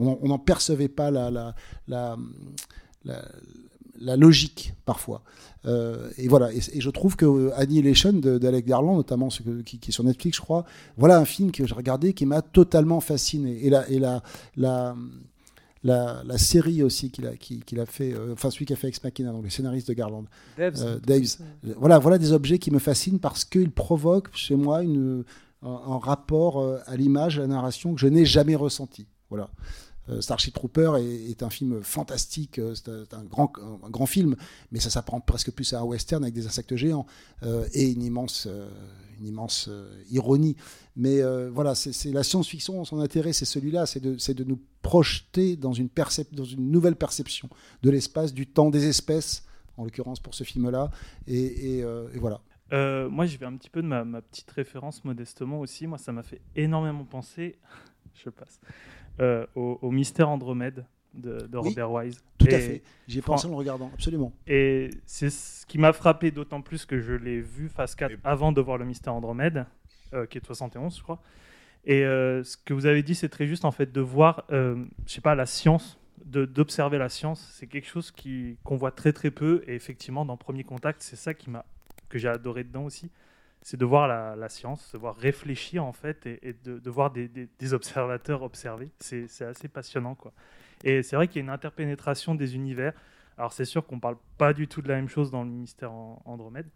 On 0.00 0.26
n'en 0.26 0.40
percevait 0.40 0.88
pas 0.88 1.12
la, 1.12 1.30
la, 1.30 1.54
la, 1.86 2.16
la, 3.04 3.24
la 4.00 4.16
logique 4.16 4.74
parfois. 4.84 5.22
Euh, 5.66 6.10
et 6.18 6.26
voilà, 6.28 6.52
et, 6.52 6.58
et 6.72 6.80
je 6.80 6.90
trouve 6.90 7.14
que 7.16 7.24
euh, 7.24 7.50
Annihilation 7.56 8.12
d'Alec 8.12 8.66
Garland, 8.66 8.96
notamment 8.96 9.30
ce 9.30 9.42
que- 9.42 9.62
qui, 9.62 9.78
qui 9.78 9.90
est 9.90 9.92
sur 9.92 10.02
Netflix, 10.04 10.36
je 10.38 10.42
crois, 10.42 10.64
voilà 10.96 11.16
un 11.18 11.24
film 11.24 11.52
que 11.52 11.64
j'ai 11.66 11.74
regardé 11.74 12.12
qui 12.12 12.26
m'a 12.26 12.42
totalement 12.42 13.00
fasciné. 13.00 13.64
Et 13.64 13.70
la, 13.70 13.88
et 13.88 13.98
la, 14.00 14.22
la, 14.56 14.96
la, 15.84 16.22
la 16.24 16.38
série 16.38 16.82
aussi 16.82 17.10
qu'il 17.10 17.26
a, 17.26 17.86
fait, 17.86 18.12
euh, 18.12 18.32
enfin 18.32 18.50
celui 18.50 18.64
qui 18.66 18.72
a 18.72 18.76
fait 18.76 18.88
Ex 18.88 19.02
Machina, 19.04 19.30
donc 19.30 19.44
le 19.44 19.50
scénariste 19.50 19.88
de 19.88 19.92
Garland, 19.92 20.24
Daves. 20.58 20.82
euh, 20.82 20.98
Daves. 20.98 21.36
Voilà, 21.76 21.98
voilà 21.98 22.18
des 22.18 22.32
objets 22.32 22.58
qui 22.58 22.70
me 22.70 22.78
fascinent 22.78 23.20
parce 23.20 23.44
qu'ils 23.44 23.70
provoquent 23.70 24.34
chez 24.34 24.56
moi 24.56 24.82
une, 24.82 25.24
un, 25.62 25.68
un 25.68 25.98
rapport 25.98 26.60
euh, 26.60 26.78
à 26.86 26.96
l'image, 26.96 27.38
à 27.38 27.42
la 27.42 27.48
narration 27.48 27.94
que 27.94 28.00
je 28.00 28.08
n'ai 28.08 28.24
jamais 28.24 28.56
ressenti. 28.56 29.06
Voilà. 29.30 29.50
Starship 30.20 30.52
Trooper 30.52 30.92
est, 30.98 31.30
est 31.30 31.42
un 31.42 31.48
film 31.48 31.82
fantastique, 31.82 32.60
c'est 32.74 33.14
un, 33.14 33.24
grand, 33.24 33.50
un 33.82 33.88
grand 33.88 34.04
film, 34.04 34.36
mais 34.70 34.78
ça 34.78 34.90
s'apparente 34.90 35.24
presque 35.24 35.50
plus 35.50 35.72
à 35.72 35.80
un 35.80 35.82
western 35.82 36.22
avec 36.22 36.34
des 36.34 36.46
insectes 36.46 36.76
géants 36.76 37.06
euh, 37.42 37.66
et 37.72 37.90
une 37.90 38.02
immense, 38.02 38.46
euh, 38.46 38.68
une 39.18 39.26
immense 39.26 39.68
euh, 39.68 40.02
ironie. 40.10 40.56
Mais 40.96 41.20
euh, 41.20 41.50
voilà, 41.50 41.74
c'est 41.74 42.12
la 42.12 42.22
science-fiction, 42.22 42.84
son 42.84 43.00
intérêt, 43.00 43.32
c'est 43.32 43.44
celui-là, 43.44 43.86
c'est 43.86 44.00
de, 44.00 44.44
nous 44.44 44.60
projeter 44.82 45.56
dans 45.56 45.72
une, 45.72 45.88
nouvelle 46.58 46.96
perception 46.96 47.48
de 47.82 47.90
l'espace, 47.90 48.32
du 48.32 48.46
temps, 48.46 48.70
des 48.70 48.86
espèces, 48.86 49.46
en 49.76 49.84
l'occurrence 49.84 50.20
pour 50.20 50.34
ce 50.34 50.44
film-là. 50.44 50.90
Et, 51.26 51.82
euh, 51.82 52.08
voilà. 52.16 52.40
Moi, 53.08 53.26
je 53.26 53.38
vais 53.38 53.46
un 53.46 53.56
petit 53.56 53.70
peu 53.70 53.82
de 53.82 53.86
ma, 53.86 54.04
petite 54.22 54.50
référence 54.50 55.04
modestement 55.04 55.60
aussi. 55.60 55.86
Moi, 55.86 55.98
ça 55.98 56.12
m'a 56.12 56.22
fait 56.22 56.40
énormément 56.56 57.04
penser, 57.04 57.58
je 58.14 58.30
passe, 58.30 58.60
au 59.54 59.90
Mystère 59.90 60.28
Andromède 60.28 60.84
de, 61.14 61.46
de 61.46 61.58
Oui, 61.58 61.68
Robert 61.70 61.90
Wise. 61.92 62.16
Tout 62.38 62.46
à 62.46 62.56
Et 62.56 62.60
fait. 62.60 62.82
J'y 63.08 63.18
ai 63.18 63.22
fran- 63.22 63.34
pensé 63.34 63.46
en 63.46 63.50
le 63.50 63.56
regardant, 63.56 63.90
absolument. 63.94 64.32
Et 64.46 64.90
c'est 65.06 65.30
ce 65.30 65.64
qui 65.66 65.78
m'a 65.78 65.92
frappé 65.92 66.30
d'autant 66.30 66.60
plus 66.62 66.84
que 66.86 67.00
je 67.00 67.12
l'ai 67.14 67.40
vu 67.40 67.68
phase 67.68 67.94
4 67.94 68.14
avant 68.24 68.52
de 68.52 68.60
voir 68.60 68.78
le 68.78 68.84
Mystère 68.84 69.14
Andromède, 69.14 69.66
euh, 70.12 70.26
qui 70.26 70.38
est 70.38 70.40
de 70.40 70.46
71, 70.46 70.96
je 70.98 71.02
crois. 71.02 71.20
Et 71.86 72.04
euh, 72.04 72.42
ce 72.44 72.56
que 72.56 72.72
vous 72.74 72.86
avez 72.86 73.02
dit, 73.02 73.14
c'est 73.14 73.28
très 73.28 73.46
juste 73.46 73.64
en 73.64 73.70
fait 73.70 73.92
de 73.92 74.00
voir, 74.00 74.44
euh, 74.50 74.84
je 75.06 75.12
sais 75.12 75.20
pas, 75.20 75.34
la 75.34 75.46
science, 75.46 75.98
de- 76.24 76.46
d'observer 76.46 76.96
la 76.98 77.08
science. 77.10 77.46
C'est 77.54 77.66
quelque 77.66 77.86
chose 77.88 78.10
qui 78.10 78.56
qu'on 78.64 78.76
voit 78.76 78.90
très 78.92 79.12
très 79.12 79.30
peu. 79.30 79.62
Et 79.66 79.74
effectivement, 79.74 80.24
dans 80.24 80.36
Premier 80.38 80.64
Contact, 80.64 81.02
c'est 81.02 81.16
ça 81.16 81.34
qui 81.34 81.50
m'a 81.50 81.64
que 82.08 82.18
j'ai 82.18 82.28
adoré 82.28 82.64
dedans 82.64 82.84
aussi. 82.84 83.10
C'est 83.60 83.76
de 83.78 83.84
voir 83.86 84.08
la, 84.08 84.36
la 84.36 84.48
science, 84.50 84.90
de 84.92 84.98
voir 84.98 85.16
réfléchir 85.16 85.84
en 85.84 85.92
fait 85.92 86.26
et, 86.26 86.38
et 86.48 86.52
de, 86.64 86.78
de 86.78 86.90
voir 86.90 87.10
des, 87.10 87.28
des- 87.28 87.48
des 87.58 87.74
observateurs 87.74 88.42
observer. 88.42 88.90
C'est 89.00 89.26
c'est 89.28 89.44
assez 89.44 89.68
passionnant 89.68 90.14
quoi. 90.14 90.32
Et 90.84 91.02
c'est 91.02 91.16
vrai 91.16 91.26
qu'il 91.28 91.36
y 91.36 91.40
a 91.40 91.44
une 91.44 91.50
interpénétration 91.50 92.34
des 92.34 92.54
univers. 92.54 92.92
Alors 93.36 93.52
c'est 93.52 93.64
sûr 93.64 93.84
qu'on 93.86 93.98
parle 93.98 94.16
pas 94.38 94.52
du 94.52 94.68
tout 94.68 94.80
de 94.82 94.88
la 94.88 94.94
même 94.96 95.08
chose 95.08 95.30
dans 95.32 95.42
le 95.42 95.50
mystère 95.50 95.90
Andromède, 96.24 96.66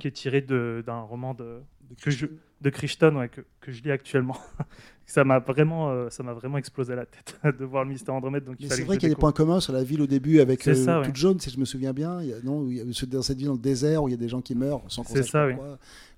qui 0.00 0.08
est 0.08 0.12
tiré 0.12 0.40
de- 0.40 0.82
d'un 0.84 1.00
roman 1.00 1.34
de, 1.34 1.60
que 2.02 2.10
je- 2.10 2.26
de 2.60 2.70
Crichton 2.70 3.14
ouais, 3.16 3.28
que, 3.28 3.42
que 3.60 3.70
je 3.70 3.82
lis 3.82 3.92
actuellement. 3.92 4.36
ça 5.06 5.22
m'a 5.22 5.38
vraiment, 5.38 5.90
euh, 5.90 6.10
ça 6.10 6.22
m'a 6.24 6.32
vraiment 6.32 6.58
explosé 6.58 6.96
la 6.96 7.06
tête 7.06 7.38
de 7.58 7.64
voir 7.64 7.84
le 7.84 7.90
mystère 7.90 8.14
Andromède. 8.14 8.42
Donc 8.44 8.56
il 8.58 8.68
c'est 8.72 8.82
vrai 8.82 8.96
qu'il 8.96 9.08
y 9.08 9.12
a 9.12 9.14
des 9.14 9.20
points 9.20 9.30
communs 9.32 9.60
sur 9.60 9.72
la 9.72 9.84
ville 9.84 10.02
au 10.02 10.06
début 10.08 10.40
avec 10.40 10.66
euh, 10.66 10.74
ça, 10.74 10.98
ouais. 11.00 11.06
toute 11.06 11.14
jaune, 11.16 11.38
si 11.38 11.50
je 11.50 11.60
me 11.60 11.64
souviens 11.64 11.92
bien. 11.92 12.20
Il 12.22 12.28
y 12.28 12.32
a, 12.32 12.40
non, 12.42 12.66
il 12.66 12.76
y 12.76 12.80
a- 12.80 12.92
ce- 12.92 13.06
dans 13.06 13.22
cette 13.22 13.36
ville 13.38 13.46
dans 13.48 13.52
le 13.52 13.58
désert 13.60 14.02
où 14.02 14.08
il 14.08 14.12
y 14.12 14.14
a 14.14 14.18
des 14.18 14.28
gens 14.28 14.40
qui 14.40 14.54
meurent 14.56 14.82
sans 14.88 15.04
qu'on 15.04 15.12
C'est 15.14 15.22
sache 15.22 15.30
ça, 15.30 15.46
oui. 15.46 15.54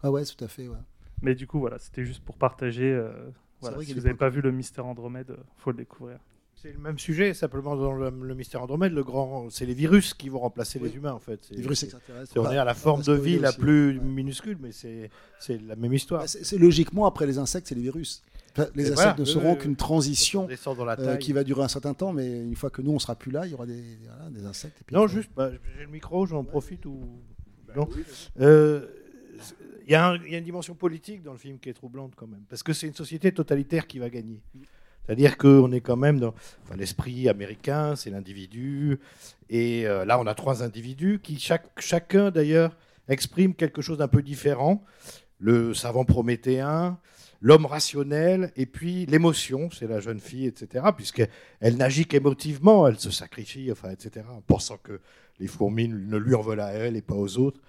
Ah 0.02 0.10
ouais, 0.10 0.24
tout 0.24 0.42
à 0.42 0.48
fait. 0.48 0.68
Ouais. 0.68 0.76
Mais 1.22 1.34
du 1.34 1.46
coup, 1.46 1.58
voilà, 1.58 1.78
c'était 1.78 2.04
juste 2.04 2.24
pour 2.24 2.36
partager. 2.38 2.90
euh, 2.92 3.10
voilà, 3.60 3.78
si 3.82 3.92
vous 3.92 4.00
n'avez 4.00 4.14
pas 4.14 4.28
vu 4.28 4.40
le 4.40 4.52
mystère 4.52 4.86
Andromède, 4.86 5.30
euh, 5.32 5.36
faut 5.58 5.70
le 5.72 5.76
découvrir. 5.78 6.18
C'est 6.62 6.72
le 6.72 6.78
même 6.78 6.98
sujet, 6.98 7.34
simplement 7.34 7.76
dans 7.76 7.92
le, 7.92 8.10
le 8.10 8.34
mystère 8.34 8.62
Andromède, 8.62 8.92
le 8.92 9.04
grand, 9.04 9.50
c'est 9.50 9.66
les 9.66 9.74
virus 9.74 10.14
qui 10.14 10.28
vont 10.30 10.38
remplacer 10.40 10.78
les 10.78 10.94
humains 10.96 11.12
en 11.12 11.18
fait. 11.18 11.40
Les 11.50 11.60
virus 11.60 11.82
extraterrestres. 11.82 12.32
On 12.36 12.42
Bah, 12.44 12.54
est 12.54 12.58
à 12.58 12.64
la 12.64 12.74
forme 12.74 13.02
de 13.02 13.12
vie 13.12 13.38
la 13.38 13.50
aussi. 13.50 13.58
plus 13.58 14.00
minuscule, 14.00 14.56
mais 14.60 14.72
c'est 14.72 15.10
la 15.66 15.76
même 15.76 15.92
histoire. 15.92 16.22
Bah, 16.22 16.26
c'est 16.28 16.58
logiquement 16.58 17.06
après 17.06 17.26
les 17.26 17.38
insectes, 17.38 17.66
c'est 17.68 17.74
les 17.74 17.82
virus. 17.82 18.22
Enfin, 18.52 18.68
les 18.74 18.84
insectes 18.84 18.96
voilà, 19.00 19.16
ne 19.18 19.24
seront 19.26 19.54
qu'une 19.54 19.76
transition 19.76 20.48
euh, 20.50 21.16
qui 21.16 21.34
va 21.34 21.44
durer 21.44 21.62
un 21.62 21.68
certain 21.68 21.92
temps, 21.92 22.14
mais 22.14 22.40
une 22.40 22.56
fois 22.56 22.70
que 22.70 22.80
nous 22.80 22.90
on 22.92 22.98
sera 22.98 23.14
plus 23.14 23.30
là, 23.30 23.44
il 23.44 23.50
y 23.52 23.54
aura 23.54 23.66
des, 23.66 23.82
voilà, 24.06 24.30
des 24.30 24.46
insectes. 24.46 24.80
et 24.80 24.84
puis 24.84 24.96
Non, 24.96 25.02
après- 25.02 25.14
juste, 25.14 25.30
bah, 25.36 25.50
j'ai 25.76 25.84
le 25.84 25.90
micro, 25.90 26.24
j'en 26.26 26.42
profite 26.42 26.86
ou. 26.86 26.98
Non. 27.76 27.86
Euh, 28.40 28.86
Il 29.86 29.90
y, 29.90 29.92
y 29.92 29.94
a 29.94 30.14
une 30.16 30.42
dimension 30.44 30.74
politique 30.74 31.22
dans 31.22 31.32
le 31.32 31.38
film 31.38 31.58
qui 31.58 31.68
est 31.68 31.74
troublante 31.74 32.14
quand 32.16 32.26
même, 32.26 32.44
parce 32.48 32.62
que 32.62 32.72
c'est 32.72 32.86
une 32.86 32.94
société 32.94 33.30
totalitaire 33.30 33.86
qui 33.86 33.98
va 33.98 34.08
gagner. 34.08 34.40
C'est-à-dire 35.06 35.36
qu'on 35.38 35.70
est 35.72 35.80
quand 35.80 35.96
même 35.96 36.18
dans 36.18 36.34
l'esprit 36.76 37.28
américain, 37.28 37.94
c'est 37.94 38.10
l'individu, 38.10 38.98
et 39.48 39.86
euh, 39.86 40.04
là 40.04 40.18
on 40.18 40.26
a 40.26 40.34
trois 40.34 40.62
individus 40.62 41.20
qui 41.22 41.38
chacun 41.78 42.30
d'ailleurs 42.30 42.76
exprime 43.08 43.54
quelque 43.54 43.82
chose 43.82 43.98
d'un 43.98 44.08
peu 44.08 44.22
différent. 44.22 44.84
Le 45.38 45.74
savant 45.74 46.04
prométhéen, 46.04 46.98
l'homme 47.40 47.66
rationnel, 47.66 48.52
et 48.56 48.66
puis 48.66 49.06
l'émotion, 49.06 49.68
c'est 49.70 49.86
la 49.86 50.00
jeune 50.00 50.20
fille, 50.20 50.46
etc. 50.46 50.86
Puisqu'elle 50.96 51.76
n'agit 51.76 52.06
qu'émotivement, 52.06 52.88
elle 52.88 52.98
se 52.98 53.10
sacrifie, 53.10 53.70
enfin, 53.70 53.90
etc. 53.90 54.26
En 54.30 54.40
pensant 54.40 54.78
que 54.78 55.00
les 55.38 55.46
fourmis 55.46 55.88
ne 55.88 56.16
lui 56.16 56.34
en 56.34 56.40
veulent 56.40 56.60
à 56.60 56.72
elle 56.72 56.96
et 56.96 57.02
pas 57.02 57.14
aux 57.14 57.38
autres. 57.38 57.60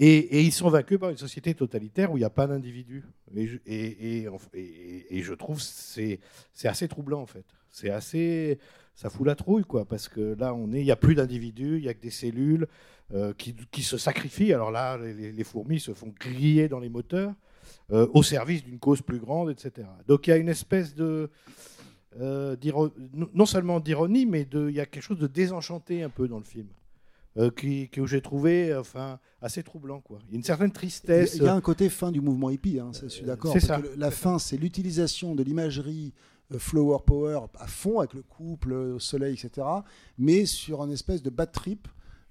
Et, 0.00 0.42
ils 0.42 0.52
sont 0.52 0.70
vaincus 0.70 0.98
par 0.98 1.10
une 1.10 1.16
société 1.16 1.54
totalitaire 1.54 2.12
où 2.12 2.16
il 2.16 2.20
n'y 2.20 2.26
a 2.26 2.30
pas 2.30 2.46
d'individu. 2.46 3.04
Et, 3.34 3.46
je- 3.46 5.34
trouve 5.34 5.60
c'est 5.60 6.20
c'est 6.52 6.68
assez 6.68 6.86
troublant 6.86 7.20
en 7.20 7.26
fait. 7.26 7.44
C'est 7.70 7.90
assez 7.90 8.58
ça 8.94 9.10
fout 9.10 9.26
la 9.26 9.34
trouille 9.34 9.64
quoi 9.64 9.84
parce 9.84 10.08
que 10.08 10.36
là 10.38 10.54
on 10.54 10.72
est 10.72 10.80
il 10.80 10.86
y 10.86 10.92
a 10.92 10.96
plus 10.96 11.16
d'individus, 11.16 11.78
il 11.78 11.84
y 11.84 11.88
a 11.88 11.94
que 11.94 12.00
des 12.00 12.10
cellules 12.10 12.68
euh, 13.12 13.32
qui, 13.34 13.82
se 13.82 13.98
sacrifient. 13.98 14.52
Alors 14.52 14.70
là 14.70 14.96
les, 14.98 15.44
fourmis 15.44 15.80
se 15.80 15.92
font 15.92 16.14
griller 16.18 16.68
dans 16.68 16.78
les 16.78 16.88
moteurs 16.88 17.34
euh, 17.90 18.06
au 18.14 18.22
service 18.22 18.62
d'une 18.64 18.78
cause 18.78 19.02
plus 19.02 19.18
grande, 19.18 19.50
etc. 19.50 19.88
Donc 20.06 20.26
il 20.26 20.30
y 20.30 20.32
a 20.32 20.36
une 20.36 20.48
espèce 20.48 20.94
de 20.94 21.28
euh, 22.20 22.56
non- 23.34 23.46
seulement 23.46 23.80
d'ironie, 23.80 24.26
mais 24.26 24.46
il 24.52 24.70
y 24.70 24.80
a 24.80 24.86
quelque 24.86 25.02
chose 25.02 25.18
de 25.18 25.26
désenchanté 25.26 26.02
un 26.02 26.08
peu 26.08 26.28
dans 26.28 26.38
le 26.38 26.44
film, 26.44 26.68
euh, 27.36 27.50
qui, 27.50 27.88
que 27.90 28.06
j'ai 28.06 28.20
trouvé 28.22 28.74
enfin, 28.74 29.20
assez 29.42 29.62
troublant. 29.62 30.00
Quoi. 30.00 30.18
Il 30.28 30.32
y 30.32 30.34
a 30.34 30.36
une 30.36 30.42
certaine 30.44 30.72
tristesse. 30.72 31.34
il 31.36 31.42
y 31.42 31.46
a 31.46 31.54
un 31.54 31.60
côté 31.60 31.88
fin 31.88 32.10
du 32.10 32.20
mouvement 32.20 32.50
hippie, 32.50 32.80
hein, 32.80 32.90
ça, 32.92 33.02
je 33.04 33.08
suis 33.08 33.24
d'accord. 33.24 33.52
c'est 33.52 33.66
parce 33.66 33.80
ça. 33.80 33.86
que 33.88 33.94
le- 33.94 33.94
La 33.96 34.10
fin, 34.10 34.38
c'est 34.38 34.56
l'utilisation 34.56 35.34
de 35.34 35.42
l'imagerie 35.42 36.14
euh, 36.52 36.58
flower 36.58 36.98
power 37.06 37.40
à 37.58 37.66
fond 37.66 37.98
avec 38.00 38.14
le 38.14 38.22
couple 38.22 38.72
euh, 38.72 38.94
au 38.94 38.98
soleil, 38.98 39.34
etc. 39.34 39.66
Mais 40.16 40.46
sur 40.46 40.80
un 40.82 40.90
espèce 40.90 41.22
de 41.22 41.30
bad 41.30 41.52
trip 41.52 41.86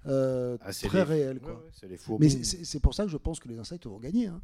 euh, 0.07 0.57
Ah, 0.61 0.71
très 0.71 0.97
les- 0.99 1.03
réel. 1.03 1.39
quoi. 1.39 1.53
ouais. 1.83 2.17
Mais 2.19 2.29
c'est- 2.29 2.79
pour 2.79 2.93
ça 2.93 3.03
que 3.03 3.09
je 3.09 3.17
pense 3.17 3.39
que 3.39 3.47
les 3.47 3.59
insectes 3.59 3.85
vont 3.85 3.99
gagner. 3.99 4.27
hein. 4.27 4.41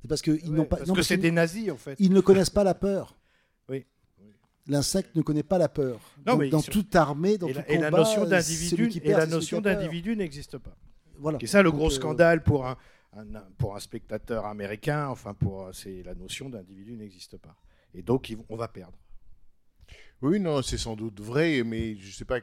C'est 0.00 0.08
parce 0.08 0.22
qu'ils 0.22 0.34
Ouais, 0.50 0.56
n'ont 0.58 0.64
pas. 0.64 0.76
parce 0.78 0.88
non, 0.88 0.94
que 0.94 1.02
c'est 1.02 1.16
des 1.16 1.30
nazis, 1.30 1.70
en 1.70 1.76
fait. 1.76 1.94
Ils 2.00 2.12
ne 2.12 2.20
connaissent 2.20 2.50
pas 2.50 2.64
la 2.64 2.74
peur. 2.74 3.16
L'insecte 4.68 5.16
ne 5.16 5.22
connaît 5.22 5.42
pas 5.42 5.58
la 5.58 5.68
peur. 5.68 5.98
Non, 6.26 6.32
Donc, 6.34 6.40
mais 6.40 6.48
ils 6.48 6.50
dans 6.50 6.60
sont- 6.60 6.70
toute 6.70 6.94
armée, 6.94 7.36
dans 7.38 7.48
et 7.48 7.52
tout 7.52 7.58
la, 7.58 7.70
et 7.70 7.78
la 7.78 7.86
combat, 7.90 7.98
notion 7.98 8.24
d'individu 8.24 8.90
et 8.94 9.00
perd, 9.00 9.18
la 9.20 9.26
notion 9.26 9.60
d'individu 9.60 10.16
n'existe 10.16 10.58
pas. 10.58 10.76
Voilà. 11.18 11.38
Et 11.40 11.46
ça, 11.46 11.62
le 11.62 11.70
Donc, 11.70 11.78
gros 11.78 11.88
euh, 11.88 11.90
scandale 11.90 12.42
pour 12.42 12.66
un, 12.66 12.76
pour 13.58 13.74
un 13.76 13.80
spectateur 13.80 14.46
américain, 14.46 15.08
enfin 15.08 15.34
pour 15.34 15.68
c'est 15.72 16.02
la 16.04 16.14
notion 16.14 16.48
d'individu 16.48 16.96
n'existe 16.96 17.36
pas. 17.38 17.56
Et 17.94 18.02
donc 18.02 18.34
on 18.48 18.56
va 18.56 18.68
perdre. 18.68 18.96
Oui, 20.22 20.38
non, 20.40 20.62
c'est 20.62 20.78
sans 20.78 20.94
doute 20.96 21.20
vrai, 21.20 21.62
mais 21.64 21.96
je 21.96 22.06
ne 22.06 22.12
sais 22.12 22.24
pas 22.24 22.38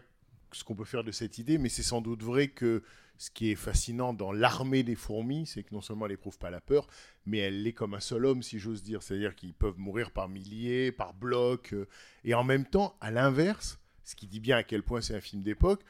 ce 0.52 0.64
qu'on 0.64 0.76
peut 0.76 0.84
faire 0.86 1.04
de 1.04 1.12
cette 1.12 1.38
idée, 1.38 1.58
mais 1.58 1.70
c'est 1.70 1.84
sans 1.84 2.02
doute 2.02 2.22
vrai 2.24 2.50
que 2.50 2.84
ce 3.20 3.30
qui 3.30 3.52
est 3.52 3.56
fascinant 3.56 4.14
dans 4.14 4.32
l'armée 4.32 4.82
des 4.82 4.96
fourmis, 4.96 5.46
c'est 5.46 5.62
que 5.62 5.76
non 5.76 5.82
seulement 5.82 6.06
elle 6.06 6.14
n'éprouve 6.14 6.40
pas 6.40 6.50
la 6.50 6.62
peur, 6.62 6.88
mais 7.26 7.40
elle 7.40 7.64
l'est 7.64 7.74
comme 7.74 7.94
un 7.94 8.00
seul 8.00 8.26
homme, 8.26 8.42
si 8.42 8.60
j'ose 8.60 8.82
dire. 8.82 9.04
C'est-à-dire 9.04 9.36
qu'ils 9.36 9.54
peuvent 9.54 9.78
mourir 9.78 10.12
par 10.12 10.30
milliers, 10.30 10.94
par 10.94 11.14
blocs. 11.14 11.74
euh, 11.74 11.86
et 12.24 12.34
en 12.34 12.46
même 12.46 12.66
temps, 12.66 12.96
à 13.02 13.12
l'inverse, 13.12 13.78
ce 14.06 14.16
qui 14.16 14.26
dit 14.26 14.40
bien 14.40 14.56
à 14.56 14.64
quel 14.64 14.84
point 14.84 15.02
c'est 15.02 15.16
un 15.16 15.22
film 15.22 15.44
d'époque, 15.44 15.84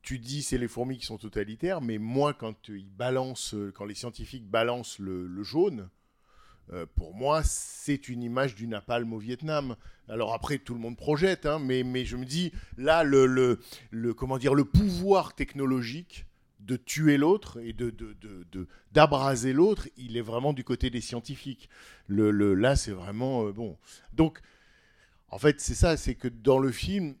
tu 0.00 0.18
dis 0.18 0.42
c'est 0.42 0.56
les 0.56 0.66
fourmis 0.66 0.96
qui 0.96 1.04
sont 1.04 1.18
totalitaires, 1.18 1.82
mais 1.82 1.98
moi, 1.98 2.32
quand 2.32 2.68
ils 2.68 2.90
balancent, 2.90 3.54
euh, 3.54 3.70
quand 3.70 3.84
les 3.84 3.94
scientifiques 3.94 4.48
balancent 4.48 4.98
le 4.98 5.42
jaune, 5.42 5.90
euh, 6.72 6.86
pour 6.94 7.14
moi, 7.14 7.42
c'est 7.44 8.08
une 8.08 8.22
image 8.22 8.54
du 8.54 8.66
napalm 8.66 9.12
au 9.12 9.18
Vietnam. 9.18 9.76
Alors 10.08 10.34
après, 10.34 10.58
tout 10.58 10.74
le 10.74 10.80
monde 10.80 10.96
projette, 10.96 11.46
hein, 11.46 11.58
mais, 11.58 11.82
mais 11.82 12.04
je 12.04 12.16
me 12.16 12.24
dis, 12.24 12.52
là, 12.76 13.02
le, 13.04 13.26
le, 13.26 13.60
le- 13.90 14.14
comment 14.14 14.38
dire, 14.38 14.54
le 14.54 14.64
pouvoir 14.64 15.34
technologique 15.34 16.26
de 16.60 16.76
tuer 16.76 17.16
l'autre 17.16 17.60
et 17.60 17.72
de, 17.72 17.90
de, 17.90 18.12
de- 18.20 18.46
de- 18.52 18.68
d'abraser 18.92 19.52
l'autre, 19.52 19.88
il 19.96 20.16
est 20.16 20.22
vraiment 20.22 20.52
du 20.52 20.62
côté 20.64 20.90
des 20.90 21.00
scientifiques. 21.00 21.68
Le, 22.06 22.30
le- 22.30 22.54
là, 22.54 22.76
c'est 22.76 22.92
vraiment 22.92 23.46
euh, 23.46 23.52
bon. 23.52 23.76
Donc, 24.12 24.40
en 25.28 25.38
fait, 25.38 25.60
c'est 25.60 25.74
ça, 25.74 25.96
c'est 25.96 26.14
que 26.14 26.28
dans 26.28 26.58
le 26.58 26.70
film, 26.70 27.16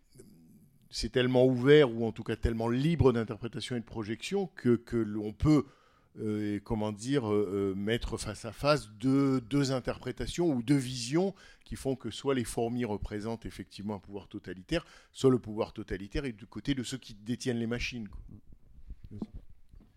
c'est 0.90 1.10
tellement 1.10 1.46
ouvert 1.46 1.90
ou 1.90 2.06
en 2.06 2.12
tout 2.12 2.22
cas 2.22 2.36
tellement 2.36 2.68
libre 2.68 3.12
d'interprétation 3.12 3.74
et 3.76 3.80
de 3.80 3.84
projection 3.84 4.48
que, 4.54 4.76
que 4.76 4.96
l'on 4.96 5.32
peut 5.32 5.64
euh, 6.20 6.60
comment 6.62 6.92
dire 6.92 7.26
euh, 7.26 7.72
euh, 7.72 7.74
mettre 7.74 8.18
face 8.18 8.44
à 8.44 8.52
face 8.52 8.90
deux, 9.00 9.40
deux 9.40 9.72
interprétations 9.72 10.52
ou 10.52 10.62
deux 10.62 10.76
visions 10.76 11.34
qui 11.64 11.74
font 11.74 11.96
que 11.96 12.10
soit 12.10 12.34
les 12.34 12.44
fourmis 12.44 12.84
représentent 12.84 13.46
effectivement 13.46 13.94
un 13.94 13.98
pouvoir 13.98 14.28
totalitaire, 14.28 14.84
soit 15.12 15.30
le 15.30 15.38
pouvoir 15.38 15.72
totalitaire 15.72 16.26
est 16.26 16.32
du 16.32 16.44
côté 16.44 16.74
de 16.74 16.82
ceux 16.82 16.98
qui 16.98 17.14
détiennent 17.14 17.58
les 17.58 17.66
machines. 17.66 18.08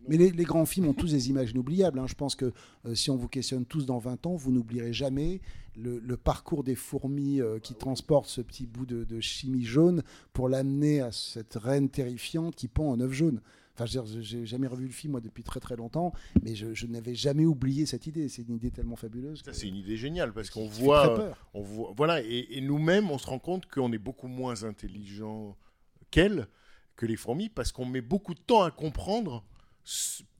Mais 0.08 0.18
les, 0.18 0.44
grands 0.44 0.66
films 0.66 0.88
ont 0.88 0.94
tous 0.94 1.12
des 1.12 1.30
images 1.30 1.52
inoubliables. 1.52 2.00
hein. 2.00 2.06
Je 2.08 2.14
pense 2.14 2.36
que 2.36 2.54
si 2.94 3.10
on 3.10 3.18
vous 3.18 3.28
questionne 3.28 3.66
tous 3.66 3.88
dans 3.88 3.98
20 3.98 4.28
ans, 4.28 4.36
vous 4.36 4.52
n'oublierez 4.52 4.94
jamais 4.94 5.42
le, 5.76 6.16
parcours 6.16 6.64
des 6.64 6.76
fourmis 6.76 7.42
qui 7.64 7.74
transportent 7.74 8.30
ce 8.30 8.42
petit 8.42 8.68
bout 8.68 8.86
de, 8.86 9.04
de 9.04 9.20
chimie 9.20 9.66
jaune 9.66 10.04
pour 10.32 10.48
l'amener 10.48 11.02
à 11.02 11.12
cette 11.12 11.56
reine 11.56 11.90
terrifiante 11.90 12.56
qui 12.56 12.68
pend 12.68 12.92
en 12.92 13.00
œuf 13.00 13.12
jaune. 13.14 13.42
Enfin, 13.78 13.86
j'ai 13.86 14.46
jamais 14.46 14.68
revu 14.68 14.86
le 14.86 14.94
film 14.94 15.12
moi 15.12 15.22
depuis 15.22 15.44
très 15.44 15.60
très 15.60 15.76
longtemps, 15.76 16.14
mais 16.44 16.56
je, 16.56 16.74
je 16.74 16.88
n'avais 16.88 17.14
jamais 17.14 17.46
oublié 17.46 17.86
cette 17.86 18.08
idée. 18.08 18.30
C'est 18.30 18.44
une 18.44 18.56
idée 18.56 18.72
tellement 18.72 18.96
fabuleuse. 18.96 19.42
Ça, 19.44 19.54
c'est 19.54 19.68
une 19.68 19.76
idée 19.76 19.98
géniale 19.98 20.34
parce 20.34 20.50
qu'on 20.50 20.68
voit, 20.68 21.16
peur. 21.16 21.50
on 21.54 21.62
voit, 21.62 21.94
voilà, 21.96 22.22
et, 22.22 22.48
et 22.52 22.62
nous-mêmes, 22.62 23.12
on 23.12 23.18
se 23.18 23.28
rend 23.28 23.40
compte 23.40 23.66
qu'on 23.66 23.92
est 23.92 23.98
beaucoup 23.98 24.28
moins 24.28 24.64
intelligent 24.64 25.58
qu'elles, 26.10 26.48
que 26.96 27.06
les 27.06 27.18
fourmis, 27.18 27.50
parce 27.50 27.74
qu'on 27.74 27.86
met 27.86 28.02
beaucoup 28.02 28.34
de 28.34 28.40
temps 28.40 28.64
à 28.64 28.72
comprendre 28.72 29.44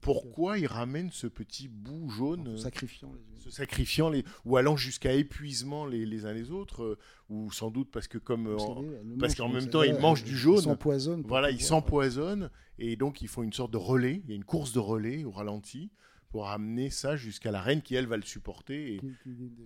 pourquoi 0.00 0.58
ils 0.58 0.66
ramènent 0.66 1.10
ce 1.10 1.26
petit 1.26 1.68
bout 1.68 2.08
jaune, 2.10 2.48
En 2.48 2.50
euh, 2.52 2.56
se 2.56 2.62
sacrifiant 2.64 3.12
les- 3.12 3.40
se 3.40 3.50
sacrifiant 3.50 4.08
les, 4.10 4.24
ou 4.44 4.56
allant 4.56 4.76
jusqu'à 4.76 5.12
épuisement 5.12 5.86
les, 5.86 6.04
les 6.04 6.26
uns 6.26 6.32
les 6.32 6.50
autres, 6.50 6.82
euh, 6.82 6.98
ou 7.28 7.52
sans 7.52 7.70
doute 7.70 7.90
parce 7.92 8.08
que 8.08 8.18
comme, 8.18 8.48
euh, 8.48 8.58
savez, 8.58 8.98
parce 9.20 9.34
qu'en 9.36 9.48
même 9.48 9.68
temps 9.68 9.82
mangent 10.00 10.22
elles 10.22 10.28
du 10.28 10.36
jaune, 10.36 10.60
s'empoisonnent 10.62 11.22
pour 11.22 11.28
voilà, 11.28 11.50
ils 11.50 11.54
pouvoir- 11.58 11.68
s'empoisonnent 11.68 12.50
et 12.78 12.96
donc 12.96 13.22
ils 13.22 13.28
font 13.28 13.42
une 13.44 13.52
sorte 13.52 13.72
de 13.72 13.76
relais, 13.76 14.20
il 14.24 14.30
y 14.30 14.32
a 14.32 14.36
une 14.36 14.44
course 14.44 14.72
de 14.72 14.80
relais 14.80 15.22
au 15.24 15.30
ralenti 15.30 15.90
pour 16.30 16.48
amener 16.48 16.90
ça 16.90 17.16
jusqu'à 17.16 17.52
la 17.52 17.62
reine 17.62 17.82
qui 17.82 17.94
elle 17.94 18.06
va 18.06 18.16
le 18.16 18.22
supporter. 18.24 18.94
Et... 18.96 19.00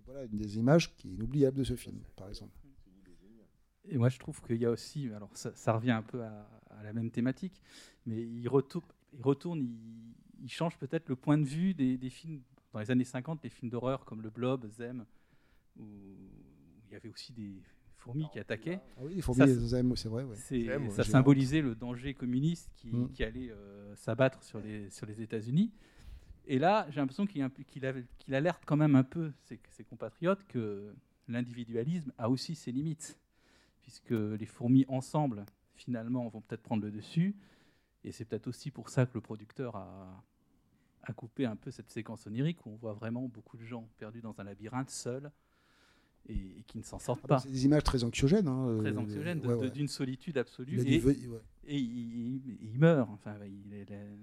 Voilà, 0.05 0.24
une 0.24 0.37
des 0.37 0.59
images 0.59 0.95
qui 0.95 1.09
est 1.09 1.12
inoubliable 1.14 1.57
de 1.57 1.64
ce 1.64 1.74
film, 1.74 2.01
par 2.16 2.28
exemple. 2.28 2.53
Et 3.89 3.97
moi, 3.97 4.09
je 4.11 4.18
trouve 4.18 4.41
qu'il 4.43 4.59
y 4.59 4.66
a 4.66 4.70
aussi, 4.70 5.09
alors 5.14 5.31
ça, 5.35 5.53
ça 5.57 5.72
revient 5.72 5.91
un 5.93 6.03
peu 6.03 6.22
à, 6.22 6.49
à 6.78 6.83
la 6.83 6.93
même 6.93 7.11
thématique, 7.11 7.61
mais 8.07 8.20
il 8.20 8.47
retourne, 8.49 8.87
il, 9.13 9.23
retourne, 9.23 9.61
il, 9.61 10.15
il 10.45 10.51
change 10.51 10.77
peut-être 10.79 11.09
le 11.09 11.17
point 11.17 11.39
de 11.39 11.45
vue 11.45 11.75
des, 11.75 11.97
des 11.99 12.11
films 12.11 12.41
dans 12.73 12.81
les 12.81 12.91
années 12.91 13.05
50, 13.05 13.43
les 13.43 13.51
films 13.51 13.71
d'horreur 13.71 14.05
comme 14.05 14.23
Le 14.23 14.31
Blob, 14.31 14.67
Zem, 14.69 15.05
où 15.79 15.85
il 16.87 16.93
y 16.93 16.97
avait 16.97 17.09
aussi 17.09 17.33
des 17.33 17.55
fourmis 17.97 18.27
qui 18.33 18.39
attaquaient. 18.39 18.81
Ah 18.97 19.01
oui, 19.05 19.15
les 19.17 19.23
fourmis, 19.23 19.47
Zem, 19.49 19.95
c'est 19.97 20.09
vrai, 20.09 20.25
ouais. 20.25 20.37
c'est- 20.37 20.65
Zem, 20.65 20.85
ouais, 20.85 20.91
ça 20.91 21.05
symbolisait 21.05 21.61
le 21.63 21.75
danger 21.75 22.15
communiste 22.15 22.71
qui, 22.75 22.89
Mm. 22.89 23.11
qui 23.13 23.25
allait 23.25 23.51
euh, 23.51 23.95
s'abattre 23.97 24.43
sur 24.43 24.61
les, 24.61 24.89
sur 24.91 25.07
les 25.07 25.21
États-Unis. 25.21 25.71
Et 26.47 26.59
là, 26.59 26.87
j'ai 26.91 27.01
l'impression 27.01 27.27
qu'il, 27.27 27.43
alerte 28.33 28.63
quand 28.67 28.77
même 28.77 28.97
un 28.97 29.05
peu 29.05 29.33
ses, 29.45 29.61
ses 29.71 29.85
compatriotes 29.85 30.43
que 30.49 30.93
l'individualisme 31.29 32.13
a 32.19 32.29
aussi 32.31 32.55
ses 32.55 32.73
limites, 32.73 33.19
puisque 33.83 34.11
les 34.11 34.47
fourmis 34.47 34.85
ensemble, 34.89 35.45
finalement, 35.75 36.27
vont 36.29 36.41
peut-être 36.41 36.63
prendre 36.63 36.83
le 36.85 36.91
dessus. 36.91 37.37
Et 38.05 38.13
c'est 38.13 38.25
peut-être 38.25 38.47
aussi 38.47 38.71
pour 38.71 38.89
ça 38.89 39.07
que 39.07 39.13
le 39.15 39.21
producteur 39.21 39.77
a, 39.77 40.25
a 41.03 41.13
coupé 41.13 41.45
un 41.47 41.57
peu 41.57 41.71
cette 41.71 41.91
séquence 41.91 42.27
onirique 42.27 42.65
où 42.67 42.71
on 42.71 42.77
voit 42.77 42.95
vraiment 42.95 43.29
beaucoup 43.29 43.57
de 43.57 43.65
gens 43.65 43.89
perdus 43.99 44.21
dans 44.23 44.39
un 44.41 44.45
labyrinthe, 44.45 44.91
seuls, 44.91 45.31
et, 46.29 46.35
et 46.59 46.63
qui 46.67 46.79
ne 46.79 46.83
s'en 46.83 46.99
sortent 46.99 47.21
Ah 47.25 47.29
bah, 47.29 47.35
pas. 47.37 47.41
c'est 47.43 47.51
des 47.51 47.65
images 47.67 47.85
très 47.85 48.05
anxiogènes. 48.05 48.49
hein, 48.49 48.79
Très 48.81 48.93
euh, 48.93 48.99
anxiogènes, 48.99 49.41
ouais, 49.41 49.49
de- 49.49 49.61
ouais. 49.61 49.71
d'une 49.71 49.89
solitude 49.89 50.39
absolue. 50.39 50.79
Il 50.81 50.93
et, 50.95 51.03
ouais. 51.05 51.17
il, 51.67 51.75
il- 51.75 52.59
il 52.63 52.79
meurt. 52.79 53.09
Enfin, 53.11 53.35
il 53.45 53.73
est- 53.75 53.83
il 53.89 53.93
est- 53.93 54.19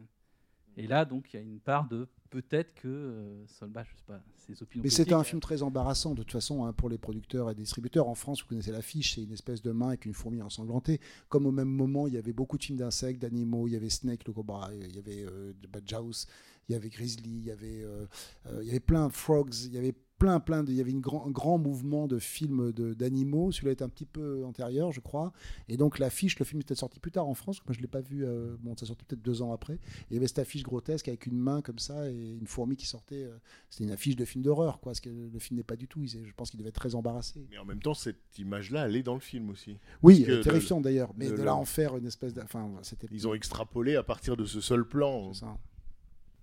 et 0.77 0.87
là, 0.87 1.05
donc, 1.05 1.33
il 1.33 1.37
y 1.37 1.39
a 1.39 1.43
une 1.43 1.59
part 1.59 1.87
de 1.87 2.07
peut-être 2.29 2.75
que 2.75 2.87
euh, 2.87 3.47
Solbach, 3.47 3.87
je 3.89 3.97
sais 3.97 4.03
pas, 4.05 4.21
ses 4.35 4.61
opinions. 4.61 4.83
Mais 4.83 4.89
c'était 4.89 5.13
un 5.13 5.23
film 5.23 5.41
très 5.41 5.63
embarrassant 5.63 6.11
de 6.11 6.21
toute 6.21 6.31
façon 6.31 6.65
hein, 6.65 6.73
pour 6.73 6.89
les 6.89 6.97
producteurs 6.97 7.49
et 7.49 7.55
distributeurs. 7.55 8.07
En 8.07 8.15
France, 8.15 8.41
vous 8.41 8.47
connaissez 8.47 8.71
l'affiche, 8.71 9.15
c'est 9.15 9.23
une 9.23 9.31
espèce 9.31 9.61
de 9.61 9.71
main 9.71 9.89
avec 9.89 10.05
une 10.05 10.13
fourmi 10.13 10.41
ensanglantée. 10.41 10.99
Comme 11.29 11.47
au 11.47 11.51
même 11.51 11.69
moment, 11.69 12.07
il 12.07 12.13
y 12.13 12.17
avait 12.17 12.33
beaucoup 12.33 12.57
de 12.57 12.63
films 12.63 12.77
d'insectes, 12.77 13.21
d'animaux. 13.21 13.67
Il 13.67 13.73
y 13.73 13.75
avait 13.75 13.89
Snake 13.89 14.27
le 14.27 14.33
cobra, 14.33 14.69
il 14.73 14.95
y 14.95 14.99
avait 14.99 15.25
euh, 15.25 15.53
Badjaus, 15.69 16.27
il 16.69 16.73
y 16.73 16.75
avait 16.75 16.89
Grizzly, 16.89 17.29
il 17.29 17.45
y 17.45 17.51
avait, 17.51 17.83
euh, 17.83 18.05
euh, 18.47 18.59
il 18.61 18.67
y 18.67 18.69
avait 18.69 18.79
plein 18.79 19.07
de 19.07 19.13
Frogs, 19.13 19.63
il 19.65 19.73
y 19.73 19.77
avait 19.77 19.95
plein, 20.17 20.39
plein 20.39 20.63
de, 20.63 20.71
il 20.71 20.77
y 20.77 20.81
avait 20.81 20.91
une 20.91 20.99
grand, 21.01 21.25
un 21.27 21.31
grand 21.31 21.57
mouvement 21.57 22.07
de 22.07 22.17
films 22.19 22.71
de- 22.71 22.93
d'animaux. 22.93 23.51
Celui-là 23.51 23.71
est 23.71 23.81
un 23.81 23.89
petit 23.89 24.05
peu 24.05 24.43
antérieur, 24.45 24.91
je 24.91 24.99
crois. 24.99 25.31
Et 25.69 25.77
donc 25.77 25.99
l'affiche, 25.99 26.39
le 26.39 26.45
film 26.45 26.61
était 26.61 26.75
sorti 26.75 26.99
plus 26.99 27.11
tard 27.11 27.27
en 27.27 27.33
France. 27.33 27.59
Moi, 27.65 27.73
je 27.75 27.81
l'ai 27.81 27.87
pas 27.87 28.01
vu. 28.01 28.25
euh, 28.25 28.55
bon, 28.61 28.75
ça 28.75 28.85
sortait 28.85 29.05
peut-être 29.07 29.21
deux 29.21 29.41
ans 29.41 29.51
après. 29.53 29.73
Et 29.75 29.79
il 30.11 30.13
y 30.15 30.17
avait 30.17 30.27
cette 30.27 30.39
affiche 30.39 30.63
grotesque 30.63 31.07
avec 31.07 31.25
une 31.27 31.37
main 31.37 31.61
comme 31.61 31.79
ça 31.79 32.09
et 32.09 32.37
une 32.39 32.47
fourmi 32.47 32.75
qui 32.75 32.85
sortait. 32.87 33.23
euh, 33.23 33.37
C'était 33.69 33.83
une 33.85 33.91
affiche 33.91 34.15
de 34.15 34.25
film 34.25 34.43
d'horreur, 34.43 34.79
quoi. 34.79 34.91
Parce 34.91 34.99
que 35.01 35.09
le 35.09 35.39
film 35.39 35.57
n'est 35.57 35.63
pas 35.63 35.75
du 35.75 35.87
tout. 35.87 36.03
il- 36.03 36.09
Je 36.25 36.33
pense 36.35 36.49
qu'il 36.49 36.57
devait 36.59 36.69
être 36.69 36.75
très 36.79 36.95
embarrassé. 36.95 37.47
Mais 37.51 37.57
en 37.57 37.65
même 37.65 37.81
temps, 37.81 37.93
cette 37.93 38.37
image-là, 38.39 38.87
elle 38.87 38.95
est 38.95 39.03
dans 39.03 39.13
le 39.15 39.19
film 39.19 39.49
aussi. 39.49 39.77
Oui, 40.03 40.17
Parce 40.21 40.27
que 40.27 40.31
euh, 40.33 40.43
terrifiant 40.43 40.81
d'ailleurs. 40.81 41.13
Mais 41.17 41.29
le- 41.29 41.37
de 41.37 41.43
là 41.43 41.55
en 41.55 41.65
faire 41.65 41.95
une 41.97 42.05
espèce 42.07 42.33
de. 42.33 42.41
Enfin. 42.41 42.69
Ils 43.11 43.27
ont 43.27 43.33
extrapolé 43.33 43.95
à 43.95 44.03
partir 44.03 44.35
de 44.37 44.45
ce 44.45 44.61
seul 44.61 44.85
plan. 44.87 45.31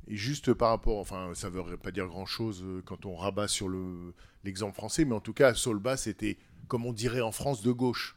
Et 0.09 0.17
juste 0.17 0.53
par 0.53 0.71
rapport, 0.71 0.99
enfin, 0.99 1.31
ça 1.35 1.49
ne 1.51 1.61
veut 1.61 1.77
pas 1.77 1.91
dire 1.91 2.07
grand-chose 2.07 2.63
euh, 2.63 2.83
quand 2.85 3.07
on 3.07 3.15
rabat 3.15 3.49
sur 3.49 3.69
le- 3.69 4.13
l'exemple 4.45 4.75
français, 4.75 5.05
mais 5.05 5.15
en 5.15 5.21
tout 5.21 5.33
cas, 5.33 5.55
Solbas 5.55 6.05
était, 6.07 6.37
comme 6.69 6.85
on 6.85 6.93
dirait 6.93 7.23
en 7.23 7.33
France, 7.33 7.63
de 7.63 7.73
gauche. 7.73 8.17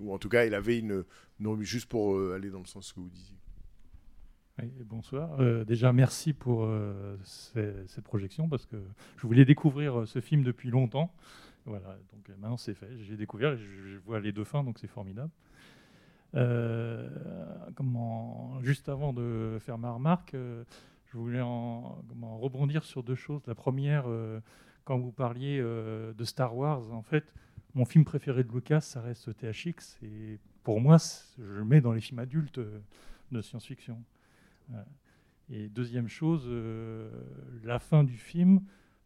Ou 0.00 0.12
en 0.12 0.18
tout 0.18 0.28
cas, 0.28 0.44
il 0.44 0.54
avait 0.54 0.78
une... 0.78 1.04
Non, 1.38 1.60
juste 1.60 1.88
pour 1.88 2.16
euh, 2.16 2.34
aller 2.34 2.50
dans 2.50 2.60
le 2.60 2.66
sens 2.66 2.92
que 2.92 3.00
vous 3.00 3.08
disiez. 3.10 3.36
Oui, 4.58 4.70
bonsoir. 4.84 5.38
Euh, 5.40 5.64
déjà, 5.64 5.92
merci 5.92 6.32
pour 6.32 6.66
cette 7.24 8.04
projection 8.04 8.48
parce 8.48 8.64
que 8.64 8.76
je 9.18 9.26
voulais 9.26 9.44
découvrir 9.44 10.08
ce 10.08 10.20
film 10.20 10.42
depuis 10.42 10.70
longtemps. 10.70 11.12
Voilà, 11.66 11.98
donc 12.12 12.28
maintenant 12.28 12.56
c'est 12.56 12.74
fait. 12.74 12.88
J'ai 13.00 13.16
découvert, 13.16 13.56
je, 13.56 13.98
vois 14.06 14.18
les 14.20 14.32
deux 14.32 14.44
fins, 14.44 14.64
donc 14.64 14.78
c'est 14.78 14.86
formidable. 14.86 15.30
Comment, 17.74 18.58
juste 18.62 18.88
avant 18.88 19.12
de 19.12 19.58
faire 19.60 19.76
ma 19.76 19.90
remarque, 19.90 20.34
je 21.16 21.20
voulais 21.20 21.40
en, 21.40 22.04
rebondir 22.40 22.84
sur 22.84 23.02
deux 23.02 23.14
choses. 23.14 23.40
La 23.46 23.54
première, 23.54 24.04
euh, 24.06 24.38
quand 24.84 24.98
vous 24.98 25.12
parliez 25.12 25.58
euh, 25.58 26.12
de 26.12 26.24
Star 26.24 26.54
Wars, 26.54 26.92
en 26.92 27.00
fait, 27.00 27.32
mon 27.74 27.86
film 27.86 28.04
préféré 28.04 28.44
de 28.44 28.52
Lucas, 28.52 28.82
ça 28.82 29.00
reste 29.00 29.34
THX. 29.34 29.98
Et 30.02 30.38
pour 30.62 30.78
moi, 30.78 30.98
je 31.38 31.42
le 31.42 31.64
mets 31.64 31.80
dans 31.80 31.92
les 31.92 32.02
films 32.02 32.18
adultes 32.18 32.58
euh, 32.58 32.80
de 33.32 33.40
science-fiction. 33.40 34.02
Et 35.48 35.68
deuxième 35.68 36.08
chose, 36.08 36.44
euh, 36.48 37.08
la 37.64 37.78
fin 37.78 38.04
du 38.04 38.18
film 38.18 38.60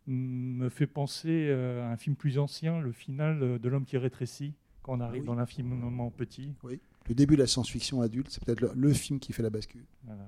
me 0.09 0.69
fait 0.69 0.89
penser 0.89 1.53
à 1.53 1.91
un 1.91 1.97
film 1.97 2.17
plus 2.17 2.39
ancien, 2.39 2.81
le 2.81 2.91
final 2.91 3.61
de 3.61 3.69
L'homme 3.69 3.85
qui 3.85 3.99
rétrécit, 3.99 4.55
quand 4.83 4.97
on 4.97 5.01
arrive 5.01 5.21
Oui. 5.23 5.27
dans 5.27 5.35
l'infiniment 5.35 6.11
petit. 6.11 6.57
Oui. 6.65 6.81
Le 7.09 7.15
début 7.15 7.37
de 7.37 7.43
la 7.43 7.47
science-fiction 7.47 8.01
adulte, 8.01 8.31
c'est 8.31 8.45
peut-être 8.45 8.63
le, 8.63 8.73
le 8.75 8.93
film 8.93 9.21
qui 9.21 9.33
fait 9.33 9.43
la 9.45 9.51
bascule. 9.51 9.85
Voilà. 10.05 10.27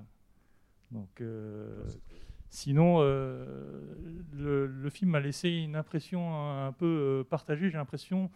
Donc, 0.93 1.21
euh, 1.21 1.85
sinon, 2.51 2.99
euh, 3.01 3.81
le, 4.33 4.67
le 4.67 4.91
film 4.91 5.11
m'a 5.11 5.21
laissé 5.21 5.49
une 5.49 5.77
impression 5.77 6.35
un, 6.35 6.69
un 6.69 6.73
peu 6.73 6.87
euh, 6.87 7.25
partagée. 7.25 7.71
J'ai 7.71 7.79
l'impression 7.79 8.31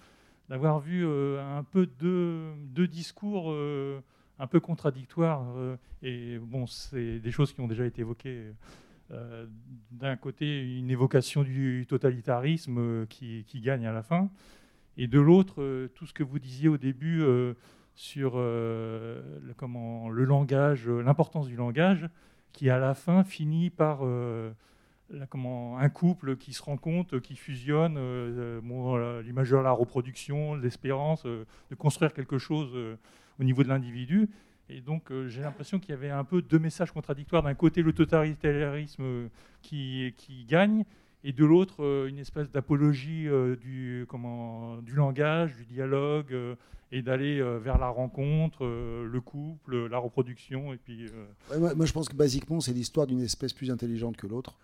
d'avoir 0.49 0.81
vu 0.81 1.05
un 1.07 1.65
peu 1.65 1.87
deux, 1.87 2.53
deux 2.69 2.87
discours 2.87 3.53
un 4.39 4.47
peu 4.47 4.61
contradictoires. 4.61 5.45
et 6.03 6.39
bon, 6.39 6.67
c'est 6.67 7.19
des 7.19 7.31
choses 7.33 7.53
qui 7.53 7.61
ont 7.61 7.67
déjà 7.67 7.85
été 7.85 8.03
évoquées. 8.03 8.53
Euh, 9.13 9.47
D'un 9.91 10.17
côté, 10.17 10.79
une 10.79 10.91
évocation 10.91 11.43
du 11.43 11.87
totalitarisme 11.89 12.79
euh, 12.79 13.07
qui, 13.07 13.45
qui 13.47 13.61
gagne 13.61 13.87
à 13.87 13.93
la 13.93 14.03
fin. 14.03 14.31
Et 14.97 15.07
de 15.07 15.21
l'autre, 15.21 15.63
euh, 15.63 15.89
tout 15.95 16.07
ce 16.07 16.13
que 16.13 16.23
vous 16.23 16.39
disiez 16.39 16.69
au 16.69 16.77
début 16.77 17.23
sur 17.95 18.37
le, 18.37 19.23
comment, 19.57 20.09
le 20.09 20.25
langage, 20.25 20.89
l'importance 20.89 21.47
du 21.47 21.57
langage, 21.57 22.09
qui 22.57 22.71
à 22.71 22.79
la 22.79 22.95
fin 22.95 23.23
finit 23.23 23.69
par 23.69 23.99
euh, 24.03 24.51
comment, 25.29 25.79
un 25.79 25.89
couple 25.91 26.37
qui 26.37 26.55
se 26.55 26.63
rencontre, 26.63 27.19
qui 27.19 27.37
fusionne, 27.37 27.99
euh, 27.99 28.59
euh, 28.59 28.61
bon, 28.63 28.97
l'image 29.21 29.51
de 29.51 29.57
la 29.57 29.71
reproduction, 29.71 30.55
l'espérance, 30.55 31.27
euh, 31.27 31.45
de 31.71 31.75
construire 31.75 32.15
quelque 32.15 32.39
chose 32.39 32.75
au 33.39 33.45
niveau 33.45 33.63
de 33.63 33.69
l'individu. 33.69 34.29
Et 34.71 34.81
donc 34.81 35.13
j'ai 35.29 35.43
l'impression 35.43 35.79
qu'il 35.79 35.91
y 35.91 35.93
avait 35.93 36.11
un 36.11 36.25
peu 36.25 36.41
deux 36.41 36.59
messages 36.59 36.91
contradictoires. 36.91 37.43
D'un 37.43 37.55
côté, 37.55 37.83
le 37.83 37.93
totalitarisme 37.93 39.29
qui, 39.61 40.15
qui 40.17 40.45
gagne, 40.47 40.85
et 41.23 41.33
de 41.33 41.45
l'autre, 41.45 42.07
une 42.09 42.19
espèce 42.19 42.51
d'apologie 42.51 43.29
du, 43.61 44.07
comment, 44.09 44.79
du 44.79 44.95
langage, 44.95 45.55
du 45.57 45.67
dialogue, 45.67 46.35
et 46.93 47.03
d'aller 47.03 47.41
euh, 47.41 47.59
vers 47.59 47.79
la 47.79 47.89
rencontre, 47.89 48.65
euh, 48.65 49.07
le 49.07 49.21
couple, 49.21 49.87
la 49.89 49.99
reproduction. 49.99 50.73
Et 50.73 50.77
puis, 50.77 51.07
euh, 51.07 51.75
moi, 51.75 51.87
je 51.87 51.93
pense 51.93 52.09
que 52.09 52.15
basiquement, 52.17 52.61
c'est 52.61 52.73
l'histoire 52.73 53.07
d'une 53.07 53.21
espèce 53.23 53.53
plus 53.53 53.71
intelligente 53.71 54.17
que 54.17 54.27
l'autre. 54.27 54.57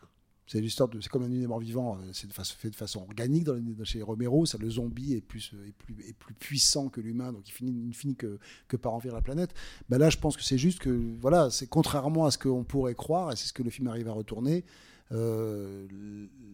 C'est 0.47 0.61
l'histoire 0.61 0.89
de, 0.89 1.01
c'est 1.01 1.09
comme 1.09 1.23
un 1.23 1.31
univers 1.31 1.59
vivant. 1.59 1.97
euh, 1.99 2.11
C'est 2.13 2.31
fait 2.33 2.69
de 2.71 2.75
façon 2.77 3.01
organique 3.03 3.45
dans 3.45 3.55
les- 3.55 3.85
chez 3.85 4.03
Romero. 4.03 4.45
Ça, 4.45 4.59
le 4.59 4.69
zombie 4.69 5.15
est 5.15 5.21
plus, 5.21 5.55
est 5.67 5.73
plus, 5.73 5.95
est 6.09 6.13
plus 6.19 6.35
puissant 6.35 6.89
que 6.89 7.01
l'humain, 7.01 7.33
donc 7.33 7.49
il 7.49 7.53
finit, 7.53 7.73
il 7.89 7.95
finit 7.95 8.17
que, 8.17 8.39
que 8.69 8.77
par 8.77 8.93
envahir 8.93 9.15
la 9.15 9.23
planète. 9.23 9.55
Ben 9.89 9.99
là, 9.99 10.11
je 10.11 10.19
pense 10.19 10.37
que 10.37 10.43
c'est 10.43 10.59
juste 10.59 10.81
que, 10.81 10.91
voilà, 11.21 11.49
c'est 11.51 11.69
contrairement 11.69 12.27
à 12.27 12.31
ce 12.33 12.39
qu'on 12.39 12.65
pourrait 12.65 12.95
croire, 12.97 13.33
et 13.33 13.37
c'est 13.37 13.47
ce 13.47 13.53
que 13.53 13.63
le 13.63 13.71
film 13.71 13.87
arrive 13.87 14.09
à 14.09 14.13
retourner. 14.13 14.65
Euh, 15.13 15.87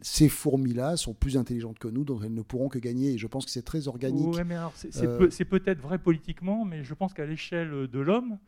ces 0.03 0.29
fourmis-là 0.29 0.97
sont 0.97 1.15
plus 1.15 1.37
intelligentes 1.37 1.79
que 1.79 1.89
nous, 1.89 2.05
donc 2.05 2.23
elles 2.25 2.35
ne 2.35 2.43
pourront 2.43 2.69
que 2.69 2.79
gagner. 2.79 3.13
Et 3.13 3.19
je 3.19 3.27
pense 3.27 3.45
que 3.45 3.51
c'est 3.51 3.63
très 3.65 3.89
organique. 3.89 4.35
Ouais, 4.35 4.45
mais 4.45 4.55
alors, 4.57 4.73
c'est 4.75 4.93
c'est 4.93 5.07
Euh, 5.07 5.19
peu- 5.19 5.31
c'est 5.31 5.45
peut-être 5.45 5.81
vrai 5.81 5.99
politiquement, 5.99 6.65
mais 6.65 6.83
je 6.85 6.95
pense 6.95 7.15
qu'à 7.15 7.27
l'échelle 7.27 7.89
de 7.89 7.99
l'homme, 8.01 8.39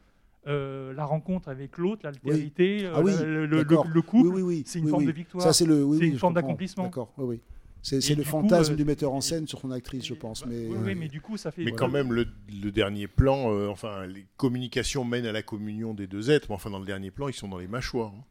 euh, 0.46 0.92
la 0.94 1.04
rencontre 1.04 1.48
avec 1.48 1.76
l'autre, 1.78 2.00
l'altérité, 2.04 2.88
Ah 2.94 3.02
oui, 3.02 3.12
le, 3.22 3.46
le- 3.46 3.64
d'accord. 3.64 3.86
le 3.86 4.02
couple, 4.02 4.28
Oui, 4.28 4.34
oui, 4.36 4.42
oui. 4.42 4.62
c'est 4.66 4.78
une 4.78 4.86
Oui, 4.86 4.90
forme 4.90 5.02
oui. 5.02 5.08
de 5.08 5.12
victoire. 5.12 5.44
Ça, 5.44 5.52
c'est 5.52 5.66
le, 5.66 5.84
oui, 5.84 5.98
c'est 5.98 6.04
oui, 6.04 6.10
une 6.12 6.18
forme 6.18 6.34
d'accomplissement. 6.34 6.84
D'accord, 6.84 7.12
oui, 7.18 7.24
oui. 7.26 7.40
C'est 7.82 7.96
le 8.10 8.16
du 8.16 8.22
coup, 8.24 8.28
fantasme 8.28 8.74
euh, 8.74 8.76
du 8.76 8.84
metteur 8.84 9.12
en 9.14 9.22
scène 9.22 9.46
sur 9.46 9.58
son 9.58 9.70
actrice, 9.70 10.04
je 10.04 10.12
pense. 10.12 10.44
Mais, 10.44 10.66
oui, 10.68 10.76
oui, 10.84 10.94
mais 10.94 11.08
du 11.08 11.22
coup, 11.22 11.38
ça 11.38 11.50
fait. 11.50 11.64
Mais 11.64 11.72
quand 11.72 11.88
même, 11.88 12.12
le, 12.12 12.26
le 12.62 12.70
dernier 12.70 13.06
plan, 13.06 13.54
euh, 13.54 13.68
enfin, 13.68 14.06
les 14.06 14.26
communications 14.36 15.02
mènent 15.02 15.24
à 15.24 15.32
la 15.32 15.42
communion 15.42 15.94
des 15.94 16.06
deux 16.06 16.30
êtres, 16.30 16.46
mais 16.50 16.54
enfin, 16.56 16.68
dans 16.68 16.78
le 16.78 16.84
dernier 16.84 17.10
plan, 17.10 17.28
ils 17.28 17.32
sont 17.34 17.48
dans 17.48 17.56
les 17.58 17.68
mâchoires. 17.68 18.12
hein. 18.14 18.24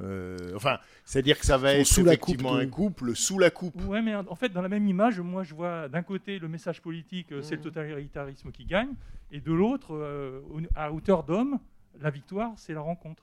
Euh, 0.00 0.36
enfin, 0.56 0.78
c'est-à-dire 1.04 1.38
que 1.38 1.46
ça 1.46 1.56
va 1.56 1.74
être 1.74 1.86
sous 1.86 2.02
la 2.04 2.16
coupe 2.16 2.30
effectivement 2.34 2.56
de- 2.56 2.62
un 2.62 2.66
couple 2.66 3.14
sous 3.14 3.38
la 3.38 3.50
coupe. 3.50 3.80
Ouais, 3.84 4.02
mais 4.02 4.14
en 4.16 4.34
fait, 4.34 4.48
dans 4.48 4.62
la 4.62 4.68
même 4.68 4.88
image, 4.88 5.20
moi, 5.20 5.44
je 5.44 5.54
vois 5.54 5.88
d'un 5.88 6.02
côté 6.02 6.38
le 6.40 6.48
message 6.48 6.82
politique, 6.82 7.30
euh, 7.32 7.38
Mmh. 7.38 7.42
c'est 7.44 7.56
le 7.56 7.62
totalitarisme 7.62 8.50
qui 8.50 8.64
gagne, 8.64 8.90
et 9.30 9.40
de 9.40 9.52
l'autre, 9.52 9.94
euh, 9.94 10.40
à 10.74 10.92
hauteur 10.92 11.22
d'homme, 11.22 11.58
la 12.00 12.10
victoire, 12.10 12.52
c'est 12.56 12.72
la 12.74 12.80
rencontre. 12.80 13.22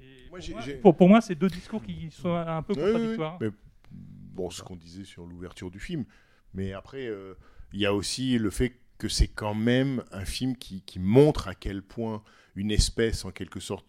Et 0.00 0.26
pour, 0.28 0.38
moi, 0.50 0.62
pour- 0.82 0.96
pour 0.96 1.08
moi, 1.08 1.20
c'est 1.20 1.34
deux 1.34 1.48
discours 1.48 1.82
qui 1.82 2.10
sont 2.10 2.34
un 2.34 2.62
peu 2.62 2.72
Oui, 2.74 2.78
oui, 2.80 2.84
oui. 2.86 2.92
contradictoires. 2.92 3.38
Mais, 3.40 3.50
bon, 3.92 4.50
ce 4.50 4.62
qu'on 4.62 4.76
disait 4.76 5.04
sur 5.04 5.26
l'ouverture 5.26 5.70
du 5.70 5.78
film. 5.80 6.04
Mais 6.54 6.72
après, 6.72 7.06
euh, 7.06 7.34
il 7.72 7.80
y 7.80 7.86
a 7.86 7.94
aussi 7.94 8.38
le 8.38 8.50
fait 8.50 8.76
que 8.98 9.08
c'est 9.08 9.28
quand 9.28 9.54
même 9.54 10.02
un 10.12 10.24
film 10.24 10.56
qui, 10.56 10.82
qui 10.82 10.98
montre 10.98 11.48
à 11.48 11.54
quel 11.54 11.82
point 11.82 12.22
une 12.56 12.70
espèce, 12.70 13.24
en 13.24 13.30
quelque 13.30 13.60
sorte, 13.60 13.86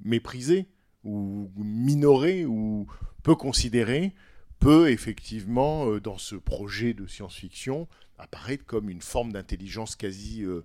méprisée 0.00 0.68
ou 1.04 1.50
minorée 1.56 2.46
ou 2.46 2.86
peu 3.22 3.34
considérée, 3.34 4.14
peut 4.60 4.90
effectivement, 4.90 5.90
euh, 5.90 6.00
dans 6.00 6.18
ce 6.18 6.36
projet 6.36 6.94
de 6.94 7.06
science-fiction, 7.06 7.88
apparaître 8.18 8.64
comme 8.64 8.88
une 8.88 9.02
forme 9.02 9.32
d'intelligence 9.32 9.96
quasi 9.96 10.42
euh, 10.42 10.64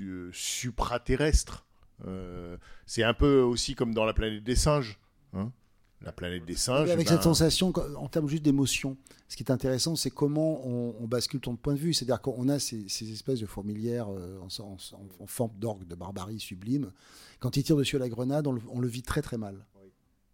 euh, 0.00 0.30
supraterrestre. 0.32 1.66
C'est 2.86 3.02
un 3.02 3.12
peu 3.12 3.42
aussi 3.42 3.74
comme 3.74 3.92
dans 3.92 4.06
la 4.06 4.14
planète 4.14 4.42
des 4.42 4.56
singes. 4.56 4.98
hein. 5.34 5.52
La 6.02 6.12
planète 6.12 6.44
des 6.46 6.54
singes. 6.56 6.88
avec 6.90 7.06
ben, 7.06 7.12
cette 7.14 7.22
sensation, 7.24 7.72
en 7.96 8.08
termes 8.08 8.28
juste 8.28 8.42
d'émotion, 8.42 8.96
ce 9.28 9.36
qui 9.36 9.42
est 9.42 9.50
intéressant, 9.50 9.96
c'est 9.96 10.10
comment 10.10 10.66
on, 10.66 10.94
on 11.00 11.06
bascule 11.06 11.40
ton 11.40 11.56
point 11.56 11.74
de 11.74 11.78
vue. 11.78 11.92
C'est-à-dire 11.92 12.20
qu'on 12.22 12.48
a 12.48 12.58
ces, 12.58 12.88
ces 12.88 13.12
espèces 13.12 13.40
de 13.40 13.46
fourmilières 13.46 14.08
euh, 14.10 14.38
en, 14.40 14.62
en- 14.62 14.72
en- 14.72 15.22
en 15.22 15.26
forme 15.26 15.52
d'orgue, 15.58 15.86
de 15.86 15.94
barbarie 15.94 16.40
sublime. 16.40 16.90
Quand 17.38 17.56
il 17.56 17.62
tire 17.62 17.76
dessus 17.76 17.96
à 17.96 17.98
la 18.00 18.08
grenade, 18.08 18.46
on 18.46 18.52
le, 18.52 18.60
on 18.70 18.80
le 18.80 18.88
vit 18.88 19.02
très 19.02 19.22
très 19.22 19.36
mal. 19.38 19.66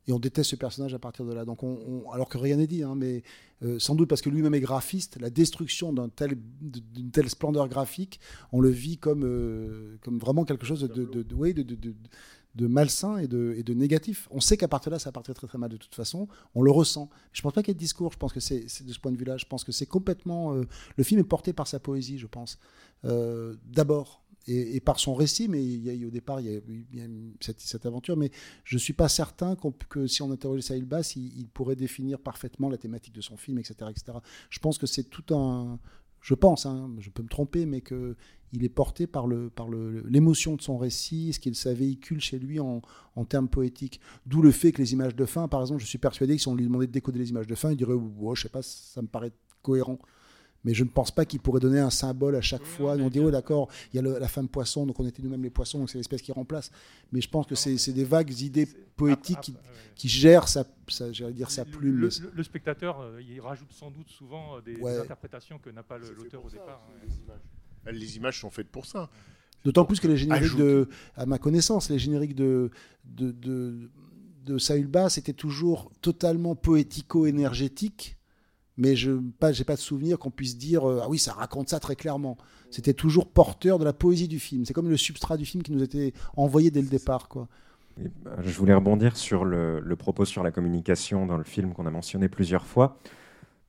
Et 0.09 0.13
on 0.13 0.21
déteste 0.21 0.51
ce 0.51 0.57
personnage 0.57 0.95
à 0.95 1.01
partir 1.01 1.25
de 1.25 1.35
là. 1.35 1.45
Donc 1.45 1.65
on, 1.65 2.05
on- 2.07 2.11
alors 2.13 2.29
que 2.29 2.39
rien 2.39 2.59
n'est 2.59 2.69
dit, 2.69 2.85
hein, 2.85 2.95
mais 2.95 3.25
euh, 3.65 3.81
sans 3.81 3.97
doute 3.97 4.09
parce 4.09 4.23
que 4.23 4.31
lui-même 4.31 4.55
est 4.55 4.61
graphiste, 4.61 5.19
la 5.21 5.31
destruction 5.31 5.93
tel, 6.11 6.39
d'une 6.61 7.11
telle 7.11 7.29
splendeur 7.29 7.69
graphique, 7.69 8.21
on 8.53 8.61
le 8.61 8.69
vit 8.71 8.99
comme, 8.99 9.25
euh, 9.25 9.97
comme 10.03 10.19
vraiment 10.21 10.45
quelque 10.45 10.65
chose 10.65 10.81
de, 10.83 10.87
de, 11.05 11.25
de- 11.25 11.35
oui, 11.35 11.55
de- 11.55 11.63
de- 11.65 11.95
de- 12.57 12.67
malsain 12.67 13.19
et 13.19 13.29
de, 13.29 13.55
et 13.57 13.63
de 13.63 13.75
négatif. 13.75 14.29
On 14.31 14.41
sait 14.41 14.57
qu'à 14.57 14.69
partir 14.69 14.91
de 14.91 14.97
là, 14.97 14.99
ça 14.99 15.13
partir 15.13 15.35
très 15.35 15.47
très 15.47 15.59
mal 15.59 15.71
de 15.71 15.77
toute 15.77 15.95
façon. 15.95 16.29
On 16.55 16.63
le 16.63 16.71
ressent. 16.71 17.11
Je 17.33 17.43
pense 17.43 17.53
pas 17.53 17.63
qu'il 17.63 17.71
y 17.71 17.73
ait 17.73 17.75
de 17.75 17.79
discours. 17.79 18.13
Je 18.13 18.19
pense 18.19 18.33
que 18.33 18.41
c'est 18.41 18.65
de 18.65 18.93
ce 18.93 18.99
point 18.99 19.13
de 19.13 19.17
vue-là. 19.17 19.37
Je 19.37 19.47
pense 19.47 19.65
que 19.65 19.73
c'est 19.73 19.87
complètement. 19.87 20.55
euh, 20.55 20.63
le 20.97 21.05
film 21.05 21.21
est 21.21 21.25
porté 21.25 21.53
par 21.53 21.67
sa 21.67 21.79
poésie, 21.79 22.19
je 22.19 22.27
pense. 22.27 22.59
Euh, 23.05 23.55
D'abord. 23.67 24.23
Et, 24.49 24.79
par 24.79 25.01
son 25.01 25.15
récit, 25.15 25.49
mais 25.49 25.61
il 25.65 25.83
y 25.83 26.05
a 26.05 26.07
au 26.07 26.11
départ 26.11 26.41
il 26.41 26.47
y 26.47 26.57
a, 26.57 26.61
il 26.93 27.33
cette, 27.41 27.85
aventure, 27.85 28.17
mais 28.17 28.31
je 28.63 28.79
suis 28.79 28.93
pas 28.93 29.09
certain 29.09 29.57
que 29.89 30.07
si 30.07 30.23
on 30.23 30.31
interrogeait 30.31 30.63
Sahil 30.63 30.85
Bass, 30.85 31.17
il, 31.17 31.37
il 31.37 31.49
pourrait 31.49 31.75
définir 31.75 32.21
parfaitement 32.21 32.69
la 32.69 32.77
thématique 32.77 33.13
de 33.13 33.21
son 33.21 33.37
film, 33.37 33.59
etc., 33.59 33.91
etc. 33.91 34.19
Je 34.49 34.61
pense 34.61 34.79
que 34.79 34.87
c'est 34.87 35.03
tout 35.03 35.35
un, 35.35 35.81
je 36.27 36.35
pense, 36.35 36.67
hein, 36.67 36.91
je 36.99 37.09
peux 37.09 37.23
me 37.23 37.29
tromper, 37.29 37.67
mais 37.67 37.81
que 37.81 38.17
il 38.53 38.65
est 38.65 38.69
porté 38.69 39.07
par 39.07 39.29
l'émotion 39.29 40.57
de 40.57 40.61
son 40.61 40.77
récit, 40.77 41.33
ce 41.33 41.39
qu'il 41.39 41.55
ça 41.55 41.73
véhicule 41.73 42.21
chez 42.21 42.41
lui 42.41 42.59
en, 42.59 42.83
en 43.15 43.25
termes 43.25 43.49
poétiques. 43.49 44.01
D'où 44.25 44.43
le 44.43 44.51
fait 44.51 44.73
que 44.73 44.83
les 44.83 44.93
images 44.93 45.15
de 45.15 45.25
fin, 45.25 45.47
par 45.47 45.61
exemple, 45.61 45.81
je 45.81 45.87
suis 45.87 45.99
persuadé 45.99 46.35
que 46.35 46.43
si 46.43 46.49
on 46.49 46.57
lui 46.57 46.65
demandait 46.65 46.89
de 46.89 46.93
décoder 46.93 47.21
les 47.21 47.31
images 47.31 47.47
de 47.47 47.55
fin, 47.55 47.71
il 47.71 47.77
dirait, 47.77 47.93
oh, 47.93 48.35
je 48.35 48.43
sais 48.43 48.49
pas, 48.49 48.63
ça 48.63 49.03
me 49.03 49.07
paraît 49.07 49.31
cohérent. 49.63 50.01
Mais 50.67 50.75
je 50.75 50.85
ne 50.85 50.91
pense 50.91 51.11
pas 51.11 51.25
qu'il 51.25 51.41
pourrait 51.41 51.61
donner 51.61 51.79
un 51.79 51.89
symbole 51.91 52.37
à 52.37 52.43
chaque 52.43 52.65
fois. 52.65 52.93
on 52.97 53.09
dit, 53.09 53.21
oh 53.21 53.31
d'accord, 53.31 53.69
il 53.93 53.97
y 53.97 53.99
a 54.01 54.03
le- 54.03 54.19
la 54.19 54.29
femme 54.29 54.49
poisson, 54.49 54.85
donc 54.85 55.01
on 55.01 55.07
était 55.07 55.23
nous-mêmes 55.23 55.43
les 55.45 55.49
poissons, 55.49 55.79
donc 55.79 55.89
c'est 55.89 55.97
l'espèce 55.97 56.21
qui 56.21 56.33
remplace. 56.33 56.71
Mais 57.13 57.21
je 57.23 57.29
pense 57.31 57.47
que 57.47 57.55
c'est 57.55 57.93
des 57.93 58.05
vagues 58.05 58.39
idées 58.41 58.67
poétiques 58.97 59.41
qui, 59.41 59.55
qui 59.95 60.09
gèrent 60.09 60.49
sa, 60.49 60.65
sa- 60.89 61.13
j'allais 61.13 61.33
dire 61.33 61.51
sa 61.51 61.65
plume. 61.65 61.97
Le, 61.97 62.09
mais- 62.09 62.25
le- 62.27 62.33
le 62.37 62.43
spectateur, 62.43 63.01
euh, 63.01 63.23
il 63.23 63.41
rajoute 63.41 63.73
sans 63.73 63.91
doute 63.91 64.09
souvent 64.11 64.57
euh, 64.57 64.61
des, 64.61 64.77
interprétations 65.01 65.59
que 65.59 65.71
n'a 65.71 65.83
pas 65.83 65.97
l'auteur 65.99 66.45
au 66.45 66.51
départ. 66.51 66.83
hein. 67.89 67.93
Les 67.93 68.17
images 68.17 68.41
sont 68.41 68.51
faites 68.51 68.69
pour 68.69 68.85
ça. 68.87 69.09
D'autant 69.65 69.85
plus 69.85 70.01
que 70.01 70.09
les 70.09 70.17
génériques 70.17 70.57
de, 70.57 70.89
à 71.17 71.27
ma 71.27 71.39
connaissance, 71.39 71.89
les 71.91 71.99
génériques 72.01 72.35
de 72.35 72.71
de 73.05 73.31
de, 73.31 73.89
de 74.45 74.59
Saül 74.59 74.87
Bass 74.89 75.19
étaient 75.19 75.33
toujours 75.33 75.91
totalement 76.01 76.55
poético-énergétiques, 77.21 78.17
mais 78.77 78.97
je 78.97 79.13
j'ai 79.53 79.65
pas 79.65 79.75
de 79.75 79.81
souvenir 79.81 80.19
qu'on 80.19 80.31
puisse 80.31 80.59
dire 80.59 80.89
euh, 80.89 81.01
ah 81.03 81.09
oui 81.09 81.19
ça 81.19 81.33
raconte 81.33 81.69
ça 81.69 81.81
très 81.81 81.97
clairement. 81.97 82.37
C'était 82.71 82.95
toujours 82.95 83.29
porteur 83.29 83.79
de 83.79 83.85
la 83.85 83.93
poésie 83.93 84.29
du 84.29 84.39
film. 84.39 84.65
C'est 84.65 84.75
comme 84.75 84.89
le 84.89 84.97
substrat 84.97 85.37
du 85.37 85.45
film 85.45 85.63
qui 85.63 85.73
nous 85.73 85.83
était 85.83 86.13
envoyé 86.37 86.71
dès 86.71 86.83
le 86.83 86.89
départ 86.89 87.29
quoi. 87.29 87.49
Bah, 88.23 88.37
Je 88.43 88.53
voulais 88.59 88.75
rebondir 88.75 89.17
sur 89.17 89.45
le, 89.45 89.81
le 89.81 89.97
propos 89.97 90.25
sur 90.25 90.43
la 90.43 90.51
communication 90.51 91.27
dans 91.27 91.39
le 91.39 91.45
film 91.45 91.73
qu'on 91.73 91.87
a 91.87 91.91
mentionné 91.91 92.29
plusieurs 92.29 92.67
fois, 92.67 92.99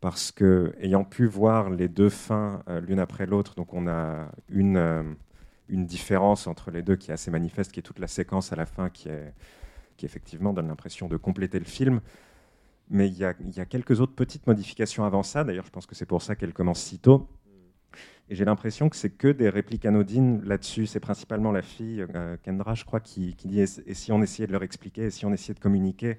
parce 0.02 0.32
que 0.32 0.76
ayant 0.82 1.06
pu 1.06 1.26
voir 1.26 1.70
les 1.70 1.88
deux 1.88 2.10
fins 2.10 2.62
euh, 2.68 2.82
l'une 2.82 3.00
après 3.00 3.26
l'autre, 3.26 3.56
donc 3.56 3.74
on 3.74 3.88
a 3.88 4.30
une, 4.50 4.78
euh, 4.78 5.04
une 5.70 5.86
différence 5.86 6.48
entre 6.48 6.72
les 6.72 6.82
deux 6.82 6.98
qui 6.98 7.12
est 7.12 7.14
assez 7.14 7.32
manifeste, 7.32 7.72
qui 7.72 7.80
est 7.80 7.84
toute 7.84 8.00
la 8.00 8.08
séquence 8.08 8.52
à 8.52 8.58
la 8.58 8.66
fin 8.66 8.90
qui, 8.90 9.08
est, 9.08 9.34
qui 9.96 10.06
effectivement 10.06 10.54
donne 10.54 10.68
l'impression 10.68 11.08
de 11.08 11.16
compléter 11.18 11.60
le 11.60 11.66
film. 11.66 12.02
Mais 12.90 13.08
il 13.08 13.18
y, 13.18 13.26
a, 13.26 13.34
il 13.42 13.56
y 13.56 13.60
a 13.60 13.66
quelques 13.66 14.00
autres 14.00 14.16
petites 14.16 14.48
modifications 14.48 15.04
avant 15.04 15.24
ça. 15.24 15.44
D'ailleurs, 15.44 15.66
je 15.66 15.72
pense 15.72 15.86
que 15.86 15.96
c'est 15.96 16.06
pour 16.06 16.22
ça 16.22 16.36
qu'elle 16.36 16.54
commence 16.54 16.80
si 16.82 17.00
tôt. 17.00 17.28
Et 18.30 18.36
j'ai 18.36 18.46
l'impression 18.46 18.90
que 18.90 18.96
c'est 18.96 19.10
que 19.10 19.30
des 19.30 19.50
répliques 19.50 19.86
anodines 19.86 20.44
là-dessus. 20.44 20.86
C'est 20.86 21.00
principalement 21.00 21.52
la 21.52 21.62
fille, 21.62 22.06
euh, 22.16 22.38
Kendra, 22.44 22.76
je 22.76 22.86
crois, 22.86 23.00
qui, 23.00 23.36
qui 23.36 23.48
dit 23.48 23.62
et, 23.62 23.94
si 23.94 24.12
on 24.12 24.22
essayait 24.22 24.48
de 24.48 24.52
leur 24.54 24.64
expliquer, 24.64 25.04
et 25.06 25.12
si 25.12 25.26
on 25.26 25.34
essayait 25.34 25.54
de 25.54 25.60
communiquer 25.60 26.18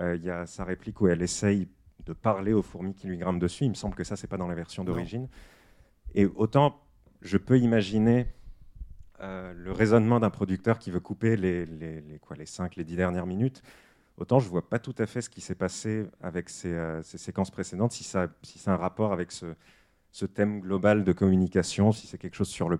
Euh, 0.00 0.16
Il 0.16 0.24
y 0.24 0.30
a 0.30 0.46
sa 0.46 0.64
réplique 0.64 1.00
où 1.02 1.08
elle 1.08 1.22
essaye 1.22 1.68
de 2.06 2.14
parler 2.14 2.52
aux 2.54 2.62
fourmis 2.62 2.94
qui 2.94 3.06
lui 3.06 3.18
grimpent 3.18 3.40
dessus. 3.40 3.64
Il 3.64 3.70
me 3.70 3.74
semble 3.74 3.94
que 3.94 4.04
ça, 4.04 4.16
c'est 4.16 4.26
pas 4.26 4.38
dans 4.38 4.48
la 4.48 4.54
version 4.54 4.84
d'origine. 4.84 5.28
Et 6.14 6.26
autant 6.26 6.80
je 7.22 7.38
peux 7.38 7.58
imaginer 7.58 8.26
euh, 9.20 9.52
le 9.54 9.72
raisonnement 9.72 10.18
d'un 10.20 10.30
producteur 10.30 10.78
qui 10.78 10.90
veut 10.90 11.00
couper 11.00 11.36
les, 11.36 11.64
les, 11.66 12.00
les, 12.00 12.18
quoi, 12.18 12.36
les 12.36 12.46
5, 12.46 12.76
les 12.76 12.84
10 12.84 12.96
dernières 12.96 13.26
minutes. 13.26 13.62
Autant 14.18 14.40
je 14.40 14.48
vois 14.48 14.68
pas 14.68 14.78
tout 14.78 14.94
à 14.98 15.06
fait 15.06 15.22
ce 15.22 15.30
qui 15.30 15.40
s'est 15.40 15.54
passé 15.54 16.04
avec 16.20 16.48
ces, 16.50 16.72
euh, 16.72 17.02
ces 17.02 17.18
séquences 17.18 17.50
précédentes, 17.50 17.92
si 17.92 18.04
ça, 18.04 18.28
si 18.42 18.58
c'est 18.58 18.70
un 18.70 18.76
rapport 18.76 19.12
avec 19.12 19.32
ce, 19.32 19.46
ce 20.12 20.26
thème 20.26 20.60
global 20.60 21.02
de 21.04 21.12
communication, 21.12 21.92
si 21.92 22.06
c'est 22.06 22.18
quelque 22.18 22.36
chose 22.36 22.48
sur 22.48 22.68
le. 22.68 22.78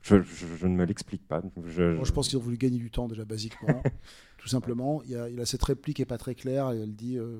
Je, 0.00 0.22
je- 0.22 0.46
je 0.56 0.66
ne 0.66 0.74
me 0.76 0.84
l'explique 0.84 1.26
pas. 1.26 1.42
Je, 1.66 1.82
Moi, 1.96 2.04
je 2.04 2.12
pense 2.12 2.28
qu'ils 2.28 2.38
ont 2.38 2.42
voulu 2.42 2.56
gagner 2.56 2.78
du 2.78 2.90
temps 2.90 3.08
déjà 3.08 3.24
basiquement, 3.24 3.82
tout 4.38 4.48
simplement. 4.48 5.02
Il 5.04 5.10
y, 5.10 5.16
a, 5.16 5.28
il 5.28 5.38
a 5.40 5.44
cette 5.44 5.62
réplique 5.64 5.96
qui 5.96 6.02
est 6.02 6.06
pas 6.06 6.18
très 6.18 6.34
claire 6.36 6.70
et 6.72 6.78
elle 6.78 6.94
dit 6.94 7.18
euh, 7.18 7.36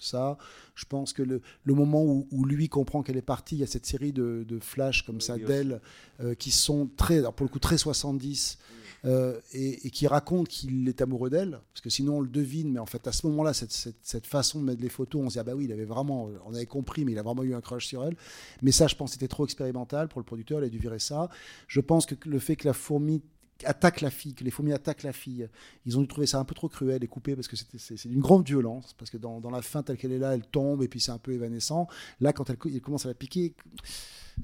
ça. 0.00 0.38
Je 0.74 0.86
pense 0.86 1.12
que 1.12 1.22
le, 1.22 1.42
le 1.64 1.74
moment 1.74 2.02
où, 2.02 2.26
où 2.32 2.44
lui 2.46 2.68
comprend 2.70 3.02
qu'elle 3.02 3.18
est 3.18 3.22
partie, 3.22 3.56
il 3.56 3.60
y 3.60 3.64
a 3.64 3.66
cette 3.66 3.84
série 3.86 4.12
de, 4.12 4.44
de 4.48 4.58
flashs 4.58 5.02
comme 5.02 5.20
ça 5.20 5.34
d'elle 5.46 5.80
euh, 6.20 6.34
qui 6.34 6.50
sont 6.50 6.88
très, 6.96 7.18
alors 7.18 7.34
pour 7.34 7.44
le 7.44 7.50
coup 7.52 7.58
très 7.60 7.76
70 7.78 8.58
euh, 9.04 9.40
et, 9.52 9.90
qui 9.90 10.06
raconte 10.06 10.48
qu'il 10.48 10.88
est 10.88 11.00
amoureux 11.00 11.30
d'elle, 11.30 11.60
parce 11.72 11.80
que 11.80 11.90
sinon 11.90 12.18
on 12.18 12.20
le 12.20 12.28
devine, 12.28 12.72
mais 12.72 12.80
en 12.80 12.86
fait 12.86 13.06
à 13.06 13.12
ce 13.12 13.26
moment-là, 13.28 13.52
cette, 13.54 13.72
cette- 13.72 13.96
cette 14.02 14.26
façon 14.26 14.60
de 14.60 14.64
mettre 14.66 14.82
les 14.82 14.88
photos, 14.88 15.22
on 15.24 15.28
se 15.30 15.34
dit 15.34 15.38
ah 15.38 15.44
bah 15.44 15.54
oui, 15.54 15.64
il 15.64 15.72
avait 15.72 15.84
vraiment, 15.84 16.28
on 16.46 16.54
avait 16.54 16.66
compris, 16.66 17.04
mais 17.04 17.12
il 17.12 17.18
a 17.18 17.22
vraiment 17.22 17.42
eu 17.42 17.54
un 17.54 17.60
crush 17.60 17.86
sur 17.86 18.04
elle. 18.04 18.16
Mais 18.62 18.72
ça, 18.72 18.86
je 18.86 18.94
pense, 18.96 19.12
c'était 19.12 19.28
trop 19.28 19.44
expérimental 19.44 20.08
pour 20.08 20.20
le 20.20 20.24
producteur, 20.24 20.60
il 20.60 20.64
a 20.64 20.68
dû 20.68 20.78
virer 20.78 20.98
ça. 20.98 21.28
Je 21.66 21.80
pense 21.80 22.06
que 22.06 22.14
le 22.28 22.38
fait 22.38 22.56
que 22.56 22.66
la 22.68 22.74
fourmi 22.74 23.22
attaque 23.64 24.00
la 24.00 24.10
fille, 24.10 24.34
que 24.34 24.44
les 24.44 24.50
fourmis 24.50 24.72
attaquent 24.72 25.02
la 25.02 25.12
fille, 25.12 25.48
ils 25.86 25.96
ont 25.98 26.00
dû 26.02 26.08
trouver 26.08 26.26
ça 26.26 26.38
un 26.38 26.44
peu 26.44 26.54
trop 26.54 26.68
cruel 26.68 27.02
et 27.04 27.06
coupé 27.06 27.34
parce 27.34 27.48
que 27.48 27.56
c'était- 27.56 27.78
c'est 27.78 27.96
c'est 27.96 28.08
d'une 28.08 28.20
grande 28.20 28.46
violence, 28.46 28.94
parce 28.98 29.10
que 29.10 29.16
dans, 29.16 29.40
dans 29.40 29.50
la 29.50 29.62
fin 29.62 29.82
telle 29.82 29.96
qu'elle 29.96 30.12
est 30.12 30.18
là, 30.18 30.34
elle 30.34 30.44
tombe 30.46 30.82
et 30.82 30.88
puis 30.88 31.00
c'est 31.00 31.12
un 31.12 31.18
peu 31.18 31.32
évanescent. 31.32 31.86
Là, 32.20 32.32
quand 32.32 32.48
elle, 32.50 32.56
il 32.66 32.80
commence 32.80 33.04
à 33.06 33.08
la 33.08 33.14
piquer, 33.14 33.54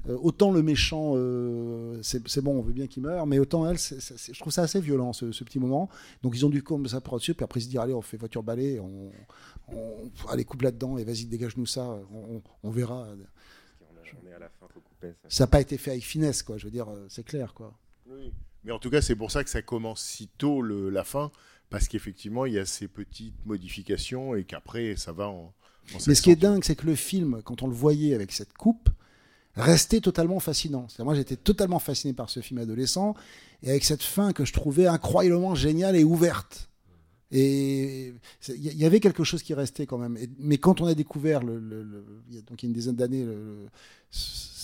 euh, 0.09 0.17
autant 0.21 0.51
le 0.51 0.61
méchant, 0.61 1.13
euh, 1.15 1.99
c'est 2.03 2.27
c'est 2.27 2.41
bon, 2.41 2.59
on 2.59 2.61
veut 2.61 2.73
bien 2.73 2.87
qu'il 2.87 3.01
meure, 3.03 3.25
mais 3.25 3.39
autant 3.39 3.67
elle, 3.69 3.77
je 3.79 4.39
trouve 4.39 4.53
ça 4.53 4.61
assez 4.63 4.79
violent 4.79 5.11
ce, 5.13 5.31
ce 5.31 5.43
petit 5.43 5.59
moment. 5.59 5.89
Donc 6.21 6.35
ils 6.35 6.45
ont 6.45 6.49
dû 6.49 6.61
comme 6.61 6.87
ça 6.87 7.01
par 7.01 7.15
dessus, 7.15 7.33
puis 7.33 7.43
après 7.43 7.59
ils 7.59 7.63
se 7.63 7.69
dire 7.69 7.81
allez, 7.81 7.93
on 7.93 8.01
fait 8.01 8.17
voiture 8.17 8.43
balai, 8.43 8.79
on, 8.79 9.11
on- 9.69 10.11
allez 10.29 10.45
coupe 10.45 10.61
là-dedans 10.61 10.97
et 10.97 11.03
vas-y 11.03 11.25
dégage-nous 11.25 11.65
ça, 11.65 11.83
on, 12.13 12.35
on- 12.37 12.41
on 12.63 12.69
verra. 12.69 13.07
On 14.23 14.27
est 14.27 14.33
à 14.33 14.39
la 14.39 14.49
fin, 14.49 14.67
faut 14.73 14.79
couper. 14.79 15.13
ça. 15.23 15.29
Ça 15.29 15.43
n'a 15.43 15.47
pas 15.47 15.61
été 15.61 15.77
fait 15.77 15.91
avec 15.91 16.03
finesse, 16.03 16.41
quoi. 16.43 16.57
Je 16.57 16.65
veux 16.65 16.71
dire, 16.71 16.87
euh, 16.89 17.05
c'est 17.09 17.23
clair, 17.23 17.53
quoi. 17.53 17.73
Oui. 18.09 18.31
Mais 18.67 18.73
en 18.73 18.79
tout 18.79 18.89
cas, 18.89 19.01
c'est 19.01 19.15
pour 19.15 19.31
ça 19.31 19.45
que 19.45 19.49
ça 19.49 19.61
commence 19.61 20.01
si 20.03 20.27
tôt 20.37 20.61
le- 20.61 20.89
la 20.89 21.05
fin, 21.05 21.31
parce 21.69 21.87
qu'effectivement, 21.87 22.45
il 22.45 22.53
y 22.53 22.59
a 22.59 22.65
ces 22.65 22.89
petites 22.89 23.33
modifications 23.45 24.35
et 24.35 24.43
qu'après, 24.43 24.97
ça 24.97 25.13
va 25.13 25.29
en. 25.29 25.53
en 25.93 25.97
Mais 26.05 26.15
ce 26.15 26.21
qui 26.21 26.31
est 26.31 26.35
dingue, 26.35 26.63
c'est 26.65 26.75
que 26.75 26.85
le 26.85 26.95
film, 26.95 27.41
quand 27.45 27.63
on 27.63 27.67
le 27.67 27.73
voyait 27.73 28.13
avec 28.13 28.33
cette 28.33 28.51
coupe, 28.53 28.89
restait 29.55 30.01
totalement 30.01 30.41
fascinant. 30.41 30.87
Moi, 30.99 31.15
j'étais 31.15 31.37
totalement 31.37 31.79
fasciné 31.79 32.13
par 32.13 32.29
ce 32.29 32.41
film 32.41 32.59
adolescent, 32.59 33.15
et 33.63 33.69
avec 33.69 33.85
cette 33.85 34.03
fin 34.03 34.33
que 34.33 34.43
je 34.43 34.51
trouvais 34.51 34.85
incroyablement 34.85 35.55
géniale 35.55 35.95
et 35.95 36.03
ouverte. 36.03 36.69
Et 37.31 38.13
il 38.49 38.63
y, 38.77 38.85
avait 38.85 38.99
quelque 38.99 39.23
chose 39.23 39.43
qui 39.43 39.53
restait 39.53 39.85
quand 39.85 39.97
même. 39.97 40.15
Et- 40.17 40.29
mais 40.39 40.57
quand 40.57 40.79
on 40.81 40.85
a 40.87 40.93
découvert, 40.93 41.41
le, 41.43 41.57
le- 41.59 41.83
le- 41.83 42.05
donc 42.47 42.63
il 42.63 42.65
y 42.65 42.67
a 42.67 42.69
une 42.69 42.73
dizaine 42.73 42.95
d'années, 42.95 43.25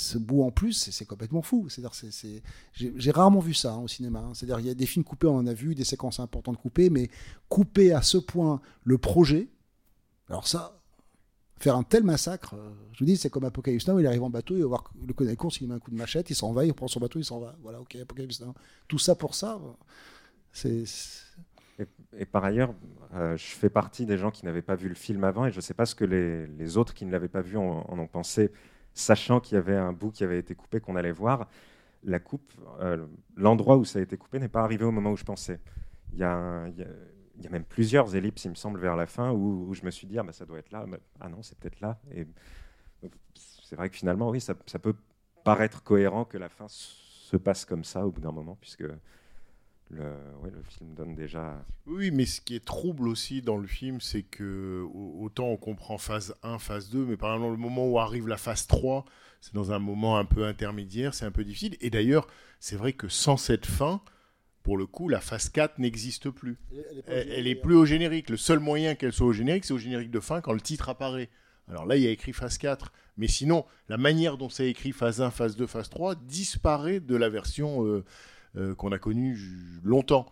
ce 0.04 0.18
bout 0.18 0.44
en 0.44 0.52
plus, 0.52 0.74
c'est- 0.74 1.06
complètement 1.06 1.42
fou. 1.42 1.68
C'est- 1.70 2.44
j'ai 2.76 3.12
rarement 3.12 3.40
vu 3.40 3.54
ça 3.54 3.74
hein, 3.74 3.80
au 3.80 3.88
cinéma. 3.88 4.20
hein. 4.20 4.34
C'est-à-dire, 4.34 4.60
il 4.60 4.68
y 4.68 4.70
a 4.70 4.76
des 4.76 4.86
films 4.86 5.04
coupés, 5.04 5.28
on 5.28 5.38
en 5.38 5.48
a 5.48 5.54
vu, 5.54 5.74
des 5.76 5.84
séquences 5.84 6.20
importantes 6.20 6.58
coupées, 6.58 6.90
mais 6.90 7.10
couper 7.50 7.92
à 7.94 8.02
ce 8.02 8.18
point 8.18 8.62
le 8.84 8.98
projet, 8.98 9.50
alors 10.30 10.48
ça, 10.48 10.80
faire 11.58 11.76
un 11.78 11.84
tel 11.84 12.04
massacre, 12.04 12.56
euh, 12.56 12.70
je 12.92 13.00
vous 13.00 13.06
dis, 13.06 13.16
c'est 13.18 13.30
comme 13.30 13.46
Apocalypse 13.46 13.88
Now, 13.88 14.00
il 14.00 14.06
arrive 14.08 14.24
en 14.24 14.30
bateau, 14.30 14.56
il 14.56 14.62
va 14.62 14.68
voir 14.68 14.92
le 15.08 15.36
course, 15.36 15.62
il 15.62 15.68
met 15.68 15.76
un 15.76 15.80
coup 15.80 15.92
de 15.92 15.96
machette, 15.96 16.30
il 16.30 16.36
s'en 16.36 16.52
va, 16.52 16.66
il 16.66 16.74
prend 16.74 16.88
son 16.88 17.00
bateau, 17.00 17.20
il 17.20 17.26
s'en 17.26 17.40
va. 17.40 17.56
Voilà, 17.62 17.80
ok, 17.80 17.96
Apocalypse 17.96 18.42
Now. 18.42 18.54
Tout 18.88 19.00
ça 19.00 19.16
pour 19.16 19.34
ça, 19.34 19.56
euh, 19.64 19.72
c'est. 20.52 20.84
Et, 22.18 22.26
par 22.26 22.44
ailleurs, 22.44 22.76
euh, 23.16 23.36
je 23.36 23.46
fais 23.46 23.70
partie 23.70 24.06
des 24.06 24.18
gens 24.18 24.30
qui 24.30 24.46
n'avaient 24.46 24.62
pas 24.62 24.76
vu 24.76 24.90
le 24.90 24.96
film 24.96 25.24
avant 25.24 25.48
et 25.48 25.52
je 25.52 25.56
ne 25.56 25.62
sais 25.62 25.74
pas 25.74 25.88
ce 25.88 25.96
que 25.96 26.06
les, 26.06 26.46
les 26.46 26.78
autres 26.78 26.94
qui 26.94 27.04
ne 27.06 27.12
l'avaient 27.12 27.28
pas 27.28 27.42
vu 27.42 27.58
en 27.58 27.98
ont 27.98 28.08
pensé, 28.08 28.52
sachant 28.94 29.40
qu'il 29.40 29.56
y 29.56 29.58
avait 29.58 29.76
un 29.76 29.94
bout 29.94 30.12
qui 30.12 30.24
avait 30.24 30.40
été 30.40 30.56
coupé 30.56 30.80
qu'on 30.80 30.96
allait 30.96 31.12
voir. 31.12 31.48
La 32.04 32.20
coupe, 32.20 32.52
euh, 32.80 33.06
l'endroit 33.36 33.78
où 33.78 33.86
ça 33.86 34.00
a 34.00 34.02
été 34.02 34.18
coupé 34.18 34.40
n'est 34.40 34.50
pas 34.50 34.64
arrivé 34.64 34.86
au 34.86 34.92
moment 34.92 35.12
où 35.12 35.18
je 35.18 35.24
pensais. 35.24 35.60
Il 36.14 36.20
y 36.20 36.24
a, 36.24 36.68
même 37.50 37.64
plusieurs 37.64 38.16
ellipses, 38.16 38.46
il 38.46 38.52
me 38.52 38.56
semble, 38.56 38.80
vers 38.80 38.96
la 38.96 39.06
fin 39.08 39.32
où, 39.32 39.74
je 39.74 39.84
me 39.86 39.92
suis 39.92 40.06
dit 40.06 40.20
ah, 40.20 40.24
bah, 40.24 40.34
ça 40.34 40.46
doit 40.46 40.60
être 40.60 40.72
là, 40.72 40.86
Bah, 40.86 40.98
ah 41.20 41.30
non, 41.30 41.42
c'est 41.42 41.58
peut-être 41.58 41.80
là. 41.82 42.00
Et 42.12 42.28
c'est 43.34 43.76
vrai 43.76 43.90
que 43.90 43.96
finalement, 43.96 44.30
oui, 44.30 44.42
ça, 44.42 44.54
ça 44.68 44.80
peut 44.80 44.96
paraître 45.44 45.84
cohérent 45.84 46.26
que 46.26 46.38
la 46.38 46.50
fin 46.50 46.68
se 46.68 47.38
passe 47.38 47.66
comme 47.66 47.84
ça 47.84 48.06
au 48.06 48.12
bout 48.12 48.22
d'un 48.22 48.32
moment, 48.32 48.58
puisque 48.62 48.86
le, 49.94 50.04
ouais, 50.44 50.52
le 50.52 50.62
film 50.64 50.94
donne 50.94 51.16
déjà. 51.16 51.64
Oui, 51.86 52.12
mais 52.12 52.26
ce 52.26 52.42
qui 52.42 52.56
est 52.56 52.64
trouble 52.66 53.08
aussi 53.08 53.42
dans 53.42 53.58
le 53.58 53.68
film, 53.68 54.02
c'est 54.02 54.24
que 54.24 54.84
au- 54.94 55.24
autant 55.24 55.48
on 55.48 55.58
comprend 55.58 55.98
phase 55.98 56.36
1, 56.44 56.60
phase 56.60 56.90
2, 56.90 57.06
mais 57.06 57.18
par 57.18 57.34
exemple, 57.36 57.52
le 57.52 57.58
moment 57.58 57.88
où 57.88 58.00
arrive 58.00 58.28
la 58.28 58.38
phase 58.38 58.68
3, 58.68 59.06
c'est 59.42 59.54
dans 59.54 59.72
un 59.72 59.80
moment 59.80 60.18
un 60.18 60.26
peu 60.26 60.46
intermédiaire, 60.46 61.14
c'est 61.14 61.26
un 61.26 61.32
peu 61.32 61.44
difficile. 61.44 61.76
Et 61.82 61.90
d'ailleurs, 61.90 62.28
c'est 62.60 62.76
vrai 62.76 62.94
que 62.94 63.08
sans 63.10 63.38
cette 63.38 63.66
fin, 63.66 64.02
pour 64.64 64.78
le 64.78 64.86
coup, 64.86 65.10
la 65.10 65.20
phase 65.20 65.50
4 65.50 65.80
n'existe 65.80 66.30
plus. 66.30 66.58
Elle 66.72 66.98
est 66.98 67.04
pas 67.04 67.12
au 67.12 67.14
Elle, 67.14 67.24
générique, 67.26 67.38
elle 67.38 67.48
est 67.48 67.56
plus 67.56 67.76
au 67.76 67.86
générique. 67.86 68.30
Le 68.30 68.38
seul 68.38 68.60
moyen 68.60 68.96
qu'elle 68.96 69.12
soit 69.14 69.28
au 69.28 69.34
générique, 69.34 69.66
c'est 69.66 69.74
au 69.74 69.78
générique 69.78 70.12
de 70.12 70.20
fin 70.22 70.40
quand 70.42 70.54
le 70.54 70.62
titre 70.62 70.88
apparaît. 70.90 71.30
Alors 71.68 71.86
là, 71.86 71.96
il 71.98 72.04
y 72.04 72.08
a 72.08 72.12
écrit 72.12 72.32
phase 72.34 72.58
4. 72.58 72.92
Mais 73.18 73.28
sinon, 73.28 73.66
la 73.90 73.98
manière 73.98 74.38
dont 74.38 74.50
c'est 74.50 74.70
écrit 74.70 74.92
phase 74.94 75.22
1, 75.22 75.32
phase 75.32 75.56
2, 75.58 75.68
phase 75.68 75.90
3 75.90 76.16
disparaît 76.16 77.00
de 77.02 77.16
la 77.16 77.30
version 77.30 77.86
euh, 77.86 78.04
euh, 78.56 78.76
qu'on 78.76 78.92
a 78.92 79.00
connue 79.00 79.36
ju- 79.36 79.80
longtemps. 79.84 80.26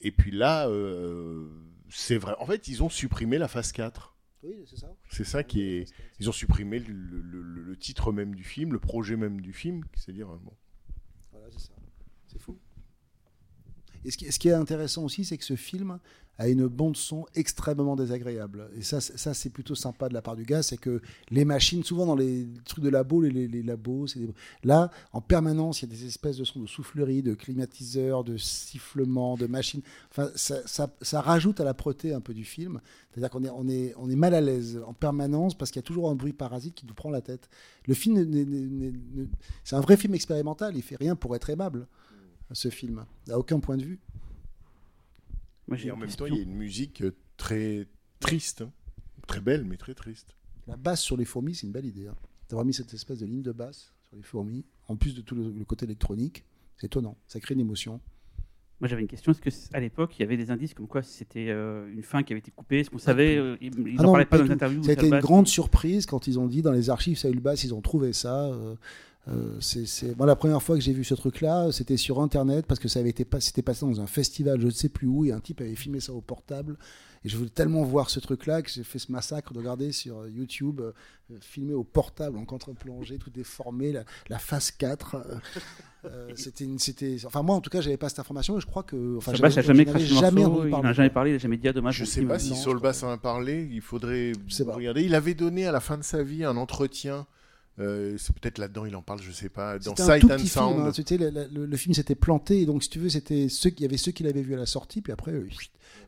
Et 0.00 0.10
puis 0.12 0.30
là, 0.30 0.68
euh, 0.68 1.48
c'est 1.88 2.18
vrai. 2.18 2.34
En 2.38 2.46
fait, 2.46 2.68
ils 2.68 2.82
ont 2.82 2.88
supprimé 2.88 3.38
la 3.38 3.48
phase 3.48 3.72
4. 3.72 4.14
Oui, 4.42 4.54
c'est 4.66 4.76
ça. 4.78 4.92
C'est 5.10 5.24
ça 5.24 5.42
qui 5.42 5.62
est. 5.62 5.92
Ils 6.20 6.28
ont 6.28 6.32
supprimé 6.32 6.78
le, 6.78 6.92
le- 6.92 7.42
le- 7.42 7.62
le 7.62 7.76
titre 7.76 8.12
même 8.12 8.34
du 8.34 8.44
film, 8.44 8.72
le 8.72 8.78
projet 8.78 9.16
même 9.16 9.40
du 9.40 9.52
film, 9.52 9.82
c'est-à-dire. 9.94 10.30
euh, 10.30 10.38
Bon. 10.42 10.52
Voilà, 11.32 11.46
c'est 11.50 11.60
ça. 11.66 11.72
C'est 12.26 12.38
fou. 12.40 12.58
Et 14.04 14.10
ce 14.10 14.16
qui, 14.16 14.30
ce 14.30 14.38
qui 14.38 14.48
est 14.48 14.52
intéressant 14.52 15.02
aussi, 15.04 15.24
c'est 15.24 15.36
que 15.38 15.44
ce 15.44 15.56
film 15.56 15.98
a 16.38 16.48
une 16.48 16.66
bande 16.66 16.96
son 16.96 17.26
extrêmement 17.34 17.96
désagréable. 17.96 18.68
Et 18.76 18.82
ça, 18.82 19.00
ça 19.00 19.34
c'est 19.34 19.50
plutôt 19.50 19.74
sympa 19.74 20.08
de 20.08 20.14
la 20.14 20.22
part 20.22 20.36
du 20.36 20.44
gars, 20.44 20.62
c'est 20.62 20.76
que 20.76 21.00
les 21.30 21.44
machines, 21.44 21.82
souvent 21.82 22.06
dans 22.06 22.14
les 22.14 22.46
trucs 22.64 22.84
de 22.84 22.90
labo, 22.90 23.22
les, 23.22 23.48
labos, 23.62 24.06
des- 24.14 24.28
là, 24.64 24.90
en 25.12 25.20
permanence, 25.20 25.80
il 25.82 25.90
y 25.90 25.92
a 25.92 25.96
des 25.96 26.06
espèces 26.06 26.36
de 26.36 26.44
sons 26.44 26.60
de 26.60 26.66
soufflerie, 26.66 27.22
de 27.22 27.34
climatiseurs, 27.34 28.24
de 28.24 28.36
sifflements, 28.36 29.36
de 29.36 29.46
machines. 29.46 29.82
Enfin, 30.10 30.30
ça, 30.34 30.56
ça- 30.66 31.20
rajoute 31.20 31.60
à 31.60 31.64
la 31.64 31.74
proté 31.74 32.12
un 32.12 32.20
peu 32.20 32.34
du 32.34 32.44
film. 32.44 32.80
C'est-à-dire 33.10 33.30
qu'on 33.30 33.44
est, 33.44 33.50
on 33.50 33.68
est, 33.68 33.94
on 33.96 34.10
est 34.10 34.16
mal 34.16 34.34
à 34.34 34.40
l'aise 34.42 34.78
en 34.86 34.92
permanence 34.92 35.54
parce 35.56 35.70
qu'il 35.70 35.80
y 35.80 35.84
a 35.84 35.86
toujours 35.86 36.10
un 36.10 36.14
bruit 36.14 36.34
parasite 36.34 36.74
qui 36.74 36.84
nous 36.86 36.94
prend 36.94 37.10
la 37.10 37.22
tête. 37.22 37.48
Le 37.86 37.94
film, 37.94 38.26
c'est 39.64 39.76
un 39.76 39.80
vrai 39.80 39.96
film 39.96 40.14
expérimental. 40.14 40.76
Il 40.76 40.82
fait 40.82 40.96
rien 40.96 41.16
pour 41.16 41.34
être 41.34 41.48
aimable, 41.50 41.86
ce 42.52 42.68
film, 42.68 43.04
à 43.30 43.38
aucun 43.38 43.58
point 43.60 43.76
de 43.76 43.84
vue. 43.84 44.00
Moi, 45.68 45.78
Et 45.82 45.90
en 45.90 45.96
même 45.96 46.06
question. 46.06 46.26
temps, 46.26 46.32
il 46.32 46.36
y 46.36 46.40
a 46.40 46.42
une 46.44 46.54
musique 46.54 47.02
euh, 47.02 47.14
très 47.36 47.86
triste, 48.20 48.62
hein. 48.62 48.70
très 49.26 49.40
belle, 49.40 49.64
mais 49.64 49.76
très 49.76 49.94
triste. 49.94 50.36
La 50.66 50.76
basse 50.76 51.00
sur 51.00 51.16
les 51.16 51.24
fourmis, 51.24 51.54
c'est 51.54 51.66
une 51.66 51.72
belle 51.72 51.86
idée. 51.86 52.06
Hein. 52.08 52.14
D'avoir 52.48 52.64
mis 52.64 52.74
cette 52.74 52.92
espèce 52.94 53.18
de 53.18 53.26
ligne 53.26 53.42
de 53.42 53.52
basse 53.52 53.92
sur 54.08 54.16
les 54.16 54.22
fourmis, 54.22 54.64
en 54.88 54.96
plus 54.96 55.14
de 55.14 55.20
tout 55.20 55.34
le, 55.34 55.50
le 55.50 55.64
côté 55.64 55.84
électronique, 55.84 56.44
c'est 56.76 56.86
étonnant. 56.86 57.16
Ça 57.26 57.40
crée 57.40 57.54
une 57.54 57.60
émotion. 57.60 58.00
Moi, 58.80 58.88
j'avais 58.88 59.00
une 59.02 59.08
question. 59.08 59.32
Est-ce 59.32 59.40
que 59.40 59.76
à 59.76 59.80
l'époque, 59.80 60.18
il 60.18 60.20
y 60.20 60.24
avait 60.24 60.36
des 60.36 60.50
indices 60.50 60.74
comme 60.74 60.86
quoi 60.86 61.02
c'était 61.02 61.48
euh, 61.48 61.90
une 61.90 62.02
fin 62.02 62.22
qui 62.22 62.32
avait 62.34 62.40
été 62.40 62.50
coupée 62.50 62.80
Est-ce 62.80 62.90
qu'on 62.90 62.98
savait 62.98 63.36
euh, 63.38 63.56
Ils 63.62 63.72
Ah 63.98 64.02
n'en 64.02 64.08
non, 64.08 64.12
parlaient 64.12 64.26
pas 64.26 64.36
du 64.36 64.42
dans 64.42 64.48
les 64.48 64.52
interviews 64.54 64.82
Ça 64.82 64.90
a 64.90 64.92
été 64.92 65.08
une 65.08 65.18
grande 65.18 65.48
surprise 65.48 66.04
quand 66.04 66.26
ils 66.26 66.38
ont 66.38 66.46
dit 66.46 66.60
dans 66.62 66.72
les 66.72 66.90
archives 66.90 67.16
Saül 67.16 67.40
Bass, 67.40 67.64
ils 67.64 67.72
ont 67.74 67.80
trouvé 67.80 68.12
ça. 68.12 68.44
euh, 68.52 68.74
euh, 69.28 69.56
c'est, 69.60 69.86
c'est- 69.86 70.16
Moi, 70.16 70.26
la 70.26 70.36
première 70.36 70.62
fois 70.62 70.76
que 70.76 70.82
j'ai 70.82 70.92
vu 70.92 71.02
ce 71.04 71.14
truc-là, 71.14 71.72
c'était 71.72 71.96
sur 71.96 72.20
Internet 72.20 72.64
parce 72.66 72.78
que 72.80 72.88
ça 72.88 73.00
avait 73.00 73.10
été 73.10 73.24
pas... 73.24 73.40
c'était 73.40 73.62
passé 73.62 73.84
dans 73.84 74.00
un 74.00 74.06
festival, 74.06 74.60
je 74.60 74.66
ne 74.66 74.70
sais 74.70 74.88
plus 74.88 75.06
où, 75.08 75.24
et 75.24 75.32
un 75.32 75.40
type 75.40 75.60
avait 75.60 75.74
filmé 75.74 75.98
ça 76.00 76.12
au 76.12 76.20
portable. 76.20 76.76
Et 77.24 77.28
je 77.28 77.36
voulais 77.36 77.50
tellement 77.50 77.82
voir 77.82 78.08
ce 78.08 78.20
truc-là 78.20 78.62
que 78.62 78.70
j'ai 78.70 78.84
fait 78.84 79.00
ce 79.00 79.10
massacre 79.10 79.52
de 79.52 79.58
regarder 79.58 79.90
sur 79.90 80.28
YouTube, 80.28 80.80
euh, 80.80 80.92
filmé 81.40 81.72
au 81.74 81.82
portable, 81.82 82.36
en 82.38 82.44
contre-plongée, 82.44 83.18
tout 83.18 83.30
déformé, 83.30 83.90
la, 83.90 84.04
la 84.28 84.38
phase 84.38 84.70
4. 84.70 85.16
euh, 86.04 86.30
c'était, 86.36 86.62
une- 86.64 86.78
c'était... 86.78 87.16
Enfin, 87.24 87.42
moi, 87.42 87.56
en 87.56 87.60
tout 87.60 87.70
cas, 87.70 87.80
j'avais 87.80 87.96
pas 87.96 88.08
cette 88.08 88.20
information 88.20 88.58
et 88.58 88.60
je 88.60 88.66
crois 88.66 88.84
que. 88.84 89.16
Enfin, 89.16 89.32
il 89.34 89.40
n'a 89.42 89.48
jamais 89.48 89.84
craché 89.86 90.06
jamais 90.06 90.42
morceau, 90.42 90.66
il 90.66 90.70
n'en 90.70 90.76
parler. 90.76 90.88
a 90.88 90.92
jamais 90.92 91.10
parlé, 91.10 91.30
il 91.30 91.32
n'a 91.32 91.38
jamais 91.40 91.56
dit 91.56 91.66
à 91.66 91.72
dommage. 91.72 91.96
Je 91.96 92.04
sais 92.04 92.22
pas 92.22 92.38
si 92.38 92.50
Non, 92.50 92.56
Solbass 92.56 93.02
en 93.02 93.10
a 93.10 93.18
parlé, 93.18 93.68
il 93.72 93.80
faudrait 93.80 94.30
regarder. 94.68 95.02
Il 95.02 95.16
avait 95.16 95.34
donné 95.34 95.66
à 95.66 95.72
la 95.72 95.80
fin 95.80 95.98
de 95.98 96.04
sa 96.04 96.22
vie 96.22 96.44
un 96.44 96.56
entretien. 96.56 97.26
Euh, 97.78 98.16
c'est 98.18 98.34
peut-être 98.34 98.56
là-dedans, 98.58 98.86
il 98.86 98.96
en 98.96 99.02
parle, 99.02 99.20
je 99.20 99.30
sais 99.32 99.48
pas. 99.50 99.78
Dans 99.78 99.94
C'était 99.94 100.20
Sight 100.20 100.24
and 100.24 100.38
Sound. 100.46 100.74
film. 100.76 100.86
hein. 100.86 100.92
Tu 100.92 101.02
sais, 101.06 101.18
le, 101.18 101.30
le- 101.30 101.66
le 101.66 101.76
film 101.76 101.94
s'était 101.94 102.14
planté, 102.14 102.64
donc 102.64 102.82
si 102.82 102.88
tu 102.88 102.98
veux, 102.98 103.08
c'était 103.10 103.48
ceux 103.50 103.68
qui 103.70 103.82
il 103.82 103.82
y 103.82 103.86
avait 103.86 103.96
ceux 103.98 104.12
qui 104.12 104.22
l'avaient 104.22 104.42
vu 104.42 104.54
à 104.54 104.56
la 104.56 104.64
sortie, 104.66 105.02
puis 105.02 105.12
après, 105.12 105.32
euh, 105.32 105.46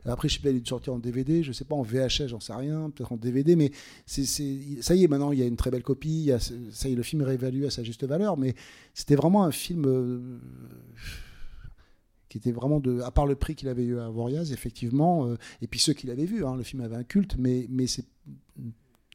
après 0.05 0.27
je 0.29 0.35
sais 0.35 0.39
pas, 0.41 0.49
il 0.49 0.57
est 0.57 0.67
sorti 0.67 0.89
en 0.89 0.97
DVD, 0.97 1.43
je 1.43 1.51
sais 1.51 1.65
pas 1.65 1.75
en 1.75 1.83
VHS, 1.83 2.27
j'en 2.29 2.39
sais 2.39 2.53
rien, 2.53 2.89
peut-être 2.89 3.11
en 3.11 3.17
DVD, 3.17 3.55
mais 3.55 3.71
c'est, 4.07 4.25
ça 4.25 4.95
y 4.95 5.03
est, 5.03 5.07
maintenant 5.07 5.31
il 5.31 5.37
y 5.39 5.43
a 5.43 5.45
une 5.45 5.57
très 5.57 5.69
belle 5.69 5.83
copie, 5.83 6.09
il 6.09 6.25
y 6.25 6.31
a 6.31 6.39
ce- 6.39 6.53
ça 6.71 6.89
y 6.89 6.93
est, 6.93 6.95
le 6.95 7.03
film 7.03 7.21
est 7.21 7.25
réévalué 7.25 7.67
à 7.67 7.69
sa 7.69 7.83
juste 7.83 8.03
valeur, 8.03 8.35
mais 8.37 8.55
c'était 8.95 9.15
vraiment 9.15 9.43
un 9.43 9.51
film 9.51 9.85
euh, 9.85 10.39
qui 12.29 12.37
était 12.37 12.51
vraiment 12.51 12.79
de, 12.79 13.01
à 13.01 13.11
part 13.11 13.25
le 13.25 13.35
prix 13.35 13.55
qu'il 13.55 13.67
avait 13.69 13.83
eu 13.83 13.99
à 13.99 14.09
Voriaz, 14.09 14.51
effectivement, 14.51 15.25
euh, 15.27 15.35
et 15.61 15.67
puis 15.67 15.79
ceux 15.79 15.93
qui 15.93 16.07
l'avaient 16.07 16.25
vu, 16.25 16.45
hein, 16.45 16.55
le 16.55 16.63
film 16.63 16.81
avait 16.81 16.95
un 16.95 17.03
culte, 17.03 17.35
mais 17.37 17.65
mais 17.69 17.87
c'est 17.87 18.05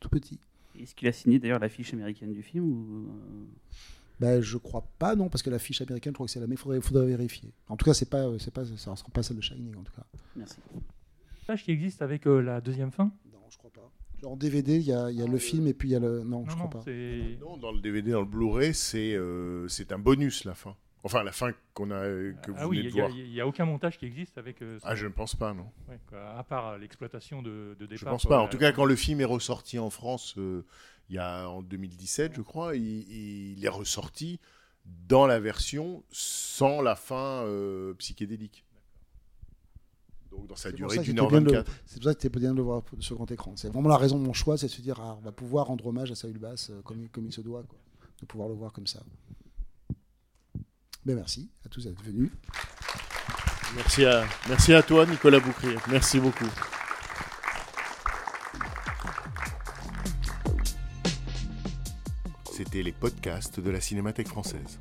tout 0.00 0.08
petit. 0.08 0.38
Est-ce 0.78 0.94
qu'il 0.94 1.08
a 1.08 1.12
signé 1.12 1.38
d'ailleurs 1.38 1.58
l'affiche 1.60 1.92
américaine 1.94 2.32
du 2.32 2.42
film 2.42 2.64
ou... 2.64 3.08
euh, 3.08 3.44
Ben, 4.20 4.40
je 4.40 4.56
crois 4.58 4.86
pas, 4.98 5.14
non, 5.16 5.28
parce 5.28 5.42
que 5.42 5.50
la 5.50 5.58
fiche 5.58 5.80
américaine, 5.82 6.12
je 6.12 6.14
crois 6.14 6.26
que 6.26 6.32
c'est 6.32 6.40
la 6.40 6.46
même. 6.46 6.54
Il 6.54 6.58
faudrait, 6.58 6.80
faudrait 6.80 7.06
vérifier. 7.06 7.52
En 7.68 7.76
tout 7.76 7.84
cas, 7.84 7.94
c'est 7.94 8.08
pas, 8.10 8.26
c'est 8.38 8.52
pas, 8.52 8.64
ça 8.64 8.90
ne 8.90 8.96
sera 8.96 9.08
pas 9.12 9.22
celle 9.22 9.36
de 9.36 9.42
Shining, 9.42 9.76
en 9.76 9.82
tout 9.82 9.92
cas. 9.92 10.04
Merci. 10.36 10.56
Page 11.46 11.62
qui 11.64 11.70
existe 11.72 12.00
avec 12.02 12.26
euh, 12.26 12.40
la 12.40 12.60
deuxième 12.60 12.90
fin? 12.90 13.12
Non, 13.32 13.38
je 13.50 13.58
crois 13.58 13.70
pas. 13.70 13.90
Genre 14.22 14.32
en 14.32 14.36
DVD, 14.36 14.76
il 14.76 14.82
y 14.86 14.92
a, 14.92 15.10
il 15.10 15.18
y 15.18 15.22
a 15.22 15.26
le 15.26 15.38
film 15.38 15.66
et 15.66 15.74
puis 15.74 15.88
il 15.90 15.92
y 15.92 15.96
a 15.96 15.98
le. 16.00 16.22
Non, 16.22 16.44
je 16.46 16.50
Non, 16.56 16.68
crois 16.68 16.80
non, 16.80 16.84
pas. 16.84 17.44
Non, 17.44 17.56
dans 17.58 17.72
le 17.72 17.80
DVD, 17.80 18.12
dans 18.12 18.20
le 18.20 18.26
Blu-ray, 18.26 18.72
c'est 18.74 19.14
euh, 19.14 19.68
c'est 19.68 19.92
un 19.92 19.98
bonus 19.98 20.44
la 20.44 20.54
fin. 20.54 20.76
Enfin, 21.06 21.22
la 21.22 21.32
fin 21.32 21.52
qu'on 21.74 21.90
a, 21.90 22.00
que 22.02 22.50
vous 22.50 22.56
Ah 22.58 22.66
oui, 22.66 22.78
venez 22.78 22.88
de 22.88 22.94
n'y 22.94 23.00
a, 23.00 23.04
voir. 23.06 23.16
il 23.18 23.32
y 23.32 23.40
a 23.40 23.46
aucun 23.46 23.66
montage 23.66 23.98
qui 23.98 24.06
existe 24.06 24.38
avec. 24.38 24.62
euh, 24.62 24.78
Ah, 24.82 24.94
je 24.94 25.06
ne 25.06 25.12
pense 25.12 25.36
pas, 25.36 25.52
non. 25.52 25.66
Ouais, 25.88 25.98
quoi, 26.08 26.30
à 26.38 26.42
part 26.42 26.78
l'exploitation 26.78 27.42
de, 27.42 27.76
de 27.78 27.84
départ. 27.86 27.98
Je 27.98 28.04
pense 28.06 28.22
quoi, 28.26 28.38
pas. 28.38 28.42
En 28.42 28.48
tout 28.48 28.56
cas, 28.58 28.72
quand 28.72 28.86
le 28.86 28.96
film 28.96 29.20
est 29.20 29.24
ressorti 29.26 29.78
en 29.78 29.90
France, 29.90 30.34
euh, 30.38 30.64
il 31.10 31.16
y 31.16 31.18
a 31.18 31.48
en 31.50 31.60
2017, 31.62 32.32
je 32.34 32.40
crois, 32.40 32.74
il, 32.74 33.52
il 33.56 33.64
est 33.64 33.68
ressorti 33.68 34.40
dans 35.08 35.26
la 35.26 35.40
version 35.40 36.02
sans 36.10 36.80
la 36.80 36.96
fin 36.96 37.44
euh, 37.44 37.92
psychédélique. 37.94 38.64
Donc 40.30 40.46
dans 40.48 40.56
sa 40.56 40.72
durée 40.72 40.98
d'une 40.98 41.18
heure 41.20 41.28
bien 41.28 41.40
de 41.40 41.44
le- 41.46 41.58
24. 41.58 41.72
C'est 41.86 41.94
pour 42.00 42.04
ça 42.04 42.14
que 42.14 42.22
c'était 42.22 42.38
bien 42.40 42.52
de 42.52 42.56
le 42.56 42.62
voir 42.62 42.82
sur 43.00 43.16
grand 43.16 43.30
écran. 43.30 43.52
C'est 43.56 43.68
vraiment 43.68 43.88
la 43.88 43.96
raison 43.98 44.18
de 44.18 44.24
mon 44.24 44.32
choix, 44.32 44.56
c'est 44.58 44.66
de 44.66 44.72
se 44.72 44.80
dire, 44.82 44.98
ah, 45.00 45.16
on 45.18 45.20
va 45.20 45.32
pouvoir 45.32 45.66
rendre 45.66 45.86
hommage 45.86 46.10
à 46.10 46.14
Saül 46.14 46.38
Bass 46.38 46.70
euh, 46.70 46.80
comme, 46.82 47.08
comme 47.10 47.26
il 47.26 47.32
se 47.32 47.40
doit, 47.40 47.62
quoi. 47.62 47.78
de 48.20 48.26
pouvoir 48.26 48.48
le 48.48 48.54
voir 48.54 48.72
comme 48.72 48.86
ça. 48.86 49.00
Ben, 51.04 51.16
merci 51.16 51.50
à 51.66 51.68
tous 51.68 51.84
d'être 51.84 52.02
venus. 52.02 52.30
Merci 53.76 54.04
à, 54.06 54.24
merci 54.48 54.72
à 54.72 54.82
toi, 54.82 55.04
Nicolas 55.04 55.40
Boucrier. 55.40 55.76
Merci 55.90 56.18
beaucoup. 56.20 56.48
C'était 62.52 62.82
les 62.82 62.92
podcasts 62.92 63.60
de 63.60 63.70
la 63.70 63.80
Cinémathèque 63.80 64.28
française. 64.28 64.78